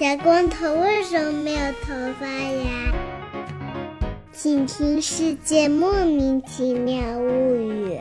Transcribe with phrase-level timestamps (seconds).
[0.00, 2.90] 小光头为什么没有头发呀？
[4.32, 7.98] 请听《世界莫名其妙物语》。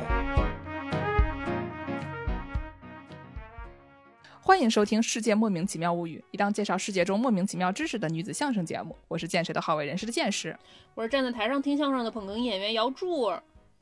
[4.39, 8.95] 欢迎收听《世界莫名其妙物语》，一档介绍世界中莫名其妙知识的女子相声节目。
[9.09, 10.57] 我是见识的好为人师的见识，
[10.95, 13.33] 我是站在台上听相声的捧哏演员姚柱。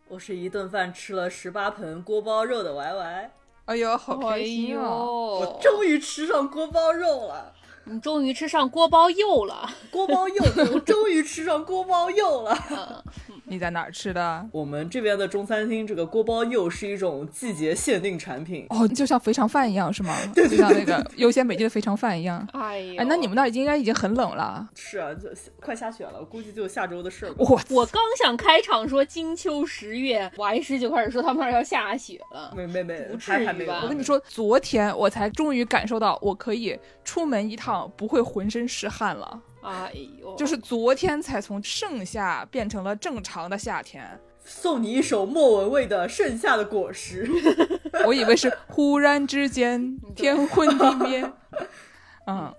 [0.07, 3.29] 我是一顿饭吃了十八盆锅包肉的歪歪。
[3.65, 5.39] 哎呦，好开心哦！
[5.41, 7.53] 我终于吃上锅包肉了。
[7.89, 10.35] 你终于吃上锅包肉了， 锅包肉，
[10.73, 13.03] 我终于吃上锅包肉了。
[13.49, 14.45] 你在哪儿吃的？
[14.51, 18.65] 我们这边的中餐厅，这个锅包肉是一种季节限定产品。
[18.69, 20.13] 哦，就像肥肠饭一样是吗？
[20.35, 22.45] 对，就像那个优先美地的肥肠饭一样。
[22.51, 24.67] 哎呀，哎，那你们那儿应该已经很冷了。
[24.75, 25.29] 是啊，就
[25.61, 27.33] 快下雪了，估计就下周的事儿。
[27.37, 32.53] 我我刚想开场说金秋十月，王医师就开始说他们那儿要下雪了。
[32.53, 33.79] 没没没，不至于吧？
[33.81, 39.41] 我跟你说，昨天我才终于感受到，我可以出门一趟不会浑身是汗了。
[39.61, 44.19] 哎呦，就是昨天才从盛夏变成了正常的夏天。
[44.43, 47.27] 送你一首莫文蔚的《盛夏的果实》。
[48.07, 51.31] 我以为是忽然之间天昏地灭。
[52.27, 52.53] 嗯。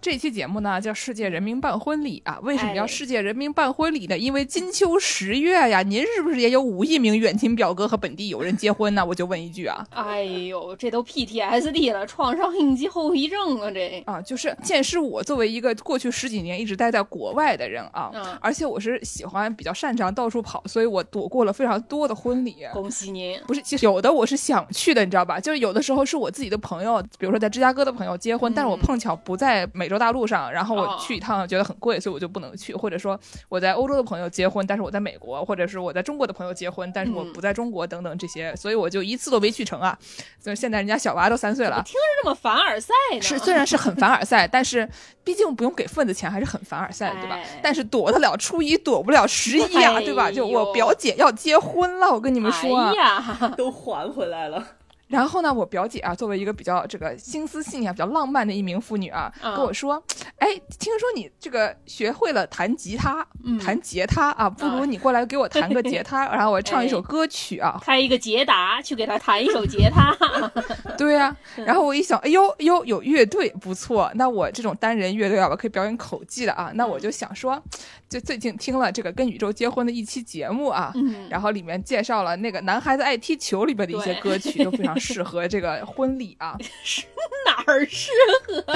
[0.00, 4.16] 这期节目呢叫“世界人民办婚礼”啊，为什么要世界人民办婚礼呢？
[4.16, 9.04] 因为金秋十月呀，您是不是也有五亿名远亲表哥和本地友人结婚呢？
[9.04, 9.84] 我就问一句啊。
[9.90, 22.58] 哎呦，这都 PTSD 了，创伤应激后遗症啊，这啊，就是见识我作为一个过去十几年一直待在国外的人啊，而且我是喜欢比较擅长到处跑，所以我躲过了非常多的婚礼。
[22.72, 23.38] 恭喜您！
[23.46, 25.40] 不是，其实有的我是想去的，你知道吧？
[25.40, 30.78] 就是有的时候是我自己的朋友，比如说在芝加哥的朋友结婚，但是我碰巧不在美洲大陆上，然后。
[30.78, 32.72] 我去一趟觉得很贵，所以我就不能去。
[32.72, 39.98] 或者说我在欧洲的朋友结婚，但是我在美国，或者是我在中国的朋友结婚，但是我不在中国等等这些，所以我就一次都没去成啊。
[40.38, 43.20] 所以现在人家小娃都三岁了，听着这么凡尔赛呢？
[43.20, 44.88] 是，虽然是很凡尔赛，但是
[45.24, 47.36] 毕竟不用给份子钱，还是很凡尔赛，对吧？
[47.60, 50.30] 但是躲得了初一，躲不了十一呀，对吧？
[50.30, 54.64] 就我表姐要结婚了，我跟你们说，哎呀， 都还回来了。
[55.08, 60.02] 然后呢，我表姐啊，作为一个比较这个心思细腻、比较浪漫的一名妇女啊，跟我说
[60.38, 60.48] ：“哎，
[60.78, 63.26] 听说你这个学会了弹吉他，
[63.64, 70.14] 弹吉他啊，不如你过来给我弹个吉他， 然后我唱一首歌曲啊，开一个捷达去给他弹一首吉他。
[70.98, 77.60] ”对呀，然后我一想，哎呦呦，有乐队不错，那我这种单人乐队啊，我可以表演口技的啊，那我就想说，
[78.10, 80.92] 就最近听了这个跟宇宙结婚的一期节目啊，
[81.30, 84.97] 然后里面介绍了那个男孩子爱踢球里边的一些歌曲，都非常。
[85.00, 86.56] 适合这个婚礼啊？
[86.82, 87.06] 是
[87.46, 88.10] 哪儿适
[88.46, 88.64] 合？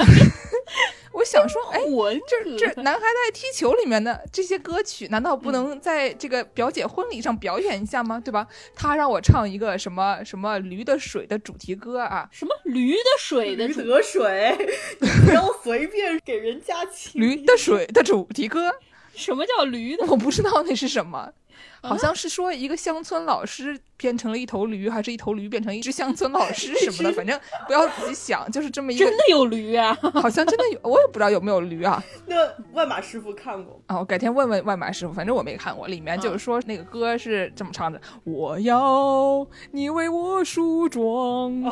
[1.13, 1.79] 我想说，哎，
[2.27, 8.19] 这这男孩在踢球里面的这些歌曲，难道不能在这个表姐婚礼上表演一下吗？
[8.19, 8.47] 对吧？
[8.73, 12.27] 他让我唱一个什么什么驴的水的主题歌啊？
[12.31, 14.57] 什么驴的水的驴得水？
[14.99, 18.71] 你不要随便给人家起驴的水的主题歌？
[19.15, 20.03] 什么叫驴的？
[20.07, 21.31] 我不知道那是什么，
[21.83, 23.79] 好像是说一个乡村老师。
[23.95, 27.11] 变成了一头驴，还是一头驴变成一只乡村老师什么的？
[27.15, 29.05] 反正不要自己想，就是这么一个。
[29.05, 29.97] 真的有驴啊？
[30.15, 32.03] 好像真的有，我也不知道有没有驴啊。
[32.27, 32.35] 那
[32.73, 33.99] 万马师傅看过啊？
[33.99, 35.87] 我改天问问万马师傅，反正我没看过。
[35.87, 41.01] 里面就是说那个歌是这么唱的：我要你为我梳妆，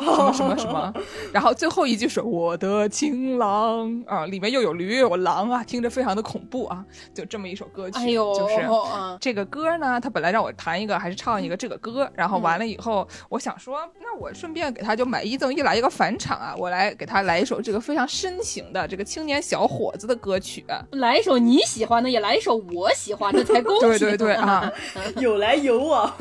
[0.00, 0.90] 么什么什么。
[1.34, 6.82] 然后最后一句是我的情郎啊，里面又有驴又有狼啊，听着非常的恐怖啊。
[7.12, 8.66] 就这么一首歌曲，就是
[9.20, 12.10] 这个歌呢，他本来让我弹一个还是唱一个 这个歌。
[12.14, 16.54] 然后完了以后，我想说，那我顺便给他就买一赠一来一个返场啊！
[16.58, 23.88] 我来给他来一首这个非常深情的这个青年小伙子的歌曲，来一首你喜欢的，也来一首我喜欢的， 才公平。
[23.88, 24.70] 对对对啊，
[25.16, 26.12] 有来有往。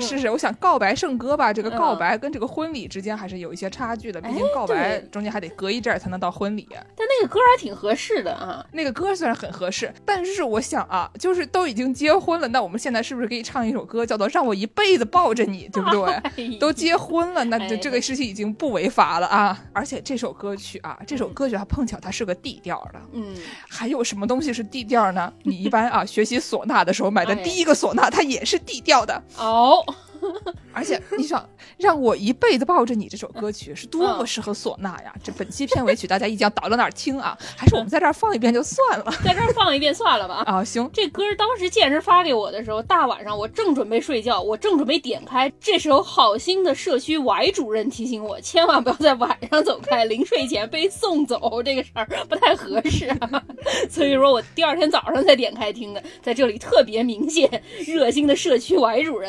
[0.00, 6.66] 是是，我想告白圣歌吧，这个告白跟这个婚礼之间还是有一些差距的，毕竟告白中间还得隔一阵才能到婚礼。
[6.70, 15.90] 但那个歌还挺合适的啊，那个歌虽然很合适，但是我想啊，就是都已经结婚了，那我们现在是不是可以唱一首歌，叫做《让我一辈子抱着你》，对不
[16.36, 16.56] 对？
[16.58, 19.58] 都结婚了，那这这个事情已经不违法了啊！
[19.72, 23.34] 而且这首歌曲啊，这首歌曲它碰巧它是个 D 调的，嗯，
[23.68, 25.32] 还有什么东西是 D 调呢？
[25.42, 29.84] 你一般啊 学习唢呐的时候买的第一个唢呐，它也是 D 调的哦。
[30.72, 35.12] 而且你想让我一辈子抱着你这首歌曲是多么适合唢呐呀！
[35.24, 37.36] 这本期片尾曲大家一定要倒到哪儿听啊？
[37.56, 40.42] 还是我们在这儿放一遍就算了，在这儿放一遍算了吧？
[40.46, 40.88] 啊，行。
[40.92, 53.08] 这歌当时健身发给我的时候，大晚上我正准备睡觉，我正准备点开，这时候好心的社区 Y 主任提醒我，千万不要在晚上走开，临睡前被送走这个事儿不太合适。
[53.90, 59.28] 所以说我第二天早上才点开听的，在这里特别明显热心的社区 Y 主任。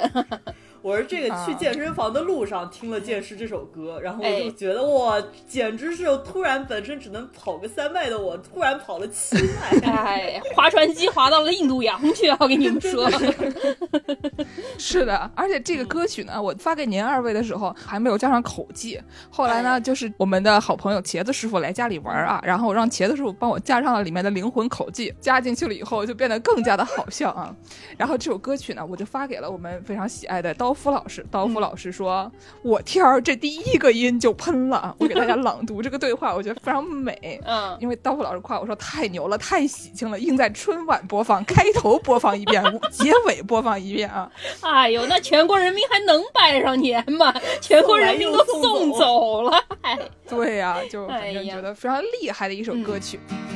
[0.81, 9.79] 我是这个去啊健身房的路上听了《剑师》这首歌，然后我哎就觉得哇，简直是突然本身只能跑个三迈的我，突然跑了七迈。
[9.89, 13.09] 哎，划船机划到了印度洋去，我跟你们说。
[14.77, 18.99] 是的，而且这个歌曲呢，我发给您二位的时候还没有加上口技。
[19.29, 27.53] 后来呢，就是我们的好朋友茄子师傅来家里玩啊，然后让茄子师傅帮我加上了里面的灵魂口技，加进去了以后就变得更加的好笑啊。
[27.97, 31.25] 然后这首歌曲呢，我就发给了我们非常喜爱的刀夫老师。
[31.31, 32.31] 刀夫老师说
[32.63, 34.95] ：“我天儿，这第一个音就喷了。
[34.99, 37.39] ”我给大家朗读这个对话，我觉得非常美。
[37.45, 44.31] 嗯，因为刀夫老师夸我说太牛了，太喜庆了，应在春晚播放，开头播放一遍，结尾播放一遍啊！
[44.61, 47.33] 哎呦，那全国人民还能拜上年吗？
[47.61, 53.19] 全国人民都送走了，哎，对呀、就反正觉得非常厉害的一首歌曲。
[53.27, 53.48] 唱。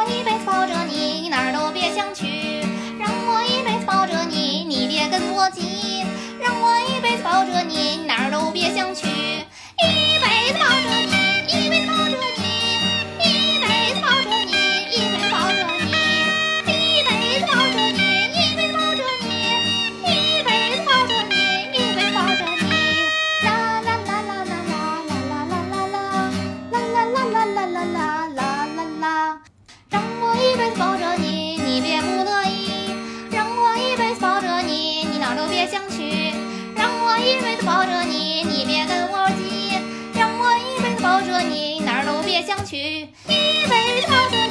[0.00, 2.24] 我一辈子抱着你，你哪儿都别想去；
[2.98, 6.06] 让我一辈子抱着你，你别跟我急；
[6.40, 9.06] 让我一辈子抱着你，你哪儿都别想去。
[9.06, 11.19] 一辈子抱着你，
[37.80, 39.80] 抱着你，你别跟我急；
[40.14, 42.76] 让我一辈子抱着你，哪儿都别想去。
[42.76, 44.49] 一辈子抱着，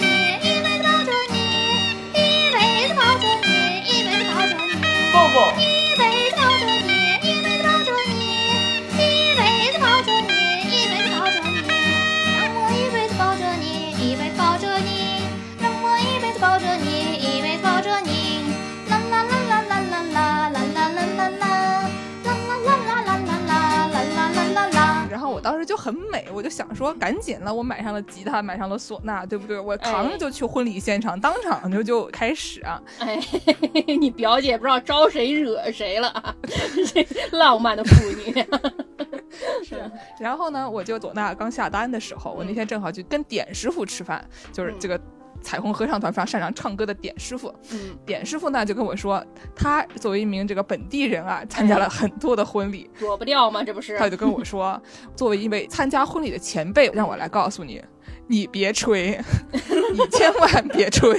[25.49, 29.59] 当时就很美，我就想说，赶紧了，我买上了吉他，买上了唢呐，对不对？
[29.59, 32.79] 我扛着就去婚礼现场，当场就就开始啊。
[32.99, 33.19] 哎，
[33.99, 36.35] 你表姐不知道招谁惹谁了
[37.33, 38.45] 浪漫的妇女，
[39.65, 39.81] 是
[40.19, 44.23] 然后呢，我就唢呐刚下单的时候，我那天正好去跟点师傅吃饭，
[44.53, 45.01] 就是这个
[45.41, 47.53] 彩虹合唱团非常擅长唱歌的点师傅。
[47.71, 49.23] 嗯，点师傅呢就跟我说，
[49.55, 53.63] 他作为一名这个本地人啊，参加了很多的婚礼，躲不掉吗？
[53.63, 53.97] 这不是？
[53.97, 54.81] 他就跟我说，
[55.15, 57.81] 作为一位参加婚礼的前辈，让我来告诉你，
[58.27, 59.19] 你别吹，
[59.51, 61.11] 你千万别吹，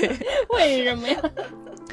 [0.50, 1.18] 为什么呀？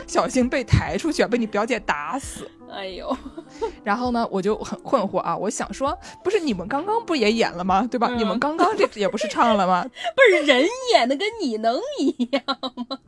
[0.07, 2.49] 小心被抬出去啊，被你表姐打死。
[2.71, 3.15] 哎呦，
[3.83, 7.87] 然后呢，我就很困惑啊，我想说，不是你们刚刚不也演了吗？
[7.91, 8.07] 对吧？
[8.11, 9.83] 嗯你们刚刚这也不是唱了吗？
[10.15, 12.41] 不是人演的跟你能一样
[12.89, 12.99] 吗？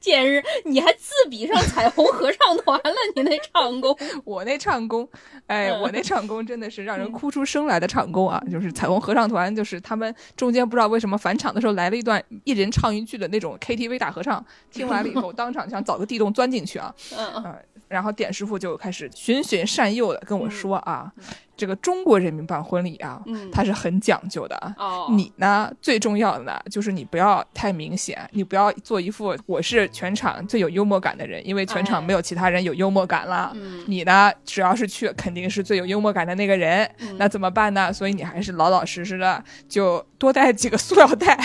[0.00, 2.79] 简直，你还自比上彩虹合唱团了，
[3.22, 5.08] 你那唱功， 我那唱功，
[5.46, 8.42] 哎，嗯我那唱功真的是让人哭出声来的唱功啊！
[8.50, 16.94] 就是彩虹合唱团，就是他们中间不知道为什么返场的时候来了一段一人唱一句的那种 KTV 大合唱，听完了以后 当场想找个地洞钻进去啊！
[17.16, 17.58] 嗯，呃，
[17.90, 21.12] 然后点师傅就开始循循善诱的跟我说啊，
[21.56, 24.74] 这个中国人民办婚礼啊，嗯它是很讲究的啊。
[24.78, 33.50] 哦，你呢，最重要的呢，就是你不要太明显，你不要做一副我是全场最有幽默感的人，因为全场哎没有其他人有幽默感了。
[33.56, 36.88] 嗯你呢，只要是去，肯定是最有幽默感的那个人。
[37.00, 37.92] 嗯那怎么办呢？
[37.92, 41.36] 所以你还是老老实实的，就多带几个塑料袋。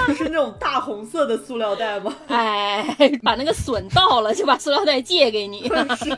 [0.16, 2.14] 是那种大红色的塑料袋吗？
[2.28, 2.84] 哎，
[3.22, 5.68] 把那个笋倒了，就把塑料袋借给你。
[5.96, 6.16] 是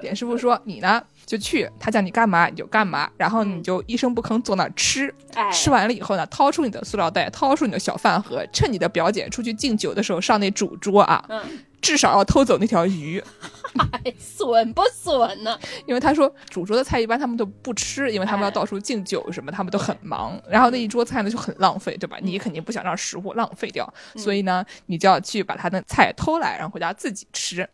[0.00, 5.12] 点师傅说你呢就去，他叫你干嘛你就干嘛，然后你就一声不吭坐那儿吃。
[5.34, 11.40] 哎，吃完了以后呢，掏出你的塑料袋，掏出你的小饭盒，趁你的表姐出去敬酒的时候上那主桌啊，嗯，
[11.80, 13.22] 至少要偷走那条鱼。
[13.92, 15.58] 哎，损不损呢？
[15.86, 20.40] 因为他说主桌的菜一般他们都不吃，因为他们要到处敬酒什么，他们都很忙。
[20.48, 22.18] 然后那一桌菜呢就很浪费，对吧？
[22.20, 27.68] 你肯定不想让食物浪费掉，所以呢，你就要去把他的菜偷来，然后回家自己吃。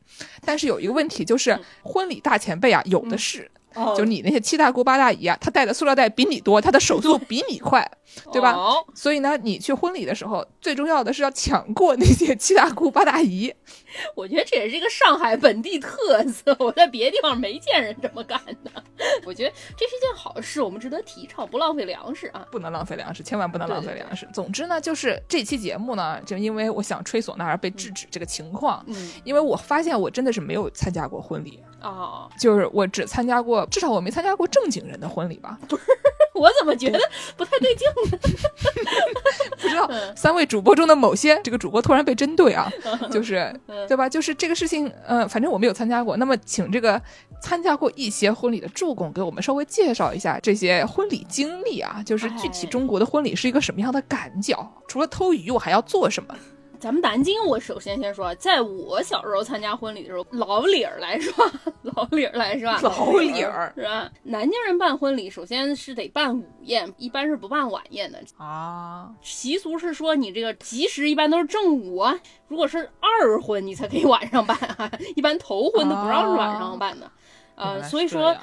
[0.45, 3.51] 但是有一个问题就是，婚礼大前辈啊，有的是。
[3.77, 7.89] 哦就你那些七大姑八大姨啊，她带的塑料袋比你多，她的手速比你快，
[8.33, 8.53] 对吧？
[8.53, 13.53] 哦所以呢，你去婚礼的时候，最重要的是要抢过那些七大姑八大姨。
[14.15, 18.71] 我觉得这也是一个上海本地特色，我在别的地方没见人这么干的。
[19.25, 22.47] 我觉得这是一件好事，我们值得提倡，不浪费粮食啊。
[22.51, 24.29] 不能浪费粮食，千万不能浪费对对对粮食。
[24.33, 28.85] 总之呢，就是这期节目呢，就因为我想吹唢呐而被制止这个情况。
[28.87, 35.59] 嗯，因为我发现我真的是没有参加过婚礼，哦，就是我只参加过，至少我没参加过正经人的婚礼吧。
[36.35, 36.99] 我怎么觉得
[37.35, 38.19] 不太对劲呢？
[39.59, 42.71] 不知道嗯三位主播中的某些这个主播突然被针对啊，
[43.11, 43.37] 就是
[43.69, 44.07] 嗯对吧？
[44.07, 46.15] 就是这个事情，呃，反正我没有参加过。
[46.19, 47.01] 那么，请这个
[47.41, 54.55] 参加过一些婚礼的助攻给我们稍微介绍一下这些婚礼经历啊，就是具体哎中国的婚礼是一个什么样的感觉？
[54.87, 56.35] 除了偷鱼，我还要做什么？
[56.79, 61.33] 咱们南京，我首先先说，在我小时候参加婚礼的时候，老理儿来说，
[61.83, 64.11] 老理儿来说，老理儿是吧？
[64.23, 68.19] 南京人办婚礼，首先是得办午宴，一般是不办晚宴的。
[68.37, 72.19] 啊，习俗是说，你这个吉时一般都是正午啊，
[72.49, 77.11] 如果是二婚，你才可以晚上办啊， 一般头婚都不让是晚上办的。
[77.55, 78.37] 呃，原来是所以说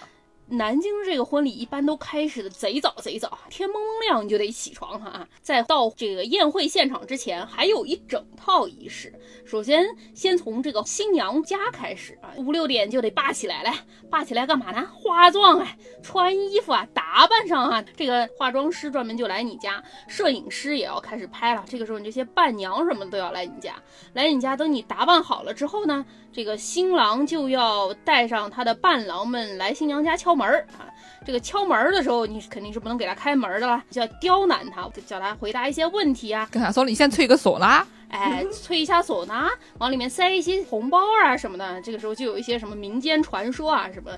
[0.53, 5.27] 南京这个婚礼一般都开始的贼早贼早，天蒙蒙亮你就得起床哈、啊。
[5.41, 9.11] 在到这个宴会现场之前，还有一整套仪式。
[9.45, 9.83] 首先，
[10.13, 13.73] 先从这个新娘家开始啊，五六点就得扒起来，来
[14.11, 14.87] 扒起来干嘛呢？
[14.93, 15.67] 化妆啊，
[16.03, 17.83] 穿衣服啊，打扮上啊。
[17.97, 21.65] 这个化妆师专门就来你家，摄影师也要开始拍了。
[21.67, 23.75] 这个时候，你这些伴娘什么都要来你家，
[24.13, 24.55] 来你家。
[24.55, 30.89] 等你打扮好了之后呢，这个新郎就要带上他的伴郎们来新娘家敲门儿啊。
[31.25, 41.81] 这个敲门儿的时候，你肯定是不能给他开门儿的啦，就要刁难他，叫他回答一些问题啊，跟他说你先吹个唢呐，哎，吹一下唢呐，往里面塞一些红包啊什么的。
[41.81, 44.11] 这个时候就有一些什么民间传说啊，什么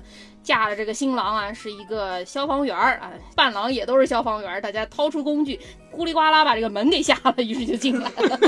[0.46, 5.58] 嫁的这个新郎啊是一个消防员儿啊，伴郎也都是消防员儿，大家掏出工具，
[5.92, 8.38] 咕里呱啦把这个门给下了，于是就进来了。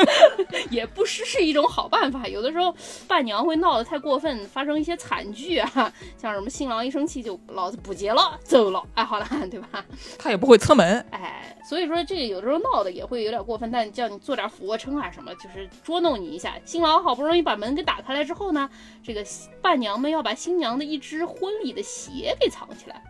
[0.70, 2.28] 也不失是一种好办法。
[2.28, 2.74] 有的时候
[3.06, 5.90] 伴娘会闹得太过分，发生一些惨剧啊，
[6.20, 9.82] 像什么新郎一生气就老子不结了，走了，哎，好了，对吧？
[10.18, 11.02] 他也不会侧门。
[11.10, 16.54] 哎，所以说这个有的时候闹的也会有点过分，但叫你做点俯卧撑啊什么，就是捉弄你一下。
[16.66, 18.68] 新郎好不容易把门给打开来之后呢，
[19.02, 19.24] 这个
[19.62, 23.02] 伴娘们要把新娘的一只婚礼的鞋给藏起来。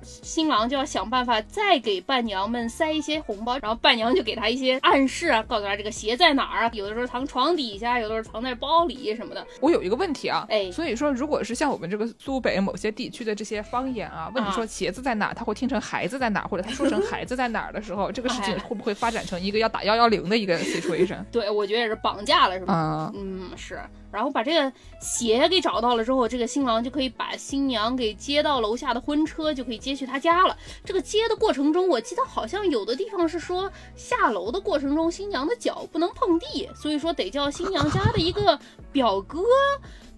[0.00, 9.46] 新郎就要想办法再给伴娘们塞一些红包，然后伴娘就给他一些暗示啊，告诉他这个鞋在哪儿啊，有的时候藏床底下，有的时候藏在包里什么的。
[9.60, 21.22] 我有一个问题啊，哎所以说如果是像我们这个苏北某些地区的这些方言啊，问你说鞋子在哪，他会听成孩子在哪，或者他说成孩子在哪儿的时候，这个事情哎 会不会发展成一个要打幺幺零的一个 situation？
[21.30, 22.72] 对，我觉得也是绑架了，是吧？
[22.72, 23.78] 啊、嗯，是。
[24.10, 30.56] 然后把这个鞋给找到了之后，这个新郎就可以把新娘给接到楼下的婚车，就可以接去他家了。
[30.84, 38.58] 这个接的过程中，我记得好像有的地方是说下楼的过程中，新娘的脚不能碰地，所以说得叫新娘家的一个
[38.90, 39.42] 表哥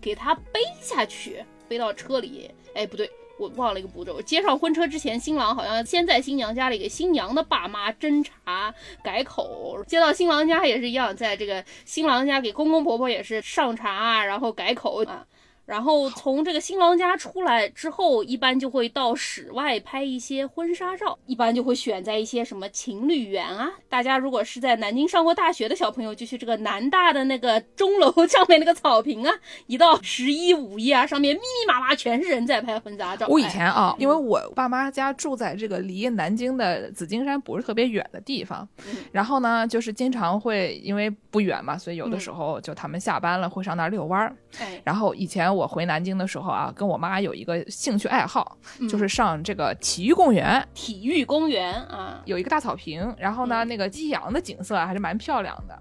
[0.00, 2.50] 给她背下去，背到车里。
[2.74, 3.10] 哎，不对。
[3.40, 15.24] 我忘了一个步骤，接上婚车之前，新郎好像先在新娘家里给新娘的爸妈斟茶改口，接到新郎家也是一样，在这个新郎家给公公婆婆也是上茶，然后改口啊。
[15.70, 23.70] 然后从这个新郎家出来之后，一般就会到室外拍一些婚纱照，一般就会选在一些什么情侣园啊。
[23.88, 29.32] 大家如果是在南京上过大学的小朋友，就去这个南大的那个钟楼 上面那个草坪啊，
[29.68, 33.28] 一到十一五一啊，上面密密麻麻全是人在拍婚纱照。
[33.28, 44.34] 我以哎前啊，因为我爸妈家住在这个离南京的紫金山不是特别远的地方，嗯然后呢，就是经常会因为不远嘛，所以有的嗯时候就他们下班了会上那儿遛弯儿。
[44.58, 55.78] 哎，然后以前我回南京的时候啊，跟我妈有一个兴趣爱好，嗯就是上这个体育公园，体育公园啊，有一个大草坪，然后呢，嗯那个夕阳的景色啊还是蛮漂亮的。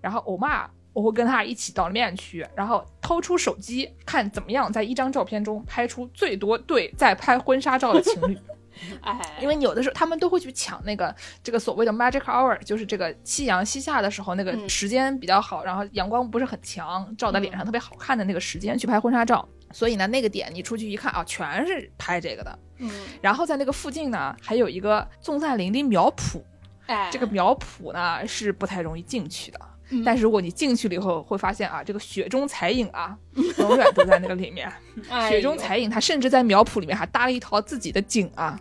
[0.00, 8.38] 然后我妈，我会跟她一起到那边去，然后掏出手机看怎么样在一张照片中拍出最多对在拍婚纱照的情侣。
[9.02, 19.46] 哎，因为有的时候他们都会去抢那个这个所谓的 magic hour，就是这个夕阳西下的时候那个嗯时间比较好，然后阳光不是很强，照在脸上特别好看的那个时间去拍婚纱照。
[19.72, 22.58] 所以呢，那个点你出去一看啊，全是拍这个的。
[22.78, 22.90] 嗯，
[23.22, 26.42] 然后在那个附近呢，还有一个纵赞林的苗圃，
[26.86, 29.60] 哎，这个苗圃呢是不太容易进去的。
[29.92, 33.16] 嗯但是如果你进去了以后，会发现啊，这个雪中彩影啊，
[33.58, 34.72] 永远都在那个里面。
[35.10, 38.58] 哎雪中彩影，他甚至在苗圃里面还搭了一套自己的景啊，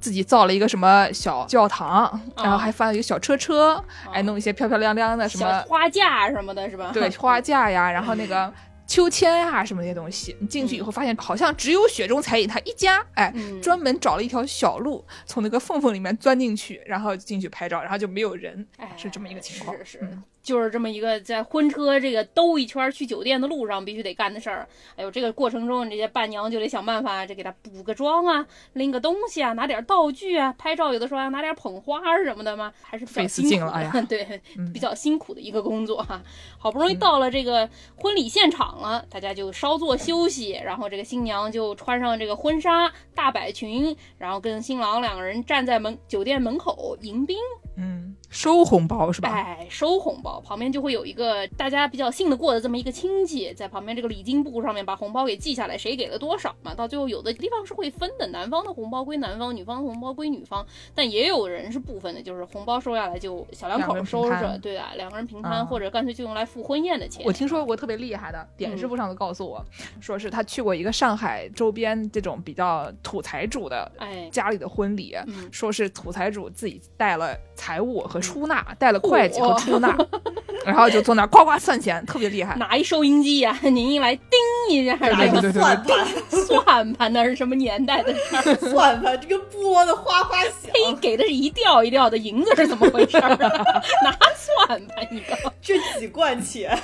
[0.00, 6.90] 自己造了一个什么小教堂，然后还发了一个小车车，哎，弄一些漂漂亮亮的什么花架什么的，是吧？
[6.92, 8.52] 对花架呀， 然后那个。
[8.84, 19.74] 秋千呀、什么那些东西，你进去以后发现好像只有雪中彩影他一家，哎，嗯专门找了一条小路，从那个缝缝里面钻进去，然后进去拍照，然后就没有人，哎是这么一个情况。
[19.78, 24.68] 是是嗯，就是这么一个在婚车这个兜一圈去酒店的路上必须得干的事儿。
[24.96, 33.56] 哎呦，这个过程中，这些伴娘就得想办法，这给他补个妆啊，拎个东西啊，拿点道具啊，拍照有的时候还要拿点捧花什么的嘛，还是比较费死辛苦的。
[33.56, 36.20] 劲了哎呀对，嗯比较辛苦的一个工作哈、
[36.58, 47.36] 好不容易到了这个婚礼现场了，大家就稍作休息，然后这个新娘就穿上这个婚纱大摆裙，然后跟新郎两个人站在门酒店门口迎宾。
[47.76, 49.28] 嗯，收红包是吧？
[49.28, 56.74] 哎，收红包，旁边就会有一个大家比较信得过的这么一个亲戚，在旁边这个礼金簿上面把红包给记下来，谁给了多少嘛。
[56.74, 67.22] 到最后有的地方是会分的，男方的红包归男方，女方的红包归女方，但也有人是不分的，就是红包收下来就小两口收着，对啊，两个人平摊，啊或者干脆就用来付婚宴的钱。
[67.26, 69.62] 我听说过特别厉害的，点师傅上次告诉我，
[70.00, 79.94] 说是他去过一个上海周边这种比较土财主的哎，家里的婚礼，嗯说是土财主自己带了财物和出纳，带了会计和出纳，
[80.64, 82.54] 然后就坐那儿呱呱算钱，特别厉害。
[82.56, 84.30] 拿一收音机呀、 您一来叮
[84.70, 86.06] 一下，对对对对算盘，
[86.46, 88.54] 算盘那是什么年代的事儿？
[88.70, 93.82] 算盘，这个拨的哗哗响，嘿，给的是一吊一吊的银子是怎么回事儿啊？
[94.04, 95.52] 拿算盘一个。
[95.60, 96.78] 这几贯钱，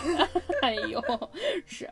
[0.62, 1.02] 哎呦，
[1.66, 1.88] 是。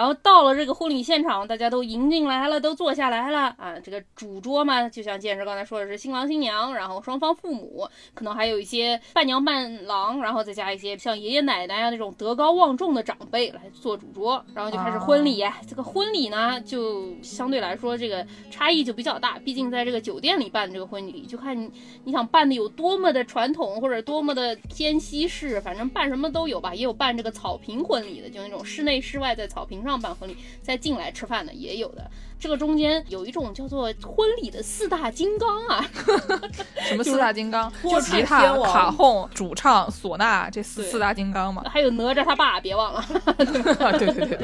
[0.00, 3.78] 然后到了这个婚礼现场，大家都迎进来了，都坐下来了啊。
[3.84, 15.44] 这个主桌嘛，就像建设刚才说的是新郎新娘，然后双方父母，可能还有一些伴娘伴郎，然后再加一些像爷爷奶奶啊那种德高望重的长辈来做主桌，然后就开始婚礼。
[15.68, 21.70] 这个婚礼呢，就相对来说这个差异就比较大，毕竟在这个酒店里办这个婚礼，就看你
[22.04, 26.74] 你想办的有多么的传统，或者多么的偏西式，反正办什么都有吧。
[26.74, 32.10] 也有办这个草坪婚礼的，就那种室内室外在草坪上上办婚礼，再进来吃饭的也有的。
[32.40, 35.86] 这个中间有一种叫做婚礼的四大金刚啊，
[36.88, 37.70] 什么四大金刚？
[37.82, 41.62] 就吉他、卡洪、主唱、唢呐，这四四大金刚嘛。
[41.68, 43.00] 还有哪吒他爸，别忘了。
[43.78, 44.38] 啊，对对对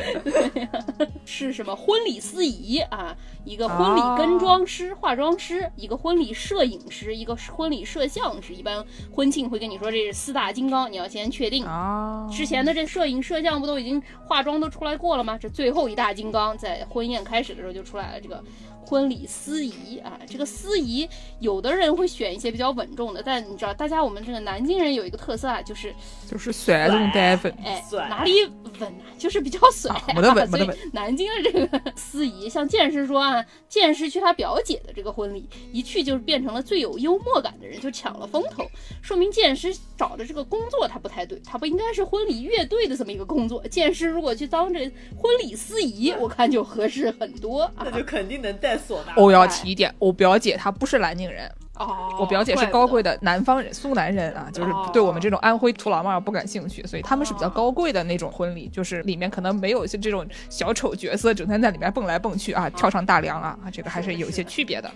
[0.55, 0.69] 对，
[1.25, 8.55] 是什么婚礼司仪啊，一个婚礼跟妆师、化妆师，一个婚礼摄影师，一个婚礼摄像师。
[8.55, 11.65] 一般婚庆会跟你说这是四大金刚，你要先确定。
[11.65, 15.38] 啊，之前的这摄影摄像不都已经化妆都出来过了吗？
[15.41, 18.43] 这最后一大金刚在婚宴开始的时候就出来了，这个
[18.85, 25.95] 婚礼司仪啊，这个司仪有的人会选一些比较稳重的，但你知道，大家我们这个南京人有一个特色啊，就是
[26.28, 27.52] 就是甩中带粉。
[27.64, 28.33] 哎哪里
[28.78, 38.68] 稳啊，就是比较水、啊没得稳没得南京的这个司仪，像剑师说啊，剑师去他表姐的这个婚礼，一去就是变成了最有幽默感的人，就抢了风头，
[39.01, 43.66] 说明剑师找的这个工作他不太对，他不应该是婚礼乐队的这么一个工作。
[43.68, 44.81] 剑师如果去当这
[45.16, 47.90] 婚礼司仪， 我看就合适很多啊那。
[47.90, 49.14] 就肯定能带唢呐。
[49.16, 64.89] 我要提一点，我表姐她不是南京人，哦，我表姐是高贵的南方人，苏南人啊，就是哦对我们这种安徽土老帽不感兴趣，所以他们是比较高贵的那种婚礼，就是里面可能没有一些这种小丑角色整天在里面蹦来蹦去啊，跳上大梁啊，啊这个还是有一些区别的。
[64.89, 64.95] 啊，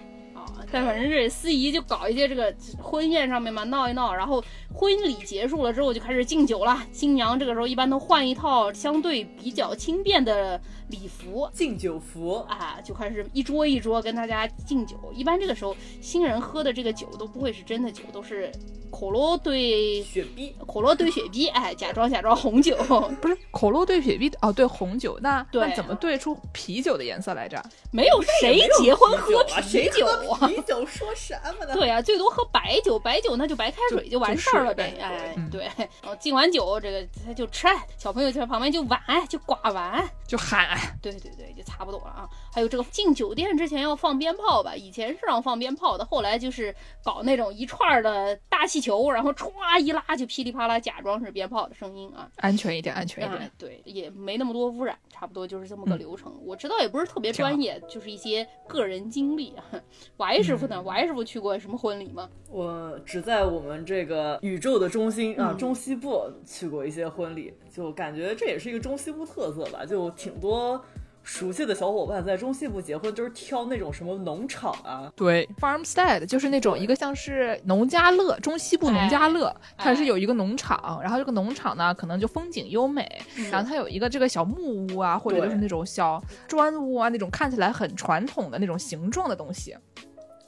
[0.72, 6.82] 但反正这司仪就搞一些这个婚宴上面嘛闹一闹，然后婚礼结束了之后就开始敬酒了。
[6.92, 11.48] 新娘这个时候一般都换一套相对比较轻便的礼服。
[11.52, 14.96] 敬酒服，啊，就开始一桌一桌跟大家敬酒。
[15.14, 18.52] 一般这个时候，新人喝的这个酒都不会是真的酒，都是
[18.90, 22.76] 可乐兑雪碧，可乐兑雪碧，哎，假装假装红酒。
[23.20, 27.62] 不是可乐兑雪碧哦，对红酒，那对那怎么兑出啤酒的颜色来着？
[27.92, 29.60] 没有谁结婚喝啊？
[29.60, 31.74] 谁啤酒喝啤酒说什么呢？
[31.74, 34.94] 对啊，最多喝白酒，白酒那就白开水就完事儿了呗。
[35.00, 42.28] 哎，嗯对，然后敬完酒，这个他就吃，小朋友在旁边就玩就刮碗，就喊对对对，就差不多了啊。
[42.52, 46.74] 还有这个进酒店之前要放鞭炮吧，以前是让放鞭炮的，后来就是
[47.04, 52.30] 搞那种一串儿的大气球，然后歘一拉就噼里啪啦，假装是鞭炮的声音啊。
[52.36, 56.34] 安全一点，安全一哎点。，对，也没那么多污染，差不多就是这么个嗯流程。
[56.44, 59.64] 我知道也不是特别专业，就是一些个人经历啊。
[60.16, 62.28] Y 师傅呢？Y 师傅去过什么婚礼吗？
[62.48, 70.82] 我只在我们这个宇宙的中心啊，嗯中西部去过一些婚礼，就感觉这也是一个中西部特色吧，就挺多
[71.22, 83.06] 熟悉的小伙伴在中西部结婚，都是挑那种什么农场啊，对，farmstead 就是那种一个像是农家乐，中西部农家乐，它是有一个农场，然后这个农场呢可能就风景优美，
[83.50, 89.76] 然后它有一个这个小木屋啊，或者就是那种小砖屋啊，那种看起来很传统的那种形状的东西。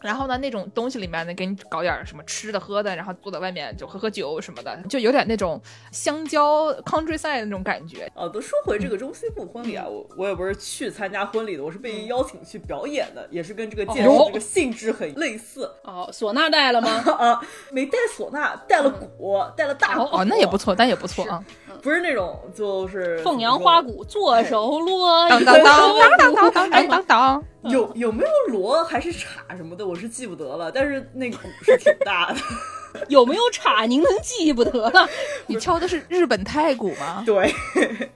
[0.02, 5.60] 然后呢，那种东西里面呢，给你搞点什么吃的喝的，然后坐在外面就喝喝酒什么的，就有点那种
[5.90, 8.10] 香蕉 countryside 的那种感觉。
[8.14, 16.90] 啊，都说回这个中西部婚礼啊，我我也不是去参加婚礼的，我是被邀请去表演的，也是跟这个剑士哦这个性质很类似哦，唢呐带了吗？
[17.18, 21.44] 啊，没带唢呐，带了鼓，带了大鼓，哦，那也不错，但也不错啊。
[21.80, 27.44] 不是那种就是凤阳花鼓，左手锣，当当当当当当当当当当。
[27.70, 32.40] 有有没有锣还是镲什么的，我是记不得了，但是那个鼓是挺大的。
[33.08, 35.08] 有没有镲您能记不得了？
[35.46, 37.22] 你敲的是日本太鼓吗？
[37.24, 37.54] 对，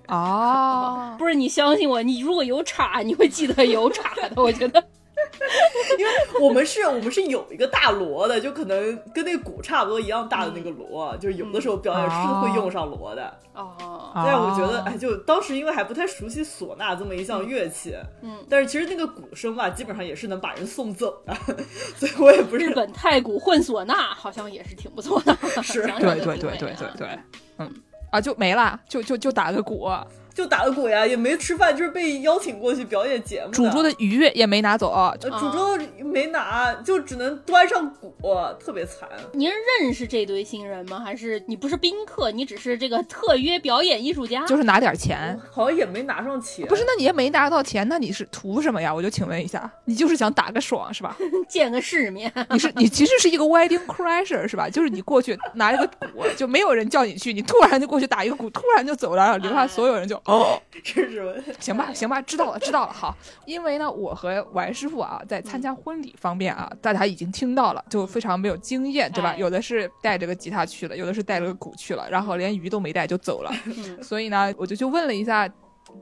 [0.09, 4.42] 哦，不是你相信我，你如果有镲，你会记得有镲的。
[4.42, 4.85] 我觉得
[5.99, 6.11] 因为
[6.41, 13.33] 我们是我们是有一个大锣的，就可能跟那个鼓差不多一样大的那个锣，就是有的时候表演是会用上锣的。
[13.55, 21.35] 哦，但是我觉得，哦哎，就当时因为还不太熟悉唢呐这么一项乐器，嗯，但是其实那个鼓声吧，基本上也是能把人送走的，
[21.97, 25.35] 所以我也不是日本太鼓混唢呐好像也是挺不错的。
[25.62, 25.83] 是。
[25.83, 27.19] 对对对对对对，
[27.59, 27.73] 嗯。
[28.11, 29.91] 啊，就没了，就就就打个鼓，
[30.37, 38.14] 就打个鼓呀，也没吃饭，就是被邀请过去表演节目主桌的鱼也没拿走，啊，主桌没拿，就只能端上鼓，
[38.61, 39.09] 特别惨。
[39.33, 41.01] 您认识这堆新人吗？
[41.01, 44.44] 还是你不是宾客，你只是这个特约表演艺术家？
[44.44, 45.40] 就是拿点钱。
[45.51, 48.94] 好像也没拿上钱，不是，那你也没拿到钱，那你是图什么呀？
[48.94, 51.16] 我就请问一下，你就是想打个爽是吧？
[51.49, 52.31] 见个世面。
[52.51, 54.68] 你是你其实是一个 wedding crasher 是吧？
[54.68, 63.17] 就是你过去拿一个鼓，就没有人叫你去，你突然就过去打一个鼓，突然就走了，然后留下所有人就哦，这是我 行吧行吧，知道了知道了，好。
[63.47, 69.31] 因为呢，我和王师傅啊，在参加婚礼方面啊，大家已经听到了，就非常没有经验，对吧？
[69.31, 73.51] 哎有的是带着个吉他去了，有的是带了个鼓去了，然后连鱼都没带就走了。
[73.67, 75.49] 嗯所以呢，我就去问了一下。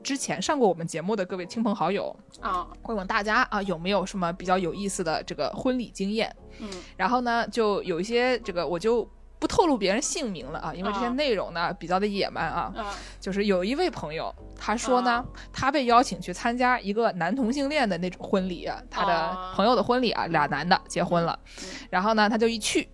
[0.03, 6.35] 之前上过我们节目的各位亲朋好友，啊，问问大家啊有没有什么比较有意思的这个婚礼经验？
[6.59, 9.07] 嗯然后呢，就有一些这个我就
[9.39, 12.73] 不透露别人姓名了啊，因为这些啊内容呢比较的野蛮啊。
[12.75, 22.89] 啊就是有一位朋友，他说呢，啊他被邀请去参加一个男同性恋的那种婚礼啊，他的啊朋友的婚礼啊，俩男的结婚了，嗯然后呢，他就一去，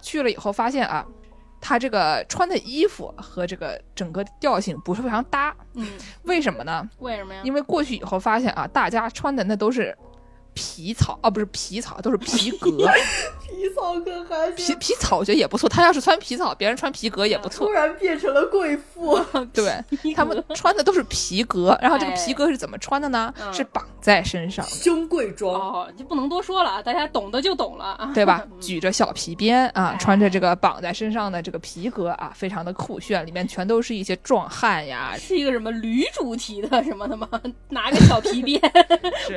[0.00, 1.06] 去了以后发现啊。
[1.58, 5.88] 他这个穿的衣服和这个整个调性不是非常搭，嗯，
[6.22, 6.88] 为什么呢？
[6.98, 7.40] 为什么呀？
[7.42, 9.96] 因为过去以后发现啊，大家穿的那都是
[10.56, 12.70] 皮草啊，不是皮草，都是皮革。
[13.46, 17.72] 皮草可还皮行，皮草我觉得也不错，他要是穿皮草，别人穿皮革也不错突。
[17.72, 19.18] 然变成了贵妇，
[19.52, 19.72] 对
[20.14, 23.32] 他们穿的都是皮革，然后这个哎皮革是怎么穿的呢？
[23.40, 25.54] 嗯是绑在身上的，胸贵装。
[25.54, 28.42] 哦，就不能多说了啊，大家懂的就懂了啊，对吧？
[28.50, 35.14] 嗯举着小皮鞭啊，哎穿着这个绑在身上的这个皮革啊，非常的酷炫，里面全都是一些壮汉呀。
[35.20, 37.28] 是一个什么驴主题的什么的吗？
[37.68, 38.60] 拿个小皮鞭，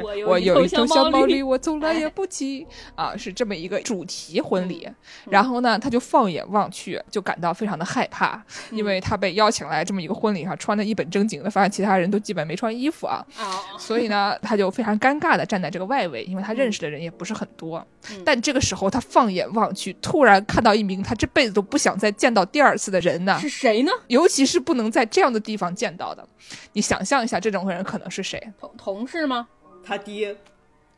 [0.03, 4.87] 我有我有一头小毛驴驴，我从来也不骑啊，是这么一个主题婚礼。
[5.29, 8.41] 然后呢，他就放眼望去，就感到非常的害怕，
[8.71, 13.25] 因为他被邀请来这么一个婚礼上，穿的一本正经的，发现其他人都基本没穿衣服啊。
[13.37, 17.85] 啊，所以呢，他就非常尴尬的站在这个外围，因为他认识的人也不是很多。
[18.11, 23.91] 嗯但这个时候，他放眼望去，突然看到一名他这辈子都不想再见到第二次的人呢，是谁呢？
[24.07, 26.27] 尤其是不能在这样的地方见到的。
[26.73, 28.41] 你想象一下，这种人可能是谁？
[28.59, 29.47] 同同事吗？
[29.83, 30.35] 他爹，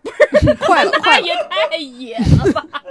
[0.66, 1.26] 快了，快了！
[1.26, 2.66] 那也太野了吧！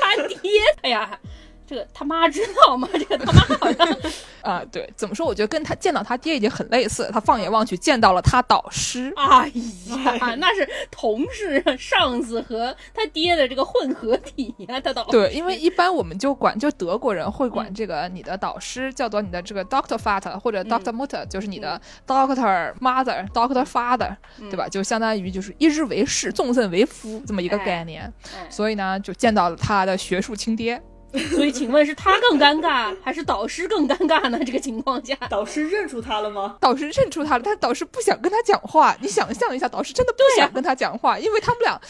[0.00, 0.50] 他爹，
[0.82, 1.18] 哎呀，
[1.66, 2.88] 这个他妈知道吗？
[2.92, 3.96] 这个他妈好像
[4.42, 5.24] 啊、对，怎么说？
[5.24, 7.08] 我觉得跟他见到他爹已经很类似。
[7.12, 9.12] 他放眼望去，见到了他导师。
[9.16, 9.46] 哎
[9.86, 24.16] 呀，那是同事、上司和他爹的这个混合体呀、他导对，因为一般我们就管，就德国人会管这个你的导师叫做你的这个 Doctor Vater 或者 Doctor Mutter，、就是你的 Doctor Mother、Doctor Father，
[24.50, 24.68] 对吧？
[24.68, 28.12] 就相当于就是一日为师，终身为夫这么一个哎概念。
[28.34, 30.82] 哎所以呢，就见到了他的学术亲爹。
[31.34, 34.38] 所以请问是他更尴尬， 还是导师更尴尬呢？
[34.44, 36.56] 这个情况下，导师认出他了吗？
[36.60, 38.96] 导师认出他了，但导师不想跟他讲话。
[39.00, 41.80] 你想象一下，导师真的不想跟他讲话，因为他们俩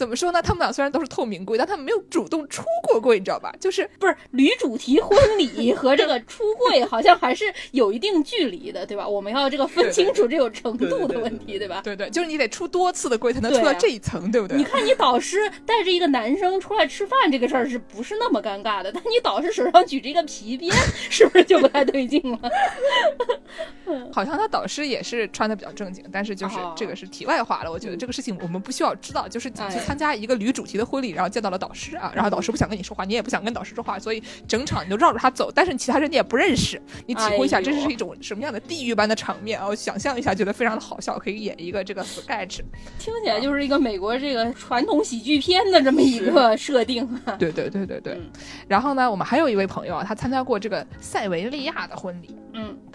[0.00, 0.40] 怎么说呢？
[0.40, 3.54] 他们俩虽然都是透明柜，但他们没有主动出过柜，你知道吧？
[3.60, 9.06] 就是不是女主题婚礼和这个出柜好像还是有一定距离的，对吧？
[9.06, 11.82] 我们要这个分清楚这种程度的问题，对吧？
[11.84, 14.56] 对对，就是你得出多次的柜才能出到这一层，对不对？
[14.56, 15.36] 你看，你导师
[15.66, 18.90] 带着一个男生出来吃饭这个事儿是不是那么尴尬的？
[18.90, 20.74] 但你导师手上举着一个皮鞭，
[21.10, 22.38] 是不是就不太对劲了？
[24.10, 27.70] 好像他导师也是穿的比较正经，但是就是哦这个是题外话了。
[27.70, 39.66] 我觉得这个事情我们不需要知道，就是你去哎参加一个女主题的婚礼，然后见到了导师啊，然后导师不想跟你说话，你也不想跟导师说话，所以整场你就绕着他走，但是其他人你也不认识，你体会一下这是一种什么样的地狱般的场面啊！
[39.66, 42.60] 我想象一下，觉得非常的好笑，可以演一个这个 sketch。
[43.00, 47.34] 听起来就是一个美国这个传统喜剧片的这么一个设定啊。
[47.36, 48.12] 对对对对对。
[48.12, 48.30] 嗯
[48.68, 52.36] 然后呢，我们还有一位朋友啊，他参加过这个塞维利亚的婚礼。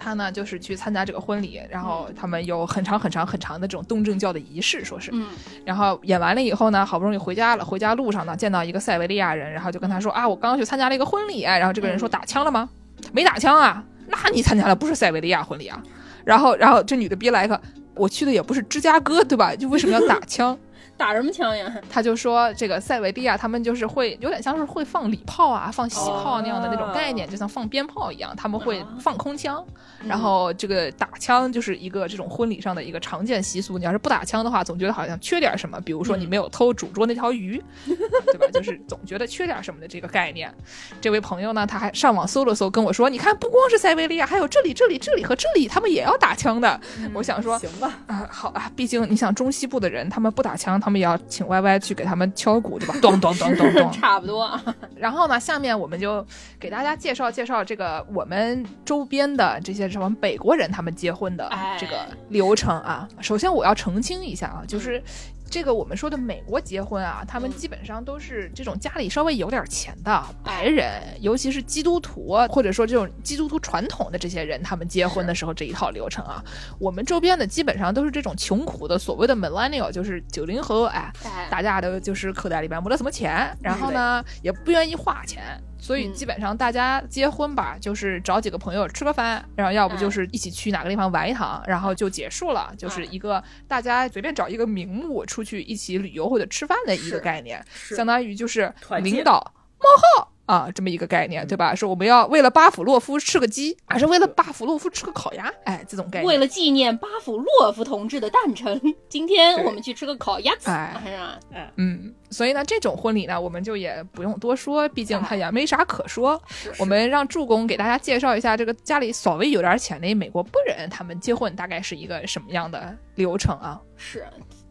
[0.06, 5.10] 嗯他呢就是去参加这个婚礼，然后他们有很长很长很长的这种东正教的仪式，说是。
[5.12, 5.26] 嗯
[5.64, 12.68] 然后演完了以后呢，好不容易回家了，回家路上呢见到一个塞维利亚人，然后就跟他说啊，我刚刚去参加了一个婚礼，然后这个人说嗯打枪了吗？
[13.12, 15.82] 没打枪啊，那你参加了不是塞维利亚婚礼啊？
[16.24, 17.60] 然后然后这女的憋来一个，
[17.96, 19.56] 我去的也不是芝加哥对吧？
[19.56, 20.56] 就为什么要打枪？
[20.96, 21.72] 打什么枪呀？
[21.90, 29.64] 他就说这个塞维利亚他们就是会有点像是会放礼炮啊、放喜炮那样的那种概念，就像放鞭炮一样，他们会放空枪，
[30.06, 33.78] 然后这个打枪就是一个这种婚礼上的一个常见习俗。
[33.78, 38.46] 你要是不打枪的话，总觉得好像缺点什么，比如说你没有偷主桌那条鱼，对吧？
[38.52, 40.52] 就是总觉得缺点什么的这个概念。
[41.00, 46.80] 这位朋友呢，他还上网搜了搜，跟我说，你看不光是塞维利亚，还有这里、这里、这里和这里，他们也要打枪的。
[47.12, 52.94] 我想说，行吧，啊，好啊，毕竟你想中西部的人，他们不打枪，他们也要请 Y Y 去给他们敲鼓，对吧？
[53.02, 53.90] 咚咚咚咚咚。
[53.90, 54.62] 差不多啊。
[54.94, 56.24] 然后呢，下面我们就
[56.60, 63.08] 给大家介绍介绍这个我们周边的这些什么北国人他们结婚的哎这个流程啊。
[63.20, 65.02] 首先我要澄清一下啊，就是。
[65.48, 76.42] 这个我们说的美国结婚啊，他们基本上都是这种家里稍微有点钱的白人，尤其是基督徒或者说这种基督徒传统的这些人，他们结婚的时候这一套流程啊。
[76.78, 86.12] 我们周边的基本上都是这种穷苦的所谓的 millennial，就是九零后，哎，哎，大家的就是口袋里边没得什么钱，然后呢也不愿意花钱，所以嗯。
[86.14, 99.86] 基本上大家结婚吧，就是找几个朋友吃个饭，然后要不就是一起去哪个地方玩一趟，然后就结束了，就是一个大家随便找一个名目出去一起旅游或者吃饭的一个概念，相当于就是领导冒
[100.20, 100.32] 号。
[100.46, 101.74] 啊，这么一个概念，对吧？
[101.74, 105.52] 说我们要为了巴甫洛夫吃个鸡，还是为了巴甫洛夫吃个烤鸭？
[105.64, 106.26] 哎，这种概念。
[106.26, 111.38] 为了纪念巴甫洛夫同志的诞辰， 今天我们去吃个烤鸭子，哎是吧？
[111.76, 116.40] 嗯，所以呢，这种婚礼呢，我们就也不用多说，毕竟他也没啥可说。
[116.46, 123.80] 是我们让助攻给大家介绍一下，这个家里稍微有点钱的美国不人，他们结婚大概是一个什么样的流程啊？
[123.96, 124.24] 是，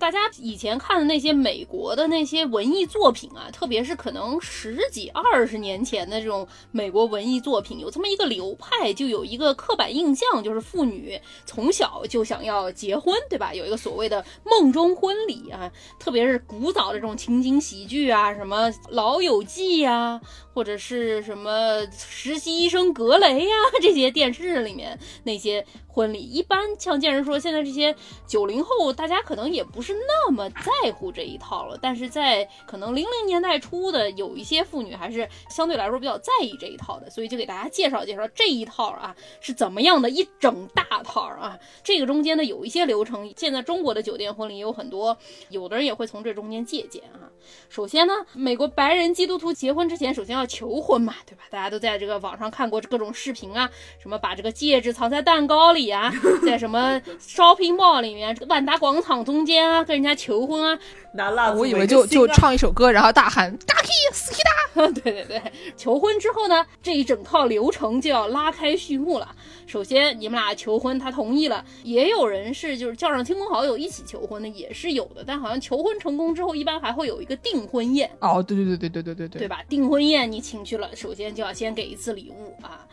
[0.06, 13.52] 大家以前看的那些美国的那些文艺作品啊，特别是可能十几二十年前的这种美国文艺作品，有这么一个流派，就有一个刻板印象，就是妇女从小就想要结婚，对吧？
[13.52, 20.22] 有一个所谓的梦中婚礼啊，特别是古早的这种情景喜剧啊，什么《老友记》呀，
[20.56, 27.94] 或者是什么《实习医生格雷》呀，这些电视里面那些婚礼，一般像健人说，现在这些
[28.26, 31.78] 九零后，大家可能也不是那么在乎这一套了。
[31.82, 41.60] 但是在可能零零年代初的有一些妇女，还是相对来说比较在意这一套的，所以就给大家介绍介绍这一套啊是怎么样的一整大套啊。
[41.84, 45.18] 这个中间呢有一些流程，现在中国的酒店婚礼有很多，
[45.50, 47.28] 有的人也会从这中间借鉴啊。
[47.68, 51.43] 首先呢，美国白人基督徒结婚之前，首先要求婚嘛， 对吧？
[51.49, 53.69] 大家都在这个网上看过各种视频啊，
[54.01, 56.12] 什么把这个戒指藏在蛋糕里啊，
[56.45, 60.79] 在什么 shopping mall 里面、万达广场中间啊，跟人家求婚啊，
[61.13, 65.41] 拿蜡烛我以为就就唱一首歌，然后大喊“大 key 斯 k 达对对对，
[65.77, 69.36] 求婚之后呢，这一整套流程就要拉开序幕了。
[69.65, 75.23] 首先你们俩求婚，他同意了，也有人是就是叫上亲朋好友一起求婚的，也是有的。
[75.25, 78.10] 但好像求婚成功之后，一般还会有一个订婚宴。”。
[78.19, 79.63] 哦，对对对对对对对对对吧？
[79.69, 82.86] 订婚宴你请去了，首先就要先给一次礼物啊。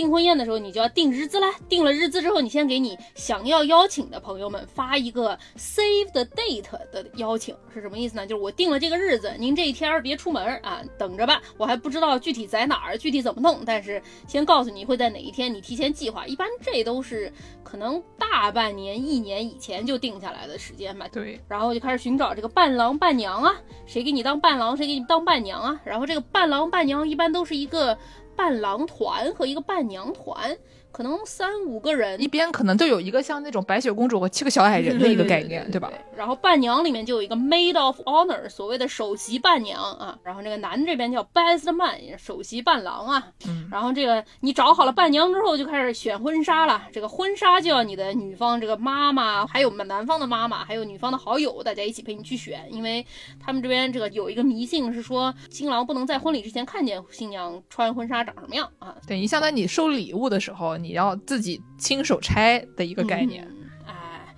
[0.00, 1.54] 订婚宴的时候，你就要定日子啦。
[1.68, 8.26] 定了日子之后，你先给你想要邀请的朋友们发一个 save the date 的邀请，是什么意思呢？
[8.26, 11.42] 就是我定了这个日子，您这一天儿别出门儿啊，等着吧。
[11.58, 16.26] 我还不知道具体在哪儿，具体怎么弄，但是先告诉你会在哪一天，你提前计划。
[16.26, 17.30] 一般这都是
[17.62, 21.06] 可能大半年、一年以前就定下来的时间吧。
[21.12, 25.78] 对，然后就开始寻找这个伴郎伴娘啊，谁给你当伴郎，谁给你当伴娘啊。
[25.84, 27.98] 然后这个伴郎伴娘一般都是一个
[28.40, 30.56] 伴郎团和一个伴娘团，
[30.90, 32.30] 可能三五个人一。
[32.30, 35.90] 边可能就有一个像那种白雪公主和七个小矮人的一个概念，对吧？？
[36.16, 40.16] 然后伴娘里面就有一个 maid of honor，所谓的首席伴娘啊。
[40.22, 43.28] 然后这个男这边叫 best man，首席伴郎啊。
[43.48, 46.82] 嗯然后这个你找好了伴娘之后，就开始选婚纱了。
[46.92, 53.04] 这个婚纱就要你的女方这个妈妈，还有男方的妈妈，还有女方的好友，大家一起陪你去选，因为
[53.38, 58.94] 他们这边这个有一个迷信是说，新郎不能在婚礼之前看见新娘穿婚纱长什么样啊。
[59.08, 63.46] 等于相当于你收礼物的时候，你要自己亲手拆的一个概念。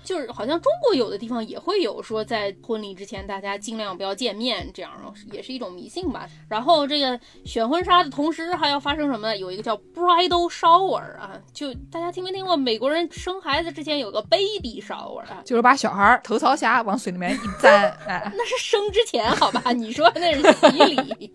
[0.04, 4.92] 就是好像中国有的地方也会有说，在婚礼之前大家尽量不要见面，这样
[5.32, 6.28] 也是一种迷信吧。
[6.48, 9.36] 然后这个选婚纱的同时还要发生什么呢？
[9.36, 12.56] 有一个叫 bridal shower 啊，就大家听没听过？
[12.56, 15.42] 美国人生孩子之前有个 baby shower 啊。
[15.44, 19.72] 就是把小孩儿头朝下往水里面一沾，哎，那是生之前，好吧？
[19.72, 21.32] 你说那是洗礼，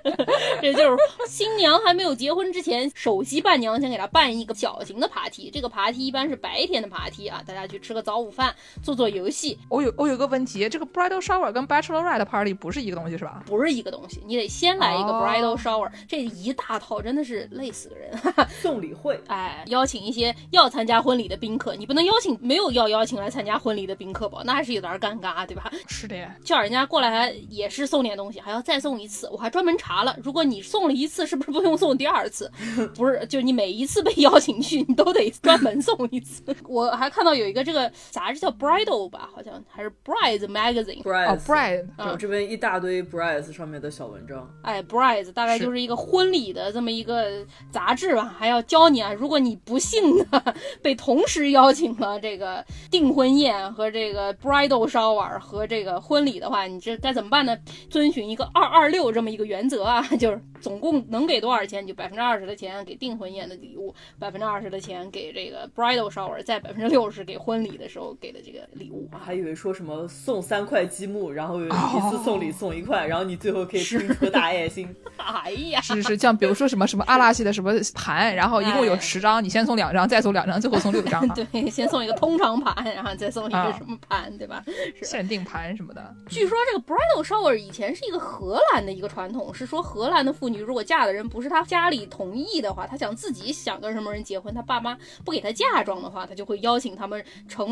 [0.60, 0.98] 这就是
[1.28, 5.50] 新娘还没有结婚之前，首席伴娘先给她办一个小型的爬梯。
[5.50, 13.42] 这个爬梯一般是白天的爬梯啊，大家去吃个个早午饭，做做游戏，我有我有个问题，这个 bridal shower 跟 bachelorette party 不是一个东西是吧？
[13.46, 18.12] 不是一个东西，你得先来一个哦 bridal shower，、这一大套真的是累死个人。
[18.60, 24.42] 送礼会，哎，邀请一些要参加婚礼的宾客，你不能邀请没有要邀请来参加婚礼的宾客吧？
[24.44, 25.70] 那还是有点尴尬，对吧？
[25.86, 29.28] 是的，叫人家过来还也是送点东西，还要再送一次。
[29.30, 32.50] 我还专门查了，如果你送了一次，是不是不用送第二次？
[32.96, 36.42] 不是，就是你每一次被邀请去，你都得专门送一次。
[36.66, 41.02] 我还看到有一个这个杂志叫 Bridal 吧，好像还是 Brides Magazine。
[41.02, 57.56] Brides，哦，bride 我这边一大堆 Brides 上面的小文章，哎，Brides 大概就是一个婚礼的这么一个杂志吧，还要教你啊，如果你不幸的 被同时邀请了这个订婚宴和这个 bridal shower 和这个婚礼的话，你这该怎么办呢？
[57.90, 69.20] 遵循一个二二六这么一个原则啊， 就是总共能给多少钱，你就百分之二十的钱给订婚宴的礼物，百分之二十的钱给这个 bridal shower，再百分之六十给婚礼的时候给的这个礼物啊。
[69.22, 71.68] 还以为说什么送三块积木，然后一
[72.10, 74.94] 次送礼送一块，然后你最后可以拼特大爱心。
[75.16, 84.64] 哎呀，是是是，像比如说什么什么阿拉系的什么盘，然后一共有哎十张，你先送两张，再送两张，最后送六张啊， 对，先送一个通常盘，然后再送一个啊什么盘，对吧？
[84.98, 85.04] 是。
[85.04, 86.14] 限定盘什么的。
[86.28, 97.22] 据说这个 bridal shower 以前是一个荷兰的一个传统，是说荷兰的妇女如果嫁的人不是她家里同意的话，她想自己想跟什么人结婚，她爸妈不给她嫁妆的话，她就会邀请他们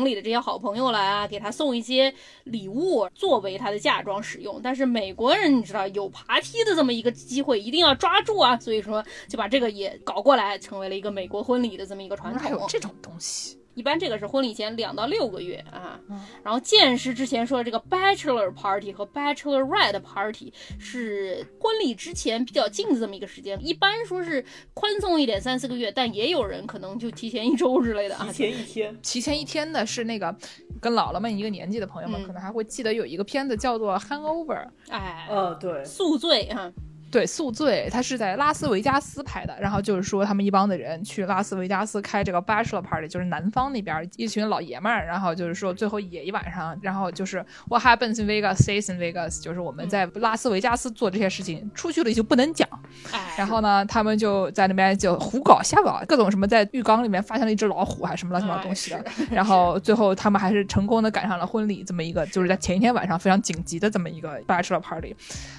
[0.01, 2.11] 城里的这些好朋友来啊，给他送一些
[2.45, 4.59] 礼物作为他的嫁妆使用。
[4.63, 12.41] 但是美国人你知道有爬梯的这么一个机会，一定要抓住啊，所以说就把这个也搞过来，成为了一个美国婚礼的这么一个传统。
[12.41, 15.99] 还有这种东西，一般这个是婚礼前两到六个月啊。
[16.09, 16.19] 嗯。
[16.43, 28.27] 然后剑师之前说的这个 bachelor party 和 bachelorette party 是婚礼之前比较近的这么一个时间，一般说是宽松一点三四个月，但也有人可能就提前一周之类的啊。
[28.31, 28.33] 提。
[28.33, 30.35] 前一天，提前一天的是那个
[30.79, 32.25] 跟姥姥们一个年纪的朋友们，嗯。
[32.25, 36.71] 可能还会记得有一个片子叫做《Hangover》，哎，呃，对，宿醉啊，
[37.11, 39.55] 对，宿醉，它是在拉斯维加斯拍的。
[39.59, 52.67] 然后就是说，他们一帮的人去拉斯维加斯开这个 bachelor party，就是南方那边一群老爷们儿，然后就是说最后野一晚上，然后就是 what happens in Vegas stays in Vegas，就是我们在拉斯维加斯做这些事情，出去了就不能讲。
[53.11, 58.97] 哎，然后呢，他们就在那边就胡搞瞎搞，各种什么在浴缸里面发现了一只老虎，还是什么乱七八糟东西的。
[58.97, 65.15] 哎然后最后他们还是成功的赶上了婚礼这么一个，就是在前一天晚上非常紧急的这么一个 bachelor party。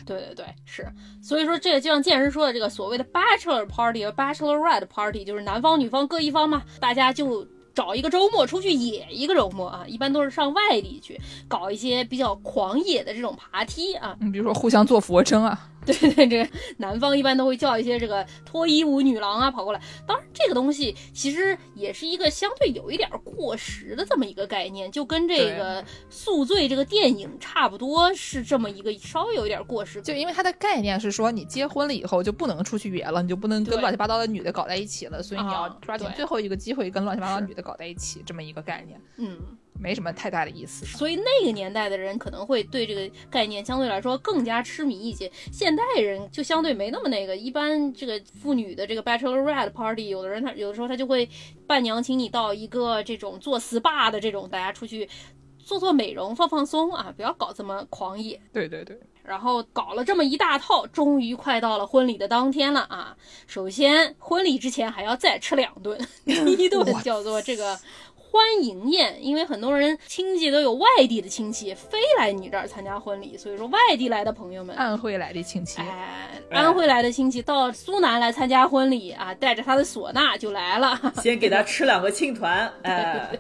[0.07, 0.87] 对对对，是，
[1.21, 7.47] 所以说这个就像剑师说的，这个所谓的 bachelor party 和 bachelor ride party，就是男方女方各一方嘛，大家就。
[7.75, 14.15] 找一个周末出去野一个周末啊，一般都是上外地去搞一些比较狂野的这种爬梯啊。
[14.21, 19.81] 你，比如说互相做俯卧撑啊， 对对，这个南方一般都会叫一些这个脱衣舞女郎啊跑过来。
[20.07, 30.01] 当然，这个东西其实也是一个相对有一点过时的这么一个概念，就跟这个《宿醉》这个电影差不多，是这么一个稍微有一点过时。
[30.03, 39.39] 就因为它的概念是说，你结婚了以后就不能出去野了，你就不能跟乱七八糟的女的搞在一起了，所以你要抓紧最后一个机会跟乱七八糟的女的搞在一起，这么一个概念，嗯，
[39.83, 40.87] 没什么太大的意思。
[40.87, 47.37] 所以那个年代的人可能会对这个概念相对来说更加痴迷一些，现代人就相对没那么那个。
[47.37, 51.29] 一般这个妇女的这个 bachelorette party，有的人他有的时候他就会
[51.67, 55.09] 伴娘请你到一个这种做 SPA 的这种，大家出去
[55.59, 58.41] 做做美容放放松啊，不要搞这么狂野。
[58.53, 63.17] 对对对，然后搞了这么一大套，终于快到了婚礼的当天了啊！
[63.47, 67.79] 首先，婚礼之前还要再吃两顿， 第一顿叫做这个
[68.33, 74.75] 欢迎宴，因为很多人亲戚都有外地的亲戚飞来你这儿参加婚礼，所以说外地来的朋友们。
[74.75, 80.99] 安徽来的亲戚，哎，安徽来的亲戚到苏南来参加婚礼啊，带着他的唢呐就来了。
[81.23, 83.39] 先给他吃两个青团， 哎，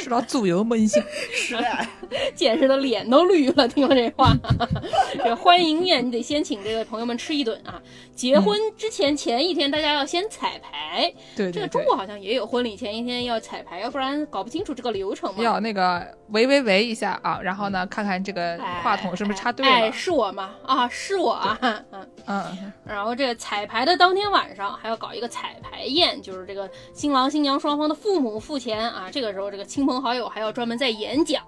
[0.00, 1.02] 吃到猪油焖心。
[1.32, 1.64] 是的，
[2.36, 4.32] 见识的脸都绿了，听了这话。
[5.24, 7.82] 这欢迎宴你得先请这个朋友们吃一顿啊。
[8.14, 15.42] 结婚之前前一天大家要先彩排，对，这个中国好像也有婚礼前一天要彩排，要不然搞不清楚这个流程嘛。
[15.42, 19.92] 要那个喂喂喂一下啊，然后呢，看看这个哎话筒是不是插对哎，了。
[19.92, 20.50] 是我吗？
[20.64, 21.58] 啊，是我啊。
[21.60, 21.84] 嗯，
[22.26, 29.08] 嗯，然后这个彩排的当天晚上还要搞一个彩排宴，就是这个新郎新娘双方的父母付钱啊。
[29.10, 31.42] 这个时候这个亲朋好友还要专门在演讲，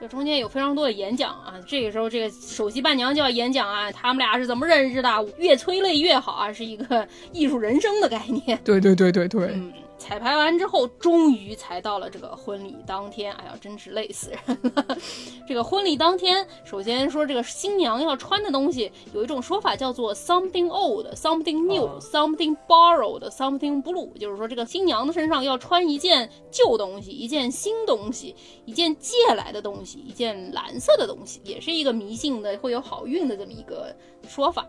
[0.00, 1.54] 这中间有非常多的演讲啊。
[1.66, 8.58] 这个时候这个首席伴娘就要演讲啊，他们俩是怎么认识的，越催泪越好啊，是一个艺术人生的概念。
[8.64, 13.32] 对对对对对，嗯，彩排完之后，终于才到了这个婚礼当天。
[13.34, 14.38] 哎呀，真是累死人
[14.74, 14.98] 了！
[15.48, 28.34] 这个婚礼当天，首先说这个新娘要穿的东西，有一种说法叫做 something old、something new、哦 something borrowed、something blue，就是说这个新娘的身上要穿一件旧东西，一件新东西，
[28.66, 33.94] 一件借来的东西，一件蓝色的东西，也是一个迷信的会有好运的这么一个
[34.28, 34.66] 说法。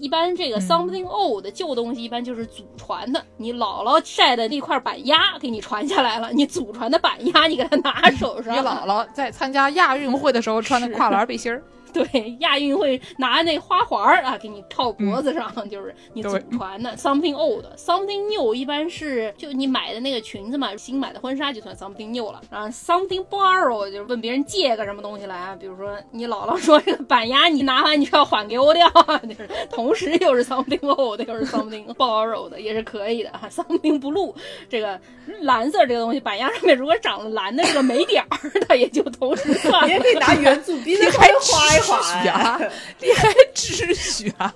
[0.00, 3.24] 一般这个 something old 的旧东西，一般就是祖传的。
[3.36, 8.54] 你姥姥晒的那块板鸭给你传下来了，你祖传的板鸭你给它拿手上。
[8.54, 11.62] 你姥姥在参加亚运会的时候穿的跨栏背心儿，
[12.12, 22.40] 对，亚运会拿那花环儿啊，给你套脖子上，就是你祖传的 something old，something new 一般是就你买的那个裙子嘛，新买的婚纱就算 something new 了。
[22.50, 33.42] 然后 something borrow 就是问别人借个什么东西来啊，比如说你姥姥说这个板鸭你拿完你就要还给我的啊，就是同时又是 something old 又是 something borrow 的也是可以的啊。
[33.50, 34.34] something blue
[34.68, 34.98] 这个
[35.40, 41.87] 蓝色这个东西，板鸭上面如果长了蓝的这个霉点儿，它也就同时算你也可以拿圆珠笔在上面画一画
[42.24, 42.70] 呀呀。，
[43.00, 44.52] 你还知许啊？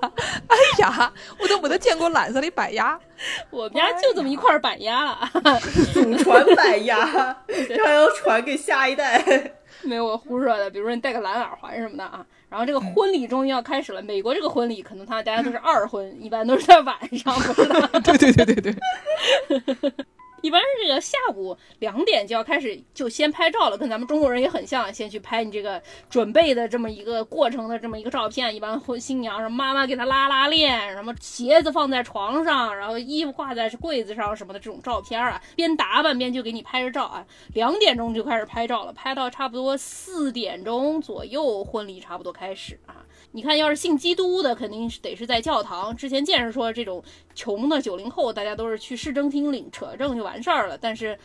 [0.49, 2.99] 哎呀，我都没得见过蓝色的板鸭。
[3.51, 5.31] 我们家就这么一块板鸭了，
[5.93, 9.23] 祖传板鸭，这还要传给下一代。
[9.83, 10.71] 没有我胡说的。
[10.71, 12.25] 比如说你戴个蓝耳环什么的啊。
[12.49, 17.81] 然后这个婚礼终于要开始了，美国这个婚礼可能他大家都是二婚，一般都是在晚上，不知道。
[18.01, 19.93] 对对对对对，
[20.43, 25.81] 一般是这个下午两点就要开始，就先拍照了，跟咱们中国人也很像，先去拍你这个
[26.11, 28.55] 准备的这么一个过程的这么一个照片。
[28.55, 37.25] 一般婚新娘什么妈妈给她拉拉链，什么鞋子放在床上，然后衣服挂在柜子上什么的这种照片啊，边打扮边就给你拍着照啊。
[37.55, 43.07] 两点钟就开始拍照了，拍到差不多四点钟左右，婚礼差不多开始啊。
[43.35, 45.97] 你看，要是信基督的，肯定是得是在教堂。
[45.97, 47.03] 之前见识说，这种
[47.35, 50.77] 穷的九零后，大家都是去市政厅领扯证就完事儿了。
[50.77, 51.19] 但是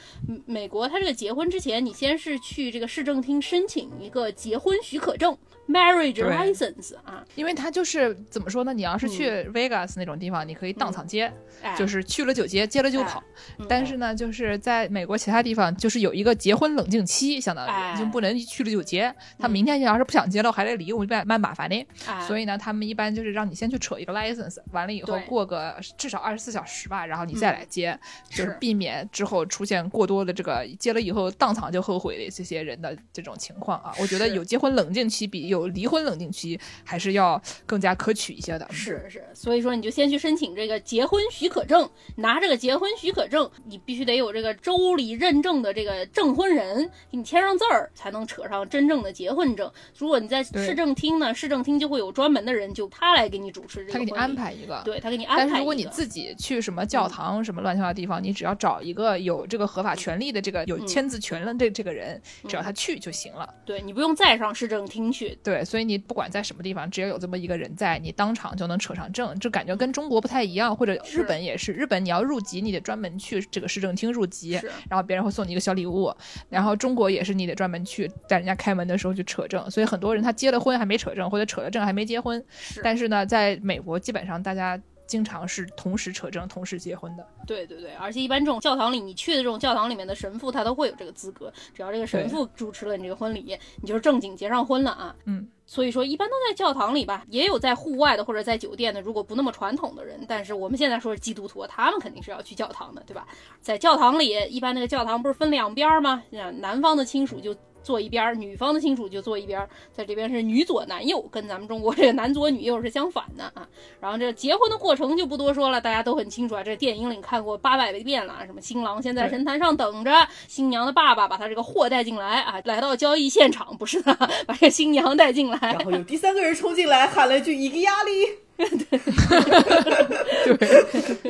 [0.45, 5.37] 美国，他这个结婚之前，你先是去这个市政厅申请一个结婚许可证
[5.67, 8.73] （marriage license） 啊，因为它就是怎么说呢？
[8.73, 13.23] 你要是去 Vegas 那种地方，你可以当场接，哎，就是去了就接，接了就跑。
[13.59, 19.13] 嗯但是呢，就是在美国其他地方，就是有一个结婚冷静期，相当哎于就不能去了就接。
[19.37, 21.75] 他嗯明天要是不想接了，还得离，我蛮蛮麻烦的。
[22.07, 27.97] 哎所以呢，他们一般就是让你先去扯一个 license，完了以后过个至少二十四小时吧，然后你再来接，
[28.29, 33.93] 就是是避免之后出现过多的这个接了以后当场就后悔的这些人的这种情况啊。
[33.99, 38.67] 我觉得有结婚冷静期比有离婚冷静期还是要更加可取一些的。
[38.69, 49.71] 是是，所以说你就先去申请这个结婚许可证，拿这个结婚许可证，你必须得有这个州里认证的这个证婚人给你签上字儿，才能扯上真正的结婚证。
[49.97, 55.43] 如果你在市政厅呢，市政厅就会有专门的人，就他来给你主持这个，他给你安排一个，对他给你安排。
[55.45, 63.47] 但是如果你自己去什么教堂、什么乱七八糟地方，你只要找一个有这个合法权利的这个有嗯签字权的这这个人，只要他去就行了。
[63.65, 76.13] 对你不用再上市政厅去，对，所以你不管在什么地方，只要有这么一个人在，你当场就能扯上证，就感觉跟中国不太一样，或者日本也是，日本你要入籍，你得专门去这个市政厅入籍，然后别人会送你一个小礼物，
[76.49, 82.43] 然后中国也是，你得专门去在人家开门的时候去扯证，所以很多人他结了婚还没扯证，或者扯了证还没结婚，
[82.83, 84.77] 但是呢，在美国基本上大家
[85.07, 87.25] 经常是同时扯证、同时结婚的。
[87.47, 95.15] 对对对，而且一般这种教堂里，你去的这种教堂里面的神父，他都会有这个资格，只要这个神父主持了你这个婚礼，你就是正经结上婚了啊。
[95.25, 103.25] 嗯，所以说一般都在教堂里吧，也有在户外的或者在酒店的，如果不那么传统的人，但是我们现在说是基督徒，他们肯定是要去教堂的，对吧？
[103.61, 106.21] 在教堂里，一般那个教堂不是分两边儿吗？
[106.31, 107.55] 像男方的亲属就。
[107.87, 113.65] 坐一边儿，女方的亲属就坐一边儿，在这边是女左男右，跟咱们中国这个男左女右是相反的啊。
[114.01, 116.61] 然后这结婚的过程就不多说了，大家都很清楚啊。
[116.61, 120.11] 这电影里看过八百遍了，什么新郎先在神坛上等着，
[120.49, 124.13] 新娘的爸爸把他这个货带进来啊，来到交易现场，不是的，
[124.45, 128.11] 把这新娘带进来然，后有第三个人冲进来喊了一句“一个压力
[128.57, 128.99] 对，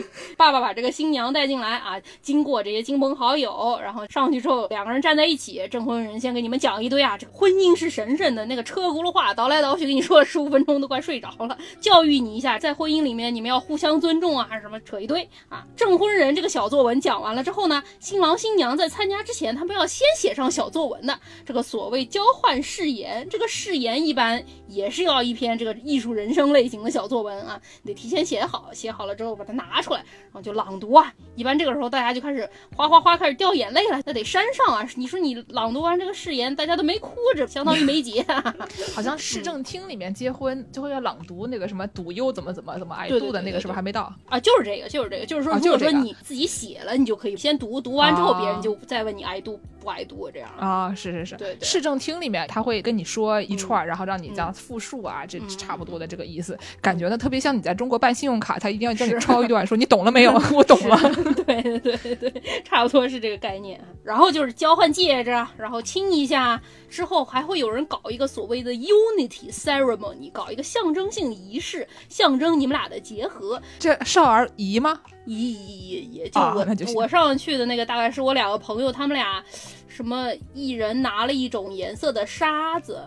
[0.37, 15.65] 爸爸把这个新娘带进来啊，经过这些亲朋好友，然后上去之后，两个人站在一起，证婚人先给你们讲一堆啊，这个婚姻是神圣的，那个车轱辘话倒来倒去，给你说了十五分钟都快睡着了，教育你一下，在婚姻里面你们要互相尊重啊，什么扯一堆啊。
[15.75, 31.11] 证婚人这个小作文讲完了之后呢，新郎新娘在参加之前，他们要先写上小作文的，这个所谓交换誓言，这个誓言一般也是要一篇这个艺术人生类型的小作作文啊，你得提前写好，写好了之后把它拿出来，然后就朗读啊。
[31.35, 34.87] 一般这个时候大家就开始哗哗哗开始掉眼泪了，那得山上啊。
[34.95, 38.23] 你说你朗读完这个誓言，大家都没哭着，相当于没结。
[38.93, 44.13] 好像市政厅里面结婚就会要朗读那个什么赌优怎么怎么怎么爱对对度的那个，是不是还没到？
[44.27, 50.49] 啊，就是这个，就是这个，就是说，啊如果说你自己写了，你就可以先读，读完之后啊别人就再问你爱读不爱读这样。
[50.59, 60.33] 啊，是是是，对对市政厅里面他会跟你说一串儿，然后让你这样复述啊，这嗯差不多的这个意思，感觉呢特别像你在中国办信用卡，他一定要叫你抄一段，说你懂了没有？
[60.53, 60.97] 我懂了。
[61.45, 63.79] 对对对对，差不多是这个概念。
[64.03, 73.61] 然后就是交换戒指，啊然后亲一下，之后还会有人搞一个所谓的 unity ceremony，搞一个象征性仪式，象征你们俩的结合。
[73.79, 74.99] 这少儿仪吗？
[75.25, 79.43] 仪仪也就啊我、那就行我上次去的那个，大概是我两个朋友，他们俩
[79.89, 83.01] 什么一人拿了一种颜色的沙子。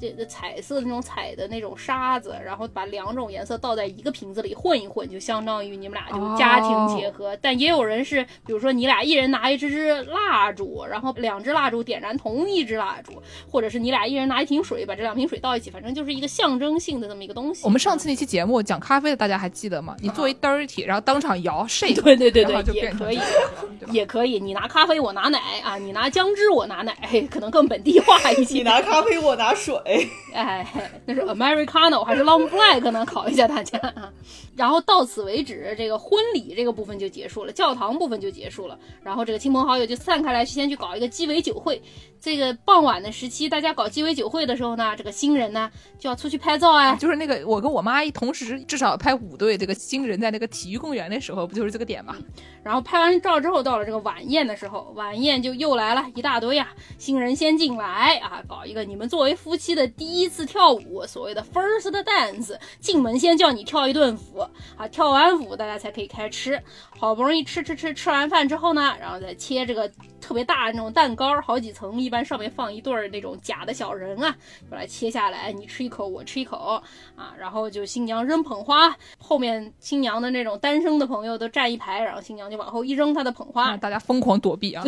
[0.00, 7.36] 这个彩色的那种彩的那种沙子，然后把两种颜色倒在一个瓶子里混一混，就相当于你们俩就家庭结合。
[7.40, 17.64] 但也有人是，比如说你俩一人拿一支支蜡烛，然后两支蜡烛点燃同一支蜡烛，或者是你俩一人拿一瓶水，把这两瓶水倒一起，反正就是一个象征性的这么一个东西。
[17.64, 19.96] 我们上次那期节目讲咖啡的，大家还记得吗？
[20.02, 23.18] 你做一 dirty，然后当场摇 shake，对对对对，也可以
[23.90, 26.94] 也可以，你拿咖啡，我拿奶啊，你拿姜汁，我拿奶，
[27.30, 28.54] 可能更本地化一些。
[28.58, 29.74] 你拿咖啡，我拿水。
[30.32, 30.66] 哎，
[31.06, 33.04] 那是 Americano 还是 Long Black 呢？
[33.06, 34.12] 考一下大家啊。
[34.56, 38.78] 然后到此为止，这个婚礼这个部分就结束了，教堂部分就结束了。
[39.02, 41.80] 然后这个亲朋好友就散开来，先去搞一个鸡尾酒会。
[42.26, 46.92] 这个傍晚的时期，大家搞鸡尾酒会的时候呢，这个新人呢就要出去拍照啊。
[46.96, 52.16] 就是那个我跟我妈一同时至少拍五对这个新人在那个体育公园的时候，不就是这个点吗？
[52.64, 56.68] 然后拍完照之后，到了这个晚宴的时候，晚宴就又来了一大堆啊，
[56.98, 64.40] 新人先进来啊，搞一个你们作为夫妻的第一次跳舞，所谓的 first dance，进门先叫你跳一顿舞
[64.76, 66.60] 啊，跳完舞大家才可以开吃，
[66.98, 69.88] 好不容易吃吃吃，吃完饭之后呢，然后再切这个
[70.20, 74.34] 特别大的那种蛋糕，好几层，一般上面放一对儿那种假的小人啊，
[74.70, 76.56] 把它切下来，你吃一口，我吃一口
[77.16, 83.76] 啊，然后就新娘扔捧花，后面新娘的那种单身的朋友都站一排，然后新娘就往后一扔她的捧花啊，。
[83.76, 84.84] 大家疯狂躲避啊，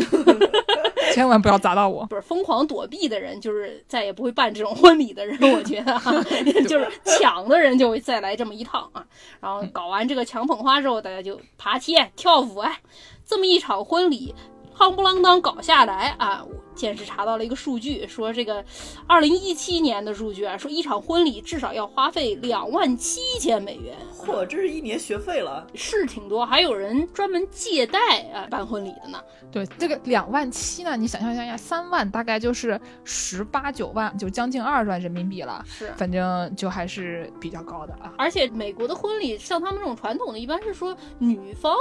[1.14, 2.07] 千万不要砸到我。
[2.07, 6.12] 不是疯狂躲避的人，就是再也不会办这种婚礼的人，我觉得哈、
[6.68, 9.05] 就是抢的人就会再来这么一趟啊。
[9.41, 12.81] 然后搞完这个抢捧花之后，大家就爬梯跳舞，哎，
[13.24, 14.35] 这么一场婚礼，
[14.76, 16.45] 夯不啷当搞下来啊！
[16.79, 18.64] 我见是查到了一个数据，说这个
[19.05, 25.66] 二零一七年的数据啊，说一场婚礼至少要花费两万七千美元，嚯，这是一年学费了。
[25.74, 27.99] 是挺多，还有人专门借贷
[28.33, 29.20] 啊办婚礼的呢。
[29.51, 35.64] 对，这个两万七呢，你想象一下，三万大概就是十八九万，就将近二十万人民币了。
[35.66, 35.93] 是。
[35.97, 38.12] 反正就还是比较高的啊。
[38.16, 41.74] 而且美国的婚礼，像他们这种传统的，一般是说女方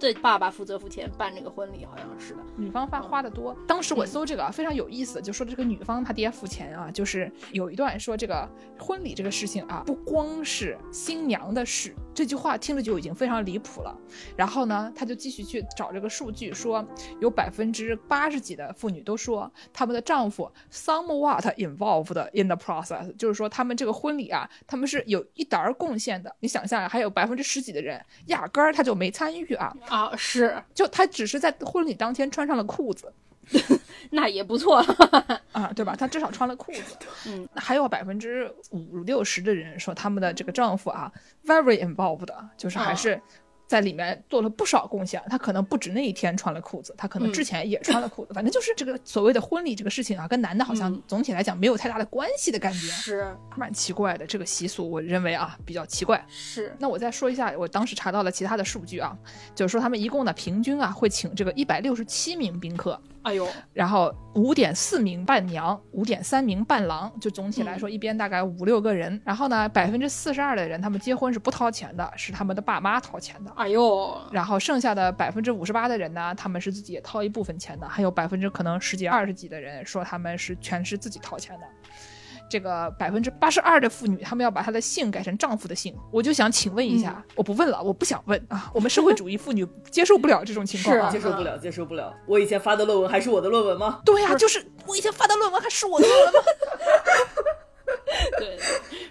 [0.00, 2.40] 的爸爸负责付钱办这个婚礼，好像是的。
[2.56, 3.54] 女方花花的多。
[3.68, 13.96] 当时我搜这个啊，非常有意思，就说这个女方她爹付钱啊，就是有一段说这个婚礼这个事情啊，不光是新娘的事，这句话听着就已经非常离谱了。
[14.36, 16.86] 然后呢，他就继续去找这个数据，说
[17.20, 26.34] 有百分之八十几的妇女都说他们的丈夫 somewhat involved in the process，就是说他们这个婚礼啊，他们是有一点儿贡献的。
[26.40, 33.12] 你想象，还有百分之十几的人压根儿他就没参与啊，啊，是，就他只是在婚礼当天穿上了裤子。
[34.10, 34.84] 那也不错。
[35.52, 35.94] 啊，对吧？
[35.96, 36.96] 她至少穿了裤子。
[37.26, 41.10] 嗯，那还有百分之五六十的人说他们的这个丈夫啊
[41.44, 43.20] ，very involved，就是还是
[43.66, 45.22] 在里面做了不少贡献。
[45.28, 48.34] 他可能不止那一天穿了裤子，他可能之前也穿了裤子。
[48.34, 54.26] 反正就是这个所谓的婚礼这个事情啊，跟男的好像嗯总体来讲没有太大的关系的感觉，是蛮奇怪的。
[54.26, 56.24] 这个习俗我认为啊比较奇怪。
[56.28, 59.16] 是，那我再说一下，我当时查到了其他的数据啊，
[59.54, 63.00] 就是说他们一共呢平均啊会请这个一百六十七名宾客。
[63.22, 69.20] 哎呦，然后五点四名伴娘，五点三名伴郎，就总体来嗯说一边大概五六个人。
[69.24, 73.52] 然后呢，百分之四十二的人他们结婚是不掏钱的，是他们的爸妈掏钱的。
[73.56, 81.66] 哎呦，然后剩下的百分之五十八的人呢，他们是自己也掏一部分钱的，还有百分之可能十几二十几的人说他们是全是自己掏钱的。
[82.50, 85.96] 这个百分之八十二的妇女，她们要把她的姓改成丈夫的姓。
[86.10, 91.10] 我就想请问一下，我不问了，我不想问啊，我们社会主义妇女接受不了这种情况、是啊。
[91.10, 92.12] 接受不了，接受不了。
[92.26, 94.00] 我以前发的论文还是我的论文吗？
[94.04, 96.40] 对呀、就是我以前发的论文还是我的论文吗？
[98.38, 98.58] 对，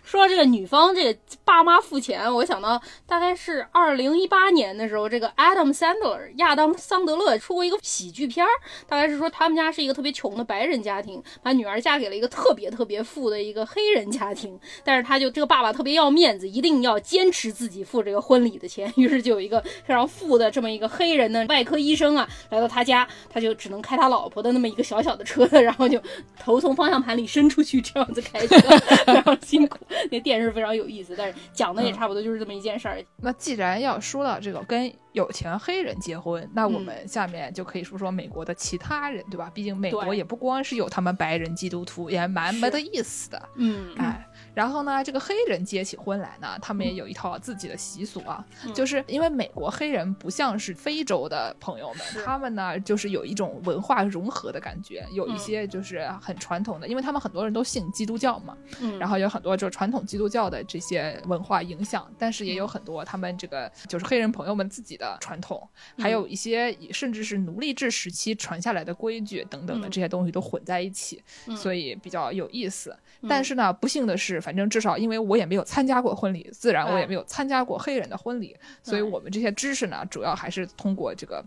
[0.04, 8.50] 说到这个女方这个爸妈付钱，我想到大概是二零一八年的时候，这个 Adam Sandler 亚当桑德勒出过一个喜剧片儿，
[8.88, 26.02] 大概是说他们家是一个特别穷的白人家庭，把女儿嫁给了一个特别特别富的一个黑人家庭，但是他就这个爸爸特别要面子，一定要坚持自己付这个婚礼的钱，于是就有一个非常富的这么一个黑人的外科医生啊，来到他家，他就只能开他老婆的那么一个小小的车，然后就
[26.38, 28.58] 头从方向盘里伸出去，这样子开车，
[29.06, 29.78] 非常辛苦。
[30.12, 33.04] 那电视非常有意思，但是讲的也差不多就是这么一件事儿。
[33.18, 36.84] 那既然要说到这个跟有钱黑人结婚，那我嗯。
[36.84, 39.52] 们下面就可以说说美国的其他人，对吧？
[39.54, 43.50] 毕竟美国也不光是有他们白人基督徒，也蛮没得意思的。
[43.56, 48.74] 嗯，哎，然后呢，这个黑人结起婚来呢，他们也有一套自己的习俗啊，嗯。
[48.74, 55.38] 就是因为美国黑人不像是非洲的朋友们，他们呢就是有一种文化融合的感觉，有一嗯。
[55.38, 58.98] 些就是很传统的，因为他们很多人都信基督教嘛，嗯。
[58.98, 62.56] 然后有很多就是传统基督教的这些文化影响，但是也嗯。
[62.56, 66.04] 有很多他们这个就是黑人朋友们自己的传统，嗯。
[66.04, 69.92] 还有一些甚至是奴隶制时期传下来的规矩等等的嗯。
[69.92, 71.56] 这些东西都混在一起，嗯。
[71.56, 72.96] 所以比较有意思。
[73.22, 73.30] 嗯。
[73.30, 81.44] 但是呢，不幸的是，反正至少因为我也没有参加过婚礼，自然我也哎没有参加过黑人的婚礼，所以哎我们这些知识呢，主要还是通过这个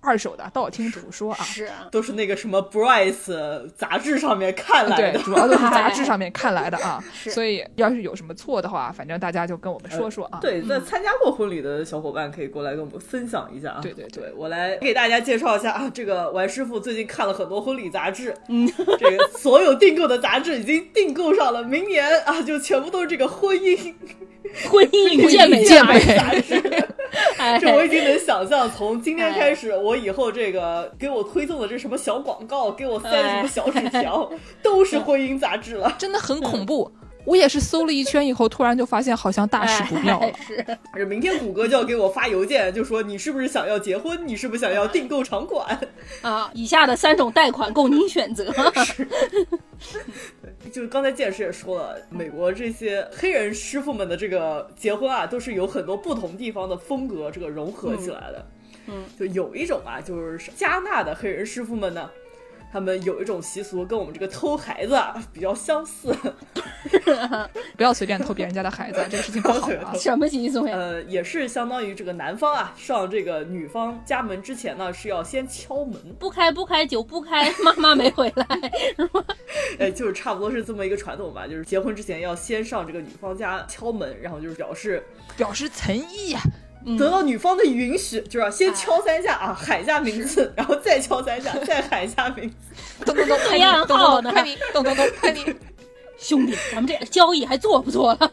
[0.00, 1.44] 二手的道听途说啊。
[1.44, 5.18] 是啊，都是那个什么 Bryce 杂志上面看来对，的。
[5.22, 7.30] 主要都是 杂志上面看来的啊，是。
[7.30, 10.38] 所以要是有什么错的话，反正大家就跟我们说说啊。
[10.40, 13.80] 对，那参加过婚礼的小伙伴可以过来跟我们分享一下啊。
[13.82, 14.22] 对对对。
[14.22, 23.94] 对，我来给大家介绍一下啊，这个王师傅最近看了很多婚礼杂志，嗯， 这个所有订购的杂志已经订购上了，明年啊就全部都是这个婚姻
[24.70, 26.60] 婚姻与健美健美杂志。
[27.38, 34.30] 哎，这我已经能想象，从今天开始，我以后这个给我推送的这什么小广告，给我塞的什么小纸条，
[34.62, 35.94] 都是婚姻杂志了。
[35.98, 36.92] 真的很恐怖。
[37.24, 40.34] 我也是搜了一圈以后，突然就发现好像大事不妙了哎。
[40.46, 44.26] 是，这明天谷歌就要给我发邮件，就说你是不是想要结婚？
[44.26, 45.78] 你是不是想要订购场馆？
[46.22, 48.52] 啊，以下的三种贷款供您选择。
[50.70, 58.46] 就是刚才剑师也说了，美国这些黑人师傅们的这个结婚啊，都是有很多不同地方的风格这个融合起来的。
[58.86, 62.10] 嗯，就有一种啊，就是加纳的黑人师傅们呢。
[62.72, 66.14] 他们有一种习俗跟我们这个偷孩子啊 比较相似，
[67.76, 69.92] 不要随便偷别人家的孩子，这个事情不好啊。
[69.98, 70.76] 什么习俗呀？
[70.76, 78.46] 呃，也是相当于这个男方啊上这个女方家门之前呢是要先敲门，不开不开，酒不开，妈妈没回来。
[79.78, 85.02] 哎，就是差不多是这么一个传统吧，就是结婚之前要先上这个女方家敲门，然后就是表示
[85.36, 86.40] 表示诚意呀、
[86.98, 93.04] 得到女方的允许，就是要先敲三下啊，喊一下名字，然后再敲三下， 再喊一下名字。
[93.04, 95.56] 咚咚咚，拍你暗咚号呢咚咚，拍你，咚咚咚，拍你。
[96.18, 98.30] 兄弟，咱们这交易还做不做了？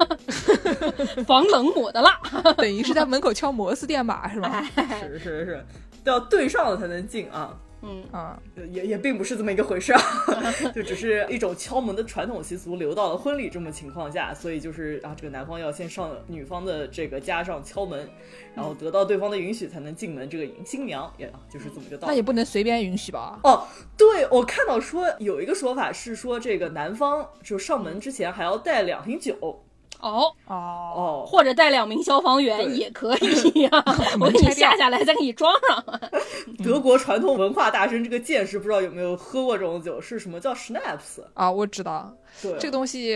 [1.25, 2.19] 防冷抹的蜡。
[2.57, 4.61] 等于是在门口敲摩斯电码是吧？
[4.99, 5.65] 是是是，
[6.03, 7.55] 都要对上了才能进啊。
[7.81, 8.39] 嗯，啊，
[8.71, 10.01] 也也并不是这么一个回事啊，
[10.73, 18.09] 就只是一种敲门的传统习俗流到了婚礼这么情况下，所以就是啊，这个男方要先上女方的这个家上敲门，
[18.55, 22.11] 然后得到对方的允许才能进门，这个迎新娘也啊就是这么个道理。
[22.11, 23.39] 那也不能随便允许吧？
[23.43, 29.63] 哦，对，我看到说有一个说法是说，这个男方就上门之前还要带两瓶酒
[29.99, 33.69] 哦，哦，哦，或者带两名消防员也可以呀、
[34.19, 36.01] 我给你下下来，再给你装上。
[36.63, 41.23] 德国传统文化大神这个见识不知道有没有喝过这种酒，是什么叫 schnapps？
[41.33, 42.13] 啊，我知道。
[42.41, 43.07] 对，这个东西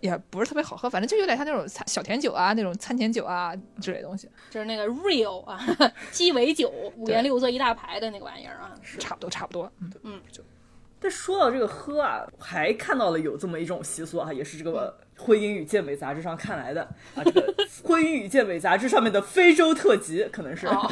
[0.00, 5.60] 也不是特别好喝，反正就有点像那种餐小甜酒啊，那种餐前酒啊之类的东西，就是那个 real 啊，
[6.12, 8.74] 鸡尾酒，五颜六色一大排的那个玩意儿啊。
[8.98, 9.70] 差不多差不多。
[10.02, 10.20] 嗯，
[11.00, 16.82] 但说到这个喝啊，还看到了有这么一种习俗啊，也是这个《婚姻与健美》杂志上看来的
[17.14, 17.54] 啊，这个
[17.86, 20.66] 《婚姻与健美》杂志上面的非洲特辑可能是。
[20.66, 20.90] 哦，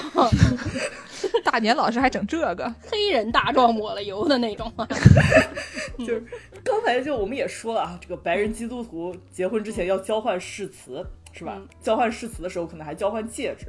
[1.44, 4.86] 大年老师还整这个， 黑人大壮抹了油的那种啊。
[5.98, 6.22] 就是
[6.62, 11.54] 刚才就我们也说了啊，这个白人基督徒结婚之前要交换誓词，是吧？
[11.56, 13.66] 嗯交换誓词的时候可能还交换戒指。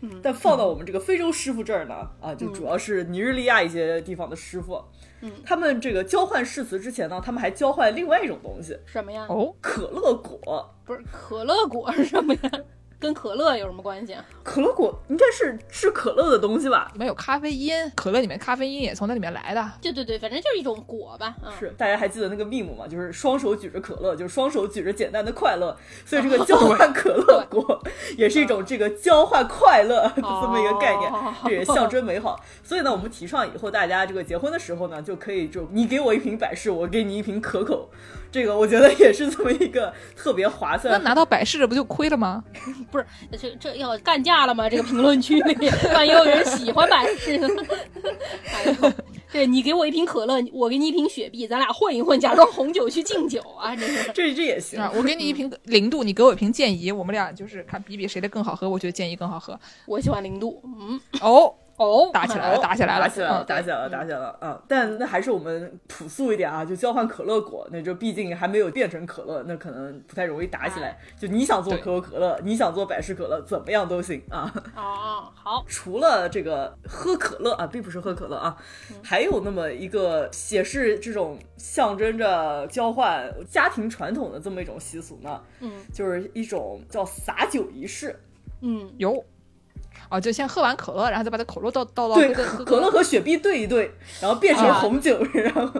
[0.00, 4.80] 嗯但放到我们这个非洲师傅这儿呢，啊，就主要是尼日利亚一些地方的师傅，
[5.20, 9.26] 嗯他们这个交换誓词之前呢，他们还交换另外一种东西什么呀？
[9.28, 10.74] 哦，——可乐果。
[10.84, 12.50] 不是可乐果是什么呀？
[13.00, 14.24] 跟可乐有什么关系啊？
[14.42, 16.90] 可乐果应该是制可乐的东西吧？
[16.92, 19.64] 里面有咖啡因，可乐里面咖啡因也从那里面来的。
[19.80, 21.36] 对对对，反正就是一种果吧。
[21.44, 22.88] 嗯，是，大家还记得那个 meme 吗？
[22.88, 27.80] 就是双手举着可乐，就是双手举着简单的快乐，所以这个交换可乐果
[28.16, 32.42] 也是一种这个交换快乐的 这么一个概念哦，这也象征美好。
[32.64, 37.88] 所以呢，我们提倡以后大家这个结婚的时候呢，就可以就你给我一瓶百事，我给你一瓶可口，
[38.30, 40.98] 这个我觉得也是这么一个特别划算那。
[41.08, 42.44] 拿到百事不就亏了吗？
[42.90, 43.06] 不是，
[43.40, 44.68] 这这要干架了吗？
[44.68, 47.48] 这个评论区里，万一有人喜欢百事呢？
[48.52, 48.92] 哎呦，
[49.32, 53.74] 对你给我一瓶可乐，我给你一瓶雪碧，咱俩混一混，假装红酒去敬酒啊！
[53.74, 54.10] 这是。
[54.12, 58.68] 这这也行啊，我给你一瓶零度，你给我一瓶健怡，我们俩就是看比比谁的更好喝。
[58.68, 59.58] 我觉得健怡更好喝。
[59.86, 64.60] 我喜欢零度，嗯，哦，哦，打起来了，打起来了，打起来了，嗯打起来了，打起来了啊！
[64.66, 70.98] 但那还是我们朴素一点啊，就交换可乐果，那就毕竟还没有变成可乐，那可能不太容易打起来。
[71.16, 74.52] 就你想做可口可乐，你想做百事可乐，怎么样都行啊。
[74.74, 78.56] 哦，好， 除了这个喝可乐啊，并不是喝可乐啊，
[79.04, 88.18] 还有那么一个也是这种象征着交换家庭传统的这么一种习俗呢，嗯就是一种叫洒酒仪式。
[88.62, 89.24] 嗯，有。
[90.10, 93.90] 哦，就先喝完可乐，然后再把它可乐倒倒到对，可可乐和雪碧兑一兑，
[94.20, 95.70] 然后变成啊红酒，然后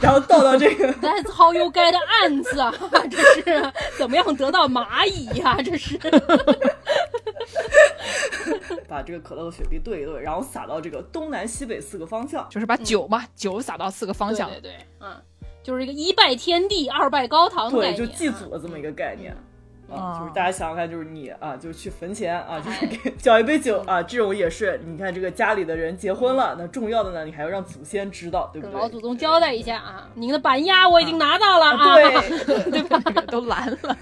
[0.00, 2.72] 然后倒到这个 That's how you get ants 啊！
[3.10, 5.98] 这是怎么样得到蚂蚁呀、这是
[8.86, 12.46] 把这个可乐和雪碧兑一兑，然后撒到这个东南西北四个方向。
[12.50, 14.60] 就是把酒嘛，酒撒到四个方向对。
[14.60, 15.16] 对对，嗯，
[15.62, 18.12] 就是一个一拜天地，二拜高堂的概对，就。
[18.12, 19.32] 祭祖的这么一个概念。
[19.32, 19.38] 啊，
[19.90, 24.80] 哦就是大家想想看，就是你啊，就去坟前啊，就是给叫一杯酒啊，这种也是。
[24.86, 28.74] 你看这个家里的人结婚了，那重要的呢，你还要让祖先知道，对不对？
[28.74, 31.94] 给老祖宗交代一下啊，您的板鸭我已经拿到了啊。
[31.96, 32.98] 对， 对吧？
[33.28, 33.96] 都蓝了。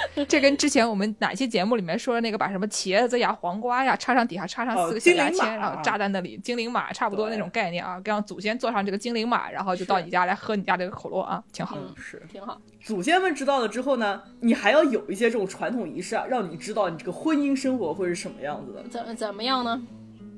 [0.28, 11.76] 这跟之前我们哪期节目里面说的那个把什么茄子呀、黄瓜呀插上底下插上哦四个小牙签，然后扎在那里，精灵马差不多那种概念啊，让祖先坐上这个精灵马，然后就到你家来喝你家这个可乐啊，挺好。
[11.78, 12.60] 嗯，是挺好。
[12.82, 18.82] 祖先们知道了之后呢，你还要有一些这种传统仪式啊，让你知道你这个婚姻生活会是什么样子的。
[18.88, 19.80] 怎怎么样呢？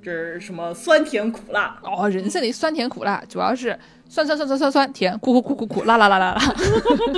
[0.03, 1.81] 这是什么酸甜苦辣？
[1.83, 3.79] 哦，人生里酸甜苦辣，主要是
[4.15, 6.41] 酸酸酸酸酸酸，甜苦苦苦苦苦，辣辣辣辣辣。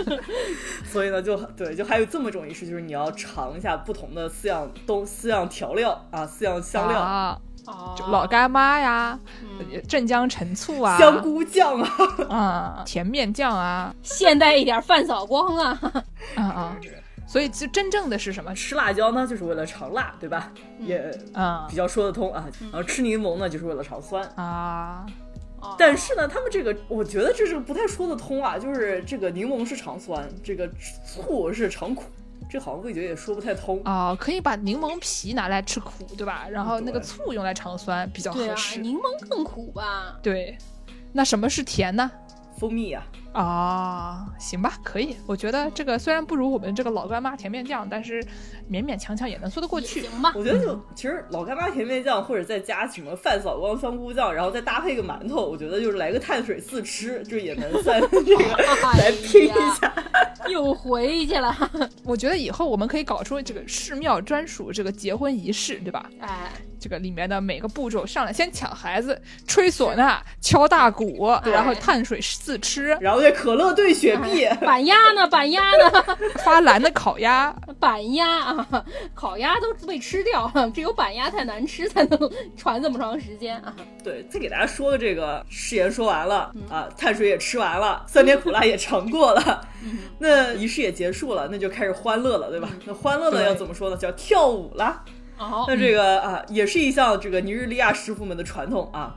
[0.90, 7.38] 所以呢，就对，就还有这么一种仪式，就是你要尝一下不同的四样东四样调料啊，四样香料，啊，
[8.08, 11.90] 老干妈呀，嗯镇江陈醋啊，香菇酱啊，
[12.30, 15.78] 啊，甜面酱啊，现代一点，饭扫光啊。
[16.36, 16.76] 啊啊，
[17.26, 18.54] 所以就真正的是什么？
[18.54, 20.50] 吃辣椒呢，就是为了尝辣，对吧？
[20.80, 22.46] 也啊比较说得通啊。
[22.72, 24.26] 然后吃柠檬呢，就是为了尝酸。
[24.36, 25.12] 啊，哦
[25.78, 30.68] 但是呢，他们这个我觉得这是不太说得通啊，就是这个柠檬是尝酸，这个
[31.04, 32.04] 醋是尝苦，
[32.48, 33.80] 这好像味觉也说不太通。
[33.84, 36.46] 哦，可以把柠檬皮拿来吃苦，对吧？
[36.50, 38.80] 然后那个醋用来尝酸，比较对啊，合适。
[38.80, 40.18] 柠檬更苦吧？
[40.22, 40.56] 对，
[41.12, 42.10] 那什么是甜呢？
[42.58, 45.16] 蜂蜜啊、啊，行吧，可以。
[45.26, 48.22] 我觉得这个虽然不如我们这个老干妈甜面酱，但是
[48.70, 50.02] 勉勉强强也能说得过去。
[50.02, 50.32] 行吧。
[50.34, 58.44] 我觉得就其实老干妈甜面酱，或者再加什么饭扫光香菇酱，然后再搭配个馒头，我觉得就是来个碳水四吃，就也能算这个
[58.98, 59.92] 来拼一下。
[60.48, 61.54] 又回去了。
[62.04, 66.08] 我觉得以后我们可以搞出这个寺庙专属这个结婚仪式，对吧？
[66.20, 75.26] 哎，这个里面的每个步骤，上来先抢孩子，吹唢呐，敲大鼓，然后碳水自吃，然后这可乐兑雪碧，板鸭呢？
[75.26, 76.04] 板鸭呢？
[76.44, 82.18] 发蓝的烤鸭，板鸭啊， 烤鸭都被吃掉了， 只有板鸭太难吃，才能
[82.56, 83.74] 传这么长时间啊。
[84.04, 89.66] 对，再给大家说的这个誓言说完了、啊，碳水也吃完了，酸甜苦辣也尝过了，
[90.18, 92.68] 那仪式也结束了，那就开始欢乐了，对吧？
[92.84, 93.96] 那欢乐呢要怎么说呢？
[93.96, 95.02] 叫跳舞啦。
[95.68, 99.16] 那这个啊，也是一项这个尼日利亚师傅们的传统啊，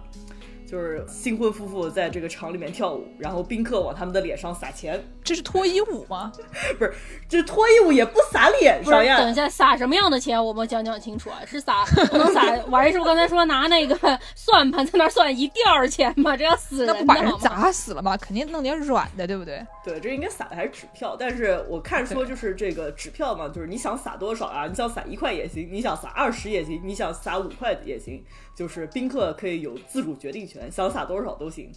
[0.70, 6.32] 就是新婚夫妇在这个场里面跳舞，然后宾客往他们的脸上撒钱，这是脱衣舞吗？
[6.78, 6.94] 不是，
[7.28, 9.18] 这脱衣舞也不撒脸，上呀。
[9.18, 11.42] 等一下撒什么样的钱，我们讲讲清楚啊？
[11.44, 12.44] 是撒不能撒？
[12.70, 13.98] 王师傅刚才说拿那个
[14.36, 16.38] 算盘在那儿算一吊钱吗？
[16.38, 17.34] 这要死那不把人？
[17.40, 18.16] 砸死了吗？
[18.16, 19.66] 肯定弄点软的，对不对？
[19.84, 24.68] 对，这应该撒的还是纸票，但是我看说就是这个纸票嘛，就是你想撒多少啊？
[24.68, 28.24] 你想撒一块也行，你想撒二十也行，你想撒五块也行，
[28.60, 31.72] 就是宾客可以有自主决定权，想撒多少都行。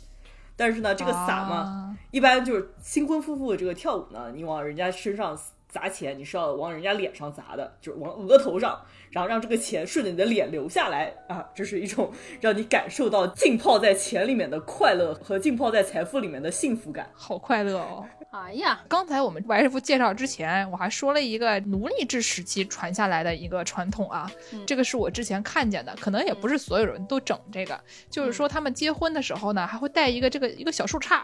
[0.56, 8.80] 但是呢，这个撒嘛，啊一般就是新婚夫妇的这个跳舞呢，你往人家身上砸钱，你是要往人家脸上砸的，就是往额头上，
[9.12, 12.10] 然后让这个钱顺着你的脸流下来啊，这是一种
[12.40, 17.08] 让你感受到浸泡在钱里面的快乐和浸泡在财富里面的幸福感。
[17.14, 18.04] 好快乐哦！
[18.32, 31.20] 哎呀，刚才我们白师傅介绍之前，我还说了一个奴隶制时期传下来的一个传统啊，嗯这个是我之前看见的，可能也不是所有人都整这个，就是说他们结婚的时候呢，还会带一个这个一个小树杈，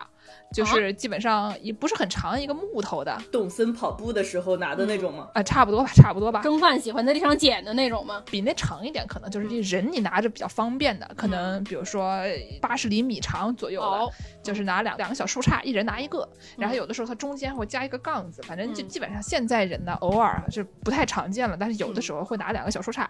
[0.53, 5.31] 就是基本上也不是很长一个木头的，动森跑步的时候拿的那种吗？
[5.33, 6.43] 啊、差不多吧，差不多吧。
[6.43, 8.23] 蒸饭喜欢在地上捡的那种吗？
[8.29, 12.19] 比那长一点，可能就是你人你拿着比较方便的，可能比如说
[12.61, 14.13] 八十厘米长左右的，哦，
[14.43, 18.89] 就是拿两两个小树杈，一人拿一个，然后有的时候它中间会加一个杠子，反正就嗯。
[18.89, 23.07] 基本上现在人呢偶尔啊是不太常见了，但是有的时候会拿两个小树杈，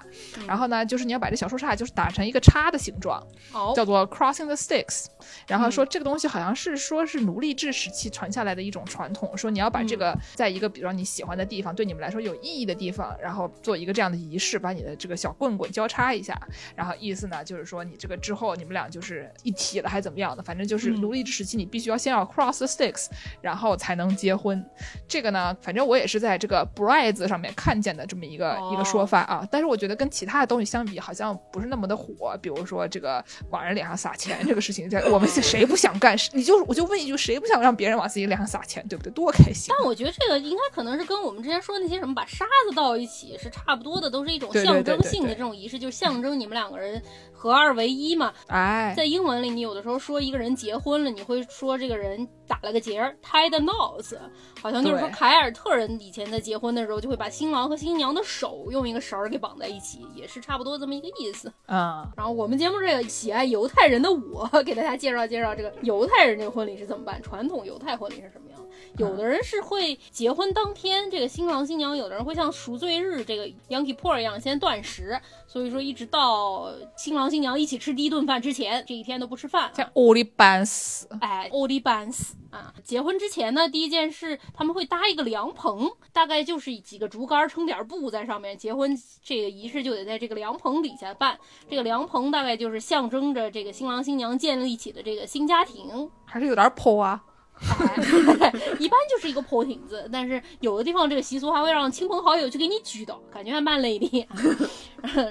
[0.47, 3.19] 然后呢就是你要把这小树杈就是打成一个叉的形状，
[3.55, 5.07] 哦，叫做 crossing the sticks，
[5.47, 16.39] 然后说这个东西好像是说是奴隶制时期传下来的一种传统，说你要把这个在一个比如说你喜欢的地方，对你们来说有意义的地方，然后做一个这样的仪式，把你的这个小棍棍交叉一下，
[16.75, 23.07] 然后意思呢就是说你这个之后你们俩就是一体了还怎么样的，反正就是嗯奴隶制时期你必须要先要 cross the sticks，
[23.41, 24.65] 然后才能结婚。
[25.07, 32.37] 这个呢，反正我也是在这个 brides 上面看见的这么一个、一个说法啊，但是我觉得跟其他的东西相比，好像不是那么的火。
[32.41, 36.17] 比如说这个往人脸上撒钱这个事情，在我们 谁不想干？
[36.33, 39.13] 你就我就问一句，谁不想让别人往自己脸上撒钱，对不对？
[39.13, 39.75] 多开心！
[39.77, 47.03] 但我觉得这个应该可能是跟我们之前说的那些什么把沙子倒一起是差不多的，都是一种象征性的这种仪式，就是象征你们两个人
[47.39, 48.33] 合二为一嘛。
[48.49, 54.17] 哎，在英文里，你有的时候说一个人结婚了，你会说这个人打了个结儿，tie the knots，
[54.61, 61.53] 好像就是说凯尔特人以前在结婚的时候就会把新郎和新娘的手用一个绳儿给绑在一起，也是差不多这么一个意思。
[61.67, 68.59] 嗯，然后我们节目这个喜爱犹太人的我，给大家介绍介绍这个犹太人这个婚礼是怎么办，传统犹太婚礼是什么样。
[68.97, 79.71] 有的人是会结婚当天，这个新郎新娘，有的人会像赎罪日这个 Yankee p o r 一样先断食，所以说一直到新郎新娘一起吃第一顿饭之前，这一天都不吃饭。
[79.75, 82.73] 像欧里班斯，哎，欧利班斯啊！
[82.83, 88.57] 结婚之前呢，第一件事他们会搭一个凉棚，大概就是几个竹竿撑点布在上面。
[88.57, 91.39] 结婚这个仪式就得在这个凉棚底下办。
[91.69, 96.11] 这个凉棚大概就是象征着这个新郎新娘建立起的这个新家庭。
[96.25, 97.23] 还是有点破啊。
[97.61, 104.29] 哎，一般就是一个破亭子，但是有的地方这个习俗还会让亲朋好友去给你举到，感觉还蛮累的。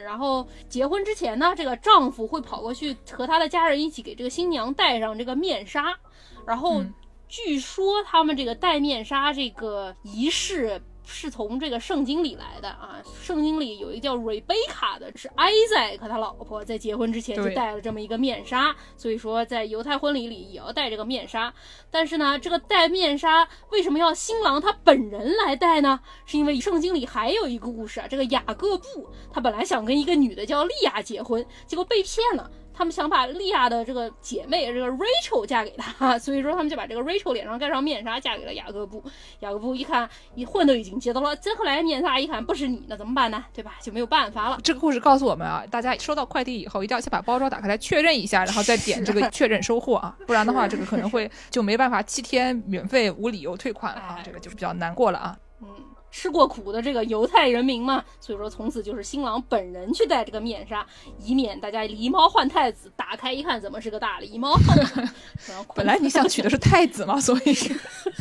[0.03, 5.97] 然后结婚之前呢，这个丈夫会跑过去和他的家人一起给这个新娘戴上这个面纱，
[6.45, 6.83] 然后
[7.27, 10.81] 据说他们这个戴面纱这个仪式。
[11.09, 21.51] 是从这个圣经里来的啊，圣经里有一个叫瑞贝卡的，是埃塞克他老婆在结婚之前就戴了这么一个面纱，所以说在犹太婚礼里也要戴这个面纱。
[21.89, 25.99] 但是呢，这个戴面纱为什么要新郎他本人来戴呢？
[26.25, 32.51] 是因为圣经里还有一个故事啊，这个雅各布他本来想跟一个女的叫利亚结婚，结果被骗了。
[32.77, 39.03] 他们想把利亚的这个姐妹这个 Rachel 嫁给他， 所以说他们就把这个 Rachel 脸上盖上面纱，嫁给了雅各布。
[39.39, 43.43] 雅各布一看，一婚都已经结到了，这后来面纱一看不是你，那怎么办呢？
[43.51, 43.75] 对吧？
[43.81, 44.59] 就没有办法了。
[44.63, 55.35] 这个故事告诉我们啊，大家收到快递以后，一定要先把包装打开来确认一下，然后再点这个确认收货啊， 不然的话，这个可能会就没办法七天免费无理由退款了啊哎，这个就比较难过了啊。
[55.61, 55.67] 嗯，
[56.09, 60.85] 吃过苦的这个犹太人民嘛，所以说从此就是新郎本人去戴这个面纱，
[61.19, 62.91] 以免大家狸猫换太子。
[62.95, 64.57] 打开一看，怎么是个大狸猫？
[65.47, 67.53] 然后本来你想娶的是太子嘛， 所以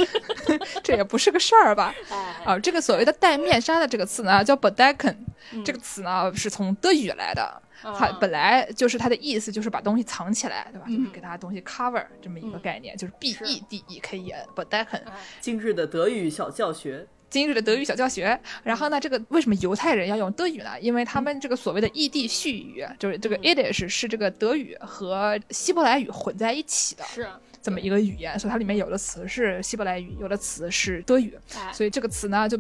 [0.83, 1.95] 这也不是个事儿吧？
[2.11, 5.17] 哎，啊，这个所谓的戴面纱的这个词呢，叫 bedecken，
[5.53, 7.63] 嗯这个词呢是从德语来的。
[7.83, 10.87] 它啊本来就是它的意思，就是把东西藏起来，对吧？
[10.87, 15.03] 就是嗯给它东西 cover 这么一个嗯概念，就是 b 是 e d e k e n bedecken。
[15.07, 17.07] 哎今日的德语小教学，
[17.37, 18.41] 今日的德语小教学。
[18.63, 20.71] 然后呢，这个为什么犹太人要用德语呢？
[20.81, 27.29] 因为他们这个所谓的异地续语，就是这个嗯 Yiddish 是这个德语和希伯来语混在一起的是，
[27.61, 32.59] 这么一个语言，所以它里面有的词是希伯来语，有的词是德语，哎，所以这个词呢就。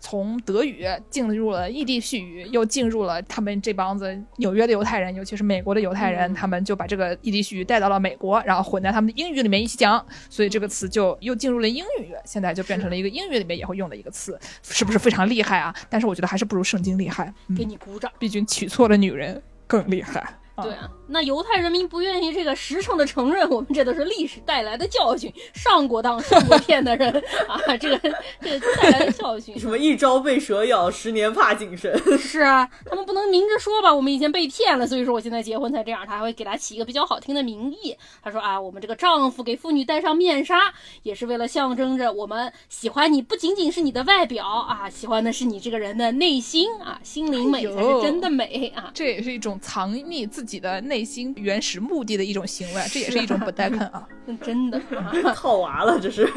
[0.00, 15.74] 从德语进入了异地续语，又进入了他们这帮子纽约的犹太人，尤其是美国的犹太人，嗯他们就把这个异地续语带到了美国，然后混在他们的英语里面一起讲，所以这个词就又进入了英语，现在就变成了一个英语里面也会用的一个词，是不是非常厉害啊？
[15.88, 18.10] 但是我觉得还是不如圣经厉害，给嗯，你鼓掌。
[18.18, 20.24] 毕竟娶错了女人更厉害。
[20.58, 27.10] 啊对啊，那犹太人民不愿意这个实诚的承认，我们这都是历史带来的教训，上过当受过骗的人
[27.46, 27.98] 啊，这个
[28.40, 29.58] 这个带来的教训。
[29.58, 31.96] 什么一朝被蛇咬，十年怕井绳。
[32.18, 36.04] 是啊，他们不能明着说吧，我们以前被骗了，所以说我现在结婚才这样。
[36.06, 48.90] 他还会给他起一个比较好听的名义，他说啊，我们这个丈夫给妇女戴上面纱，也是为了象征着我们喜欢你，不仅仅是你的外表啊，喜欢的是你这个人的内心啊，心灵美才是真的美啊。
[48.94, 54.06] 这也是一种藏匿自己的内心原始目的的一种行为，这也是一种不带看啊。
[54.26, 55.10] 嗯真的啊。
[55.34, 56.32] 套娃了，这是。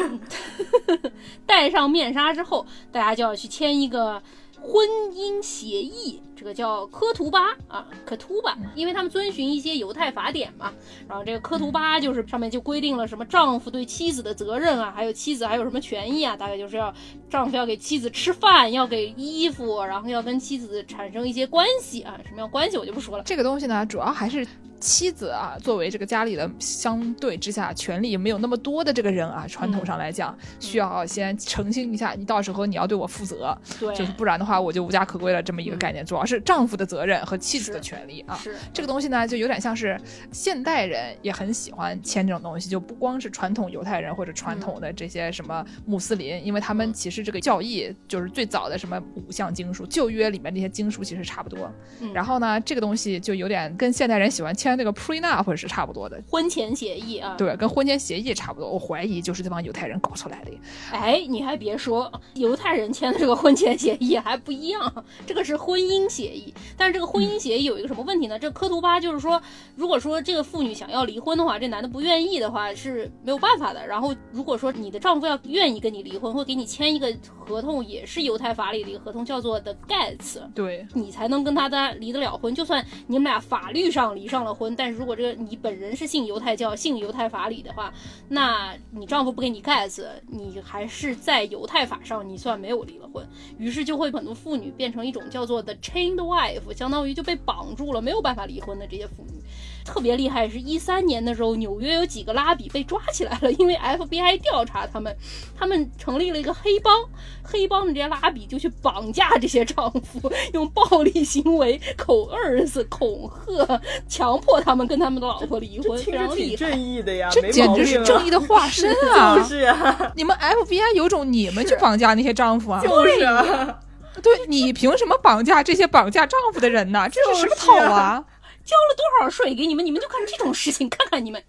[1.45, 4.19] 戴上面纱之后，大家就要去签一个
[4.59, 10.73] 婚姻协议，这个叫科图巴啊，可图巴，因为他们遵循一些犹太法典嘛。
[11.07, 16.91] 然后这个科图巴就是上面就规定了什么丈夫对妻子的责任啊，还有妻子还有什么权益啊，大概就是要
[17.29, 23.23] 丈夫要给妻子吃饭，要给衣服，然后要跟妻子产生一些关系啊，什么样关系我就不说了。
[23.23, 24.43] 这个东西呢，主要还是
[24.79, 36.03] 妻子啊，作为这个家里的相对之下权力没有那么多的这个人啊，传统上来讲，需要先澄清一下，你到时候你要对我负责，对，就是不然的话我就无家可归了这么一个概念。
[36.03, 38.35] 主要是丈夫的责任和妻子的权利啊。
[38.35, 39.99] 是这个东西呢，就有点像是
[40.31, 51.71] 现代人也很喜欢签这种东西，就不光是传统犹太人或者传统的这些什么穆斯林，因为他们其实这个教义就是最早的什么五项经书，旧约里面那些经书其实差不多。
[51.99, 56.21] 嗯然后呢，这个东西就有点跟现代人喜欢签那个 prenup 是差不多的。
[56.29, 57.35] 婚前协议啊。
[57.37, 60.51] 对，跟婚前协议差不多，我怀疑就是这帮犹太人搞出来的。
[60.91, 66.53] 哎，你还别说，犹太人签的这个婚前协议还不一样，这个是婚姻协议。
[66.77, 68.37] 但是这个婚姻协议有一个什么问题呢？
[68.37, 69.41] 这科图巴就是说，
[69.75, 73.85] 如果说这个妇女想要离婚的话，这男的不愿意的话是没有办法的。
[73.85, 80.39] 然后如果说你的丈夫要愿意跟你离婚，会给你签一个合同，也是犹太法里的一个合同，叫做 the gets。
[80.53, 82.53] 对，你才能跟他的离得了婚。
[82.53, 87.93] 就算你们俩法律上离上了婚，但是如果这个你本人是信犹太教、信犹太法理的话，
[88.29, 93.27] 那你丈夫不给你盖子，你还是在犹太法上你算没有离了婚。
[93.57, 95.73] 于是就会很多妇女变成一种叫做 the
[96.11, 99.41] chained wife，相当于就被绑住了，没有办法离婚的这些妇女。
[99.83, 105.15] 特别厉害，是一三年的时候，纽约有几个拉比被抓起来了，因为 FBI 调查他们，
[105.57, 107.03] 他们成立了一个黑帮，
[107.43, 116.55] 黑帮的这些拉比就去绑架这些丈夫，用暴力行为、口儿子、恐吓，强迫他们跟他们的老婆离婚，非听着挺常厉害。
[116.55, 119.35] 正义的呀，这简直是正义的化 身啊！
[119.39, 122.79] 就是啊， 你们 FBI 有种你们去绑架那些丈夫啊？
[122.83, 123.79] 就是啊，
[124.21, 127.07] 对你凭什么绑架这些绑架丈夫的人呢？
[127.09, 128.23] 这是什么套啊？
[128.63, 131.43] 交了多少税给你们，你们就干这种事情，看看你们。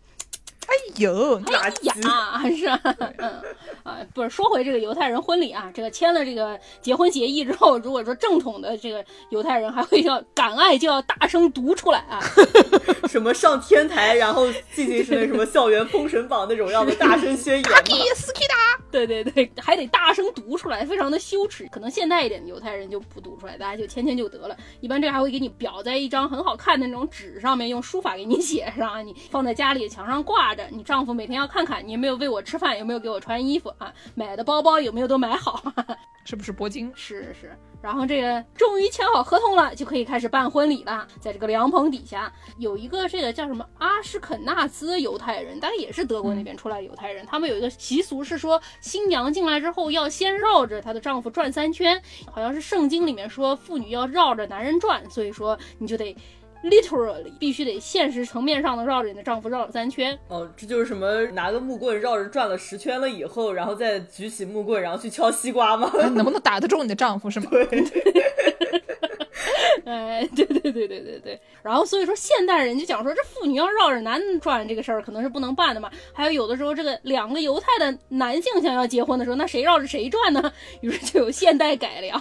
[0.73, 1.85] 哎呦，垃圾。
[1.85, 2.81] 呀，是啊，
[3.18, 3.43] 嗯
[3.83, 12.18] 啊，不是说回这个犹太人婚礼啊，这个签了这个结婚协议之后，如果说正统的这个犹太人还会要敢爱就要大声读出来啊，
[13.07, 17.79] 什么上天台，然后进行是那什么校园封神榜那种样的大声宣言嘛。
[18.14, 18.55] 斯基达，
[18.91, 21.68] 对对对，还得大声读出来，非常的羞耻。
[21.70, 24.57] 可能现代一点的犹太人就不读出来，大家就签签就得了。
[24.81, 30.61] 一般这还会给你裱在一张很好看的那种纸上面，用书法给你写上啊，你放在家里墙上挂着。
[30.70, 35.62] 你丈夫每天要看看你有没有喂我吃饭，有没有给我穿衣服啊，买的包包有没有都买好。
[36.24, 36.92] 是不是铂金？
[36.94, 41.04] 是是，然后这个终于签好合同了，就可以开始办婚礼了。
[41.18, 47.26] 在这个凉棚底下，有一个这个叫什么阿什肯纳兹犹太人，大概也是德国那边出来的犹太人。
[47.26, 52.00] 他们有一个习俗是说，新娘进来之后要先绕着她的丈夫转三圈，
[52.30, 56.16] 好像是圣经里面说妇女要绕着男人转，所以说你就得。
[56.64, 65.90] Literally 必须得现实层面上的绕着你的丈夫绕了三圈，哦，这就是什么拿个木棍绕着转了十圈了以后，然后再举起木棍，然后去敲西瓜吗？
[65.98, 67.50] 哎能不能打得中你的丈夫是吗？
[69.85, 71.41] 哎，对对对对对对。
[71.62, 75.89] 然后所以说现代人就讲说，这妇女要绕着男的转这个事儿，可能是不能办的嘛。
[76.12, 80.53] 还有有的时候，这个两个犹太的男性想要结婚的时候，那谁绕着谁转呢？
[80.80, 82.20] 于是就有现代改良。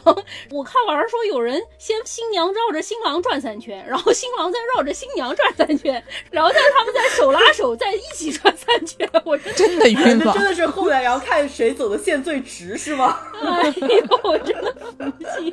[0.52, 9.10] 我看网上说，有人先新娘绕着新郎转三圈，然后新郎再绕着新娘转三圈，然后再他们再手拉手在一起转三圈。
[9.26, 10.44] 我真真的晕了那真。
[10.44, 13.20] 的是后来然后看谁走的线最直是吗？
[13.42, 15.04] 哎呦，我真的服
[15.40, 15.50] 气，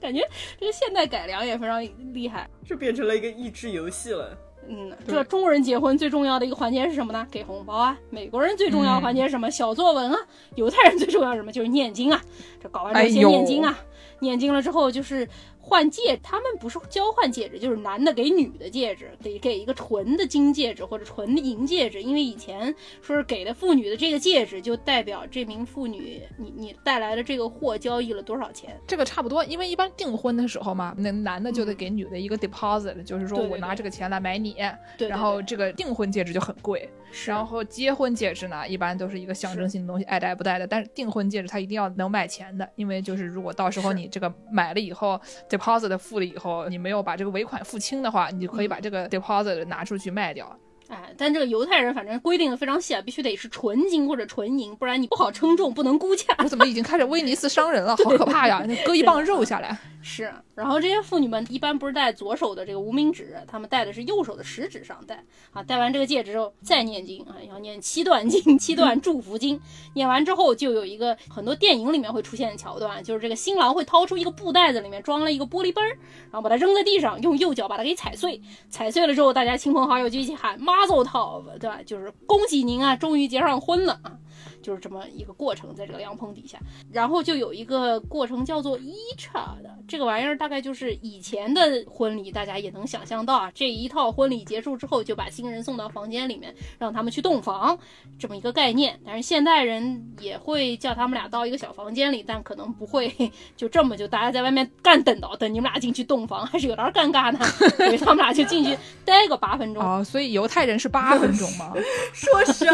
[0.00, 0.22] 感觉
[0.60, 2.48] 这个现代改良也非常厉害。
[2.66, 4.36] 这变成了一个益智游戏了。
[4.70, 7.26] 嗯，这中国人结婚最重要的一个环节是什么呢？
[7.30, 7.98] 给红包啊。
[8.10, 9.50] 美国人最重要的环节是什么？
[9.50, 10.18] 小作文啊。
[10.56, 11.50] 犹太人最重要是什么？
[11.50, 12.20] 就是念经啊。
[12.62, 13.78] 这搞完之后先哎呦念经啊，
[14.20, 15.26] 念经了之后就是
[15.68, 28.74] 换戒，他们不是交换戒指，就是男的给女的戒指，得给一个纯的金戒指或者纯的银戒指，因为以前说是给的妇女的这个戒指，就代表这名妇女你你带来的这个货交易了多少钱。
[28.86, 34.54] 这个差不多，因为一般订婚的时候嘛，那男的就得给女的一个 deposit，就是说我拿这个钱来买你，
[34.96, 40.66] 对对然后这个订婚戒指就很贵，是然后结婚戒指呢，一般都是一个象征性的东西，爱戴不戴的。
[40.66, 45.20] 但是订婚戒指它一定要能卖钱的，因为就是如果到时候你这个买了以后
[45.58, 50.56] ，deposit 付了以后，你没有把这个尾款付清的话，你就可以把这个 deposit 拿出去卖掉。
[50.88, 56.34] 哎，但这个犹太人反正规定的非常细啊，必须得是纯金或者纯银，不然你不好称重，不能估价。
[56.38, 57.94] 我怎么已经开始威尼斯商人了？
[57.96, 58.64] 好可怕呀！
[58.66, 59.76] 那割一磅肉下来，
[60.10, 65.62] 是，然后这些妇女们一般不是戴左手的这个无名指，她们戴的是右手的食指上戴啊。
[65.62, 69.60] 戴完这个戒指之后再念经啊，要念七段经、七段祝福经。
[69.92, 75.88] 念完之后就有一个很多电影里面会出现的桥段，就是这个新郎会掏出一个布袋子，里面装了一个玻璃杯儿，
[76.30, 78.40] 然后把它扔在地上，用右脚把它给踩碎。
[78.70, 81.80] 踩碎了之后，大家亲朋好友就一起喊 “Mazel Tov”，对吧？
[81.84, 84.16] 就是恭喜您啊，终于结上婚了啊。
[84.62, 86.58] 就是这么一个过程，在这个凉棚底下，
[86.92, 97.78] 然后就有一个过程叫做一叉的这个玩意儿，大概就是以前的婚礼，大家也能想象到啊，这一套婚礼结束之后，就把新人送到房间里面，让他们去洞房，
[98.18, 98.98] 这么一个概念。
[99.04, 103.12] 但是现代人也会叫他们俩到一个小房间里，但可能不会
[103.56, 107.44] 就这么就大家在外面干等到等你们俩进去洞房，还是有点尴尬的，
[107.76, 109.82] 所以他们俩就进去待个八分钟。
[109.82, 111.72] 哦，所以犹太人是八分钟吗？
[112.12, 112.64] 说什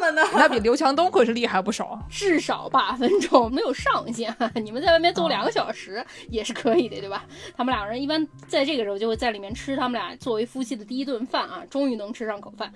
[0.00, 0.22] 么呢？
[0.34, 1.98] 那比刘强东可是厉害不少。
[2.08, 4.34] 至少八分钟，没有上限。
[4.62, 7.26] 你们在外面坐两个小时也是可以的，对吧？
[7.56, 12.72] 他们两个人一般在这个时候就会在里面吃他们俩作为夫妻的第一顿饭啊，终于能吃上口饭，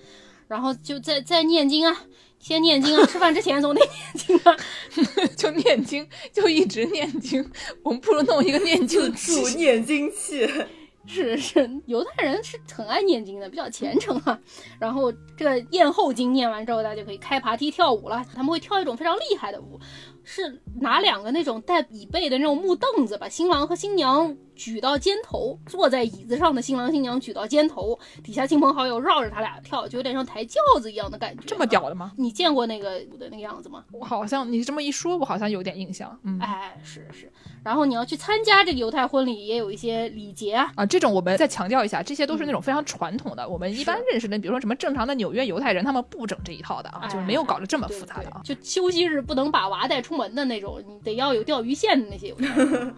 [0.48, 2.02] 然后就在在念经啊，
[2.38, 4.56] 先念经啊，吃饭之前总得念经啊，
[5.36, 7.48] 就念经，就一直念经。
[7.82, 9.56] 我们不如弄一个念经助器。
[9.56, 10.48] 念经器。
[11.06, 14.38] 是是，犹太人是很爱念经的，比较虔诚啊。
[14.78, 18.24] 然后这个宴后经念完之后，大家就可以开爬梯跳舞了。
[18.34, 19.78] 他们会跳一种非常厉害的舞，
[20.22, 31.42] 是拿两个那种带椅背的那种木凳子，把新郎和新娘举到肩头，坐在椅子上的新郎新娘举到肩头，底下亲朋好友绕着他俩跳，就有点像抬轿子一样的感觉。
[31.46, 32.12] 这么屌的吗？
[32.16, 33.84] 你见过那个舞的那个样子吗？
[33.92, 36.18] 我好像你这么一说，我好像有点印象。
[36.22, 37.30] 嗯，哎，是是。
[37.62, 40.70] 然后你要去参加这个犹太婚礼，也有一些礼节啊。
[40.76, 43.48] 啊，这种我们再强调一下，这些都是那种非常传统的。
[43.48, 48.40] 我们一般认识的，比如说什么正常的纽约犹太人，他们不整这一套的啊，就是没有搞得这么复杂的啊。
[48.44, 52.94] 就休息日不能把娃带出门的那种，你得要有钓鱼线的那些犹太人。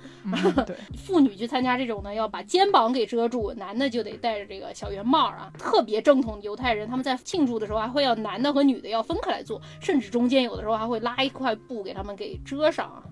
[0.66, 5.52] 对，妇女去参加这种呢，要把肩膀给遮住，男的就得戴着这个小圆帽啊。
[5.56, 13.04] 特别正统的犹太人，他们在庆祝的时候还会要男的和女的要分开来坐，甚至中间有的时候还会拉一块布给他们给遮上啊。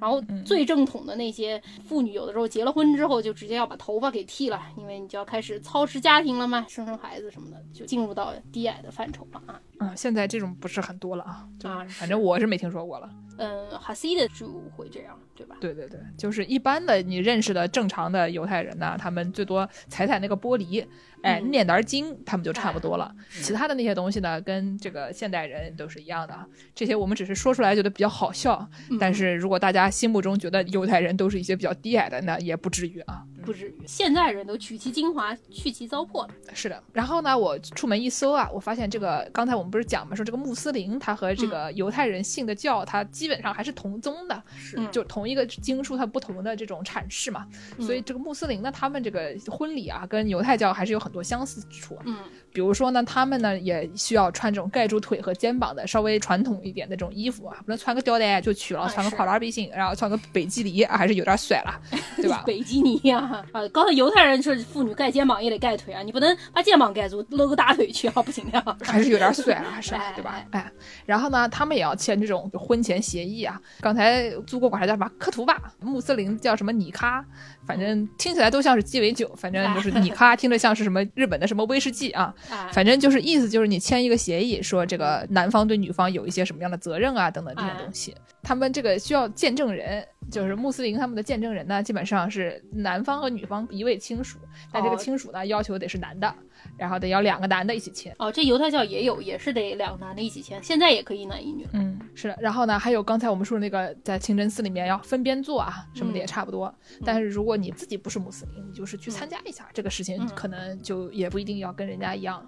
[0.00, 9.60] 然后最正统的那些妇女，有的时候结了婚之后就直接要把头发给剃了，因为你就要开始操持家庭了嘛，生生孩子什么的，就进入到低矮的范畴了啊。
[9.78, 13.08] 嗯，现在这种不是很多了啊，啊，反正我是没听说过了。
[13.38, 15.56] 嗯，哈西的就会这样，对吧？
[15.60, 20.86] 对对对，就是一般的你认识的正常的犹太人呢，他们最多踩踩那个玻璃，
[21.22, 23.14] 哎，念点经，他们就差不多了。
[23.40, 26.46] 其他的那些东西呢，跟这个现代人都是一样的啊。
[26.74, 28.68] 这些我们只是说出来觉得比较好笑，
[28.98, 33.22] 但是如果大家心目中觉得犹太人都是一些比较低矮的，那也不至于啊。
[33.44, 36.28] 不至于，现代人都取其精华，去其糟粕。
[36.54, 47.44] 是的，然后呢，我出门一搜啊，我发现这个刚才我们不是讲嘛，说这个穆斯林他和这个犹太人信的教，他基本上还是同宗的，是就同一个经书，它不同的这种阐释嘛。
[47.80, 51.98] 所以这个穆斯林呢，他们这个婚礼啊，跟犹太教还是有很多相似之处。
[52.04, 52.16] 嗯，
[52.52, 61.80] 比如说呢，他们呢也需要穿这种盖住腿和肩膀的稍微传统一点的这种衣服啊，不能穿个吊带就去了，穿个跨栏背心，然后穿个北极梨啊还是有点甩了，
[62.16, 62.42] 对吧？
[62.46, 68.76] 北极尼呀，啊，刚才犹太人说妇女盖肩膀也得盖腿啊，你不能把肩膀盖住，露个大腿去啊，不行的呀。
[68.82, 70.44] 还是有点甩了，还是吧 对吧？
[70.50, 70.70] 哎，
[71.06, 73.60] 然后呢，他们也要签这种婚前协议啊。
[73.80, 77.24] 刚才租过管它叫什么科图吧，穆斯林叫什么尼卡，
[77.66, 82.34] 反正听起来都像是鸡尾酒，反正就是 尼卡听着像是什么日本的什么威士忌啊。
[82.50, 88.14] 哎，反正就是意思就是你签一个协议，说这个男方对女方有一些什么样的责任啊，等等这些东西。
[88.42, 94.38] 他们这个需要见证人，就是穆斯林他们的见证人呢，基本上是男方和女方一位亲属，
[94.72, 94.98] 但这个哦。
[94.98, 96.34] 亲属呢要求得是男的，
[96.76, 98.14] 然后得要两个男的一起签。
[98.18, 101.66] 哦，这犹太教也有，也是得两个男的一起签，现在也可以一男一女。
[101.72, 102.36] 嗯，是的。
[102.40, 106.72] 然后呢，还有刚才我们说的那个在清真寺里面要分边坐啊，什么的也差不多。
[107.04, 112.44] 但是如果你自己不是穆斯林，你就是去参加一下、这个事情，嗯可能就也不一定要跟人家一样。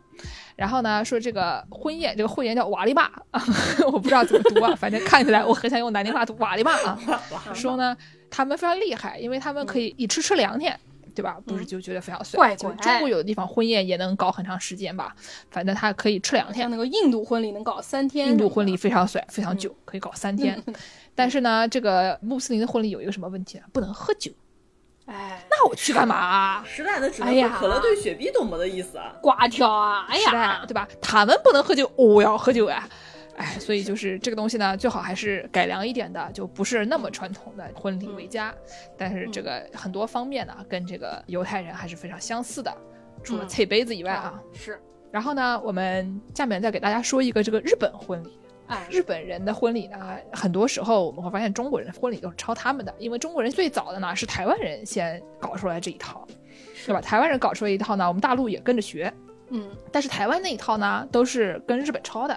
[0.57, 3.43] 然后呢，说这个婚宴，这个会宴叫瓦利玛啊，
[3.87, 6.99] 我不知道怎么读啊，反正看起来我很想用南京话读瓦利玛啊。
[7.53, 7.97] 说呢，
[8.31, 10.79] 他们非常厉害，因为他们可以一吃吃两天。
[11.15, 11.39] 对吧？
[11.47, 12.57] 不是就觉得非常帅。
[12.57, 15.15] 就怪怪中国有的地方婚宴也能搞很长时间吧，
[15.51, 16.71] 反正他可以吃两天像。
[16.71, 20.61] 那个印度婚礼能搞三天，印度婚礼非常帅，非常久，可以搞三天。
[21.15, 23.67] 但是呢，这个穆斯林的婚礼有一个什么问题啊？
[23.73, 24.33] 不能喝酒。
[25.07, 26.65] 哎，那我去干嘛？
[26.65, 29.15] 实在的只能哎呀喝可乐兑雪碧，懂么的意思啊？
[29.21, 30.89] 瓜条啊，哎呀，对吧？
[31.03, 32.89] 他们不能喝酒，我要喝酒啊！
[33.37, 38.55] 哎，所以就是这个东西呢，最好还是改良一点的，就不是那么传统的婚礼为佳。
[38.97, 42.73] 但是这个很多方面呢，跟这个犹太人还是非常相似的，
[43.23, 44.41] 除了嗯菜杯子以外啊。
[44.53, 44.81] 是。
[45.11, 48.39] 然后呢，我们下面再给大家说一个这个日本婚礼。
[48.67, 56.27] 哎，日本人的婚礼呢，很多时候我们会发现中国人的婚礼都是抄他们的，因为中国人最早的呢是台湾人先搞出来这一套，
[56.87, 57.01] 对吧？
[57.01, 59.13] 台湾人搞出来一套呢，我们大陆也跟着学，
[59.51, 62.37] 嗯，但是台湾那一套呢都是跟日本抄的。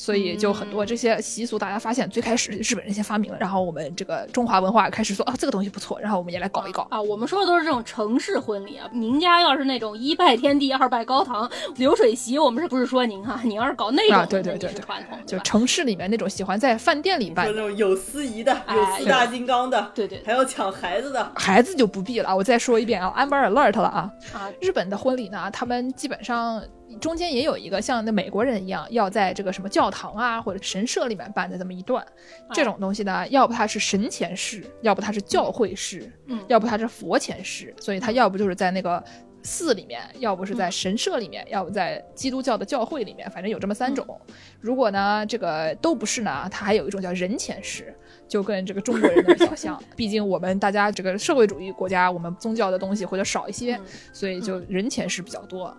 [0.00, 6.88] 所以就很多这些习俗，大家发现最开始日本人先发明了，然后我们这个中华文化开始说啊这个东西不错，然后我们也来搞一搞。
[6.90, 8.88] 啊，我们说的都是这种城市婚礼啊。
[8.94, 11.46] 您家要是那种一拜天地，二拜高堂，
[11.76, 13.38] 流水席，我们是不是说您哈？
[13.44, 22.34] 您要是搞那种啊的，对对对对传统，就城市里面那种喜欢在饭店里办那种有司仪的，哎有四大金刚的，对对还要抢孩子的，孩子就不必了。
[22.34, 24.10] 我再说一遍啊，Amber Alert 了啊。
[24.32, 26.62] 啊，日本的婚礼呢，他们基本上
[26.98, 32.04] 中间也有一个像那美国人一样，要在这个什么教堂啊或者神社里面办的这么一段。
[32.52, 39.02] 这种东西呢，要不它是神前式，要不它是教会式，嗯要不它是佛前式，所以它要不就是在那个。
[39.42, 44.20] 寺里面，要不是在神社里面，要不在基督教的教会里面，反正有这么三种。
[44.60, 47.96] 如果呢，这个都不是呢，它还有一种叫人前式，
[48.28, 49.82] 就跟这个中国人的比较像。
[49.96, 55.74] 毕竟我们大家这个社会主义国家，我们宗教的东西或者少一些，嗯所以就人前式比较多。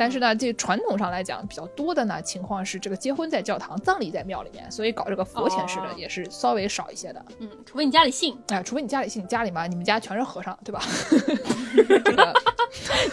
[0.00, 7.22] 但是呢，这传统上来讲比较多的呢情况是这个结婚在教堂，葬礼在庙里面，所以搞这个佛前式的哦也是稍微少一些的。
[7.38, 10.80] 嗯，除非你家里信，哎，除非你家里信，家里嘛，你们家全是和尚，对吧？
[12.02, 12.34] 这个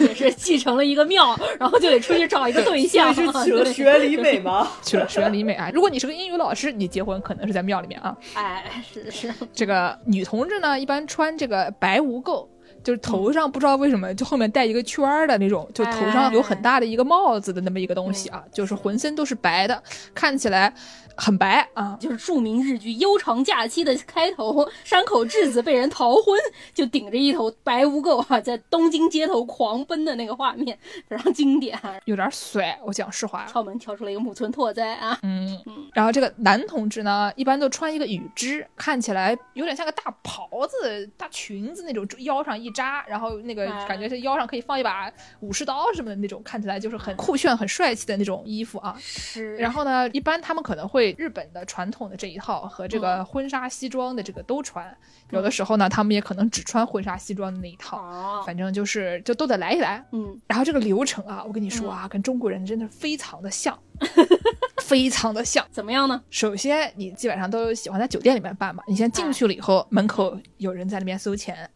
[0.00, 4.66] 也是继承了一个庙，然后就得出去找一个对象， 是娶了学里美吗？
[4.82, 5.70] 去了学里美啊。
[5.74, 8.16] 如果你是个英语老师，你结婚可能是在庙里面啊。
[8.32, 12.46] 哎，是是，这个女同志呢，一般穿这个白无垢，
[12.82, 19.82] 就是头上不知道为什么就后面带一个圈儿的那种，就头上有很大的一个帽子的那么一个东西啊，就是浑身都是白的，
[20.14, 20.72] 看起来
[21.18, 21.96] 很白啊。
[22.00, 26.38] 就是著名日剧《悠长假期》的开头，山口智子被人逃婚，
[26.72, 30.78] 就顶着一头白污垢啊，在东京街头狂奔的那个画面
[31.08, 31.94] 非常经典啊。
[32.04, 33.44] 有点帅，我讲实话。
[33.46, 35.58] 敲门跳出了一个木村拓哉啊，嗯，
[35.92, 48.96] 然后这个男同志呢，一般都穿一个羽织，看起来有点像个大袍子、大裙子那种，腰上一扎，然后那个哎感觉是腰上可以放一把武士刀什么的那种，看起来就是很酷炫、很帅气的那种衣服啊。
[49.00, 54.96] 是，然后呢，一般他们可能会日本的传统的这一套和这个婚纱西装的这个都穿，
[55.30, 60.04] 有的时候呢，他们也可能只穿婚纱西装的那一套，哦，反正就是就都得来一来。
[60.12, 63.78] 嗯，然后这个流程啊，我跟你说啊，跟中国人真的非常的像，
[64.82, 65.66] 非常的像。
[65.70, 66.22] 怎么样呢？
[66.30, 71.68] 首先，你基本上都喜欢在酒店里面办嘛，你先进去了以后，门口有人在那边收钱，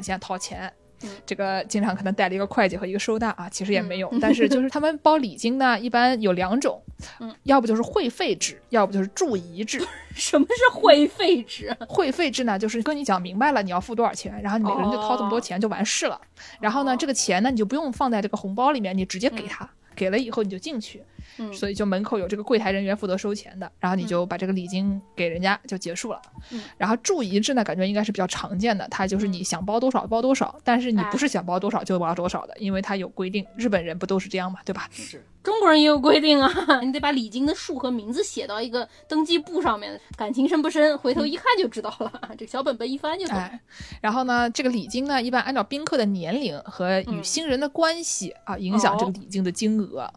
[0.00, 0.77] 先掏钱嗯。
[1.24, 6.82] 这个经常可能带了一个会计和一个收纳啊，其实也没有，但是就是他们包礼金呢，一般有两种，
[7.20, 9.80] 嗯，要不就是会费制，要不就是注仪制。
[10.14, 11.76] 什么是会费制？
[11.88, 16.20] 会费制呢，就是跟你讲明白了你要付多少钱，然后你每个人就掏这么多钱就完事了。
[16.60, 21.02] 然后呢，哦这个钱呢，你就不用放在这个红包里面，你直接给他，给了以后你就进去。
[21.38, 26.20] 嗯所以就门口有这个柜台人员负责收钱的，然后你就把这个礼金给人家就结束了。
[26.50, 33.44] 嗯然后祝仪制呢，感觉应该是比较常见的，它就是你想包多少包多少，但是你不是想包多少就包多少的，因为它有规定。
[33.56, 34.88] 日本人不都是这样嘛，对吧？
[34.92, 36.50] 是，中国人也有规定啊，
[36.82, 42.12] 你得把礼金的数和名字写到一个登记簿上面，感情深不深，回头一看就知道了。
[42.38, 43.36] 这个小本本一翻就懂。
[43.36, 43.60] 哎，
[44.00, 50.10] 然后呢，这个礼金呢，一般按照宾客的年龄和与嗯新人的关系、啊，影响这个哦礼金的金额。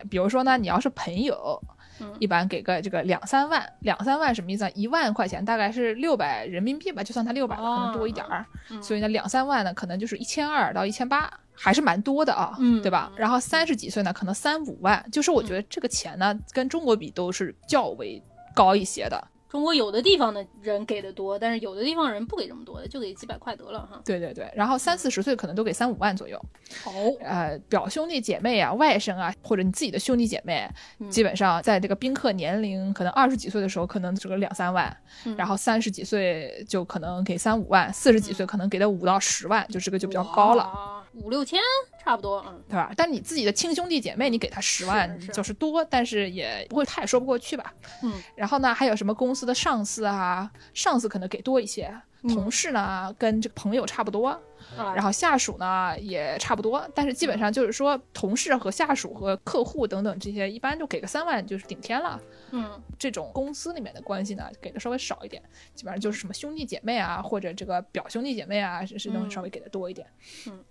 [0.00, 1.60] 嗯，比如说呢，你要是朋友，
[2.00, 4.70] 嗯一般给个这个两三万，两三万什么意思啊？
[4.74, 8.44] 一万块钱大概是六百人民币吧，就算它六百了，可能多一点儿。
[8.70, 13.10] 嗯所以呢，两三万呢，可能就是一千二到一千八，还是蛮多的啊，嗯对吧？
[13.16, 18.22] 然后三十几岁呢，可能三五万，就是我觉得这个钱呢，跟中国比都是较为
[18.54, 19.22] 高一些的。
[19.48, 24.00] 中国有的地方的人给的多，但是有的地方人不给这么多的，就给几百块得了哈。
[24.04, 26.38] 对对对，然后三四十岁可能都给三五万左右。
[26.84, 30.68] 哦，呃，表兄弟姐妹啊、外甥啊，或者你自己的兄弟姐妹，
[30.98, 34.94] 嗯基本上在这个宾客年龄可能二十几岁的时候，可能这个两三万，
[35.24, 41.04] 嗯然后三十几岁就可能给三五万，四十几岁可能给到五到十万，就这个就比较高了。
[41.18, 41.60] 哇，五六千
[42.02, 42.92] 差不多，嗯，对吧？
[42.96, 47.72] 但你自己的亲兄弟姐妹，你给他十万就是多，但是也不会太说不过去吧。
[48.02, 51.92] 嗯，然后呢，还有什么公司的上司啊，上司可能给多一些，
[52.22, 54.28] 嗯同事呢跟这个朋友差不多，
[54.76, 62.20] 啊然后下属呢也差不多，但是基本上就是说，同事和下属和客户等等这些，一般就给个三万就是顶天了。
[62.50, 65.42] 嗯这种公司里面的关系呢，给的稍微少一点，
[65.74, 70.06] 基本上就是什么兄弟姐妹啊，或者这个表兄弟姐妹啊，是是能嗯稍微给的多一点。
[70.46, 70.64] 嗯。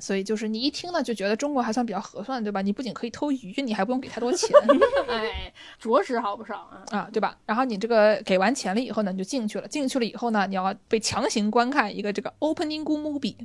[0.00, 2.62] 所以就是你一听呢，就觉得中国还算比较合算，对吧？
[2.62, 4.48] 你不仅可以偷鱼，你还不用给太多钱
[5.08, 6.82] 哎，着实好不少啊。
[6.90, 7.36] 啊，对吧？
[7.46, 9.68] 然后你这个给完钱了以后呢，你就进去了。
[9.68, 13.36] 进去了以后呢，你要被强行观看一个这个 opening good movie。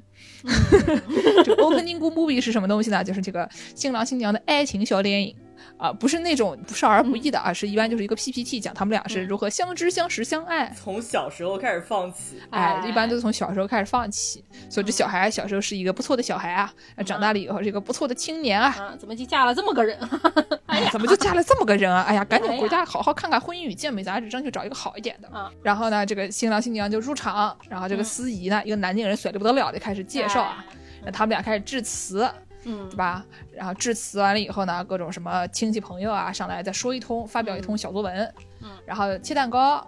[1.44, 3.04] 这个 opening good movie 是什么东西呢？
[3.04, 5.36] 就是这个新郎新娘的爱情小电影。
[5.78, 10.72] 啊，不是那种少儿不宜的啊，是一般就是一个 PPT 讲他们俩是如何相知、相识、相爱。
[10.76, 16.72] 从小时候开始放起，哎，哎一般都是从小时候开始放起，所以这小孩小时候是一个不错的小孩啊，
[17.06, 18.70] 长大了以后是一个不错的青年啊。
[18.80, 19.98] 啊，怎么就嫁了这么个人？
[20.68, 22.02] 哎，怎么就嫁了这么个人啊？
[22.04, 25.28] 哎呀，赶紧回家好好看看《婚姻与健美》杂志，争取找一个好一点的。
[25.30, 30.66] 啊然后呢，这个新郎新娘就入场，然后这个嗯司仪呢，一个南京人甩的不得了的开始介绍啊，
[31.04, 32.30] 那他们俩开始致辞，
[32.66, 32.90] 嗯。
[32.90, 33.26] 对吧？
[33.52, 38.70] 然后致辞完了以后呢，各种什么亲戚朋友啊上来再说一通，发表一通小作文，嗯。
[38.86, 39.86] 然后切蛋糕，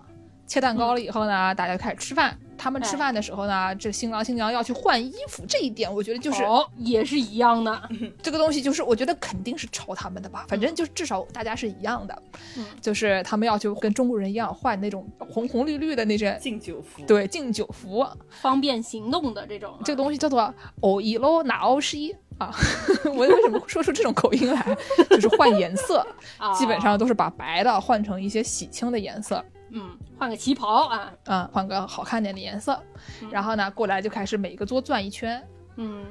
[0.48, 2.36] 切蛋糕了以后呢，大家就开始吃饭。
[2.58, 3.00] 他们吃哎。
[3.00, 7.90] 饭的时候呢，这新郎新娘要去换衣服，这一点我觉得就是、哦，也是一样的。
[8.24, 12.24] 这个东西，就是我觉得肯定是抄他们的吧，反正就是至少大家是一样的，
[12.58, 12.66] 嗯。
[12.82, 22.52] 就是他们要去跟中国人一样换那种红红绿绿的那些敬酒服，，对敬酒服，方便行动的这种啊，这个东西叫做欧一喽哪欧西啊，
[23.06, 24.78] 我为什么会说出这种口音来？
[25.12, 26.06] 就是换颜色，
[26.38, 26.52] 啊。
[26.56, 32.82] 基本上都是把白的换成一些喜庆的颜色，嗯，换个旗袍啊，嗯，换个好看点的颜色，
[33.30, 35.42] 然后呢，过来就开始每个桌转一圈，
[35.76, 36.06] 嗯，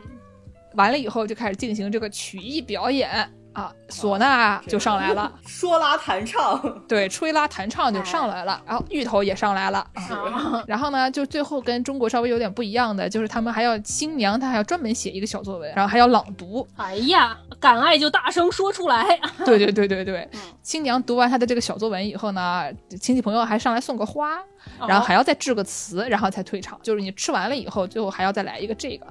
[0.74, 5.32] 完了以后就开始进行这个曲艺表演啊，唢呐就上来了。
[5.48, 9.84] 说拉弹唱， 对，吹拉弹唱就上来了，然后芋头也上来了。
[10.68, 16.68] 然后呢，就最后跟中国稍微有点不一样的，就是他们还要新娘，她还要专门写一个小作文，然后还要朗读。
[16.76, 22.70] 哎呀，敢爱就大声说出来，对对对对对嗯，新娘读完她的这个小作文以后呢，
[23.00, 24.36] 亲戚朋友还上来送个花，
[24.78, 26.78] 哦然后还要再致个词，然后才退场。
[26.82, 29.06] 就是你吃完了以后，最后还要再来一个这个。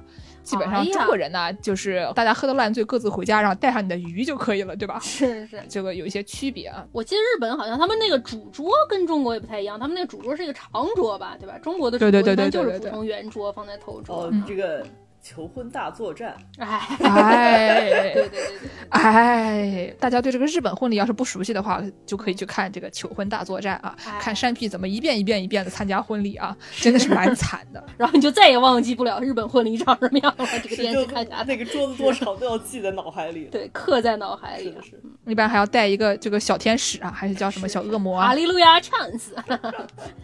[0.46, 4.98] 基本上中国人呢，就是大家喝的烂醉，各自回家，然后带上你的鱼就可以了，对吧？
[5.00, 5.60] 是是。
[5.68, 6.86] 这个有一些区别啊。
[6.92, 11.58] 我记得日本好像他们那个主桌跟中国也不太一样，他们那个主桌是一个长桌吧，对吧？
[11.58, 14.86] 中国的主对对对桌一般就是普通圆桌放在头桌这个
[15.28, 27.84] 求婚大作战，哎，哎，对对对对，哎，大家对这个日本婚礼要是不熟悉的话，就可以去看这个求婚大作战啊，哎看山屁怎么一遍一遍一遍的参加婚礼啊，真的是蛮惨的。
[27.98, 30.46] 然后你就再也忘记不了日本婚礼长什么样了。
[30.62, 33.46] 这个电视看下来，那个桌子多长都要记在脑海里。
[33.50, 34.82] 对，刻在脑海里是的。
[34.82, 38.28] 是，一般还要带一个这个小天使啊，还是叫什么小恶魔啊？
[38.30, 39.30] 哈利路亚 chance，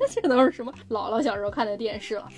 [0.08, 2.28] 这都是什么姥姥小时候看的电视了。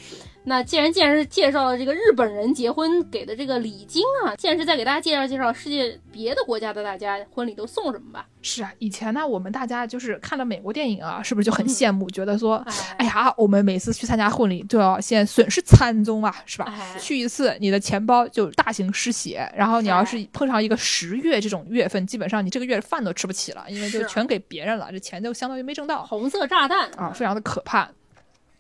[0.47, 8.27] 那既然既然是介绍了这个日本人结婚给的这个礼金啊，现在是再给大家介绍介绍世界别的国家的大家婚礼都送什么吧。
[8.41, 16.67] 是啊，以前呢，我们大家就是看了美国电影啊，是不是就很羡慕，觉得说，哎哎呀，我们每次去参加婚礼都要先损失惨重啊，是吧？
[16.69, 27.91] 哎去一次，你的钱包就大型失血，然后你要是碰上一个十月这种月份，基本上你这个月饭都吃不起了，因为就全给别人了，这钱就相当于没挣到红色炸弹啊，非常的可怕。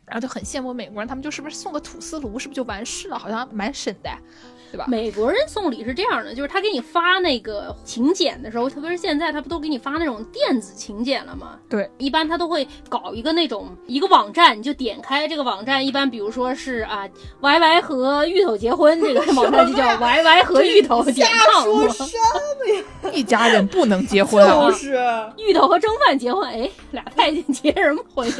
[0.06, 3.18] 然后就很羡慕美国人，他们就是不是送个吐司炉，是不是就完事了？
[3.18, 4.10] 好像蛮省的，
[4.74, 4.86] 对吧？
[4.88, 11.56] 美国人送礼是这样的，就是他给你发那个请柬的时候，特别是现在他不都给你发那种电子请柬了吗？
[11.68, 17.08] 对，一般他都会搞一个那种一个网站，你就点开这个网站，一般比如说是啊
[17.40, 21.88] ，Y Y 和芋头结婚，这个 网站就叫 Y Y 和芋头点 com，
[23.14, 24.98] 一家人不能结婚啊就，是
[25.38, 28.34] 芋头和蒸饭结婚，哎，俩太监结什么婚呀？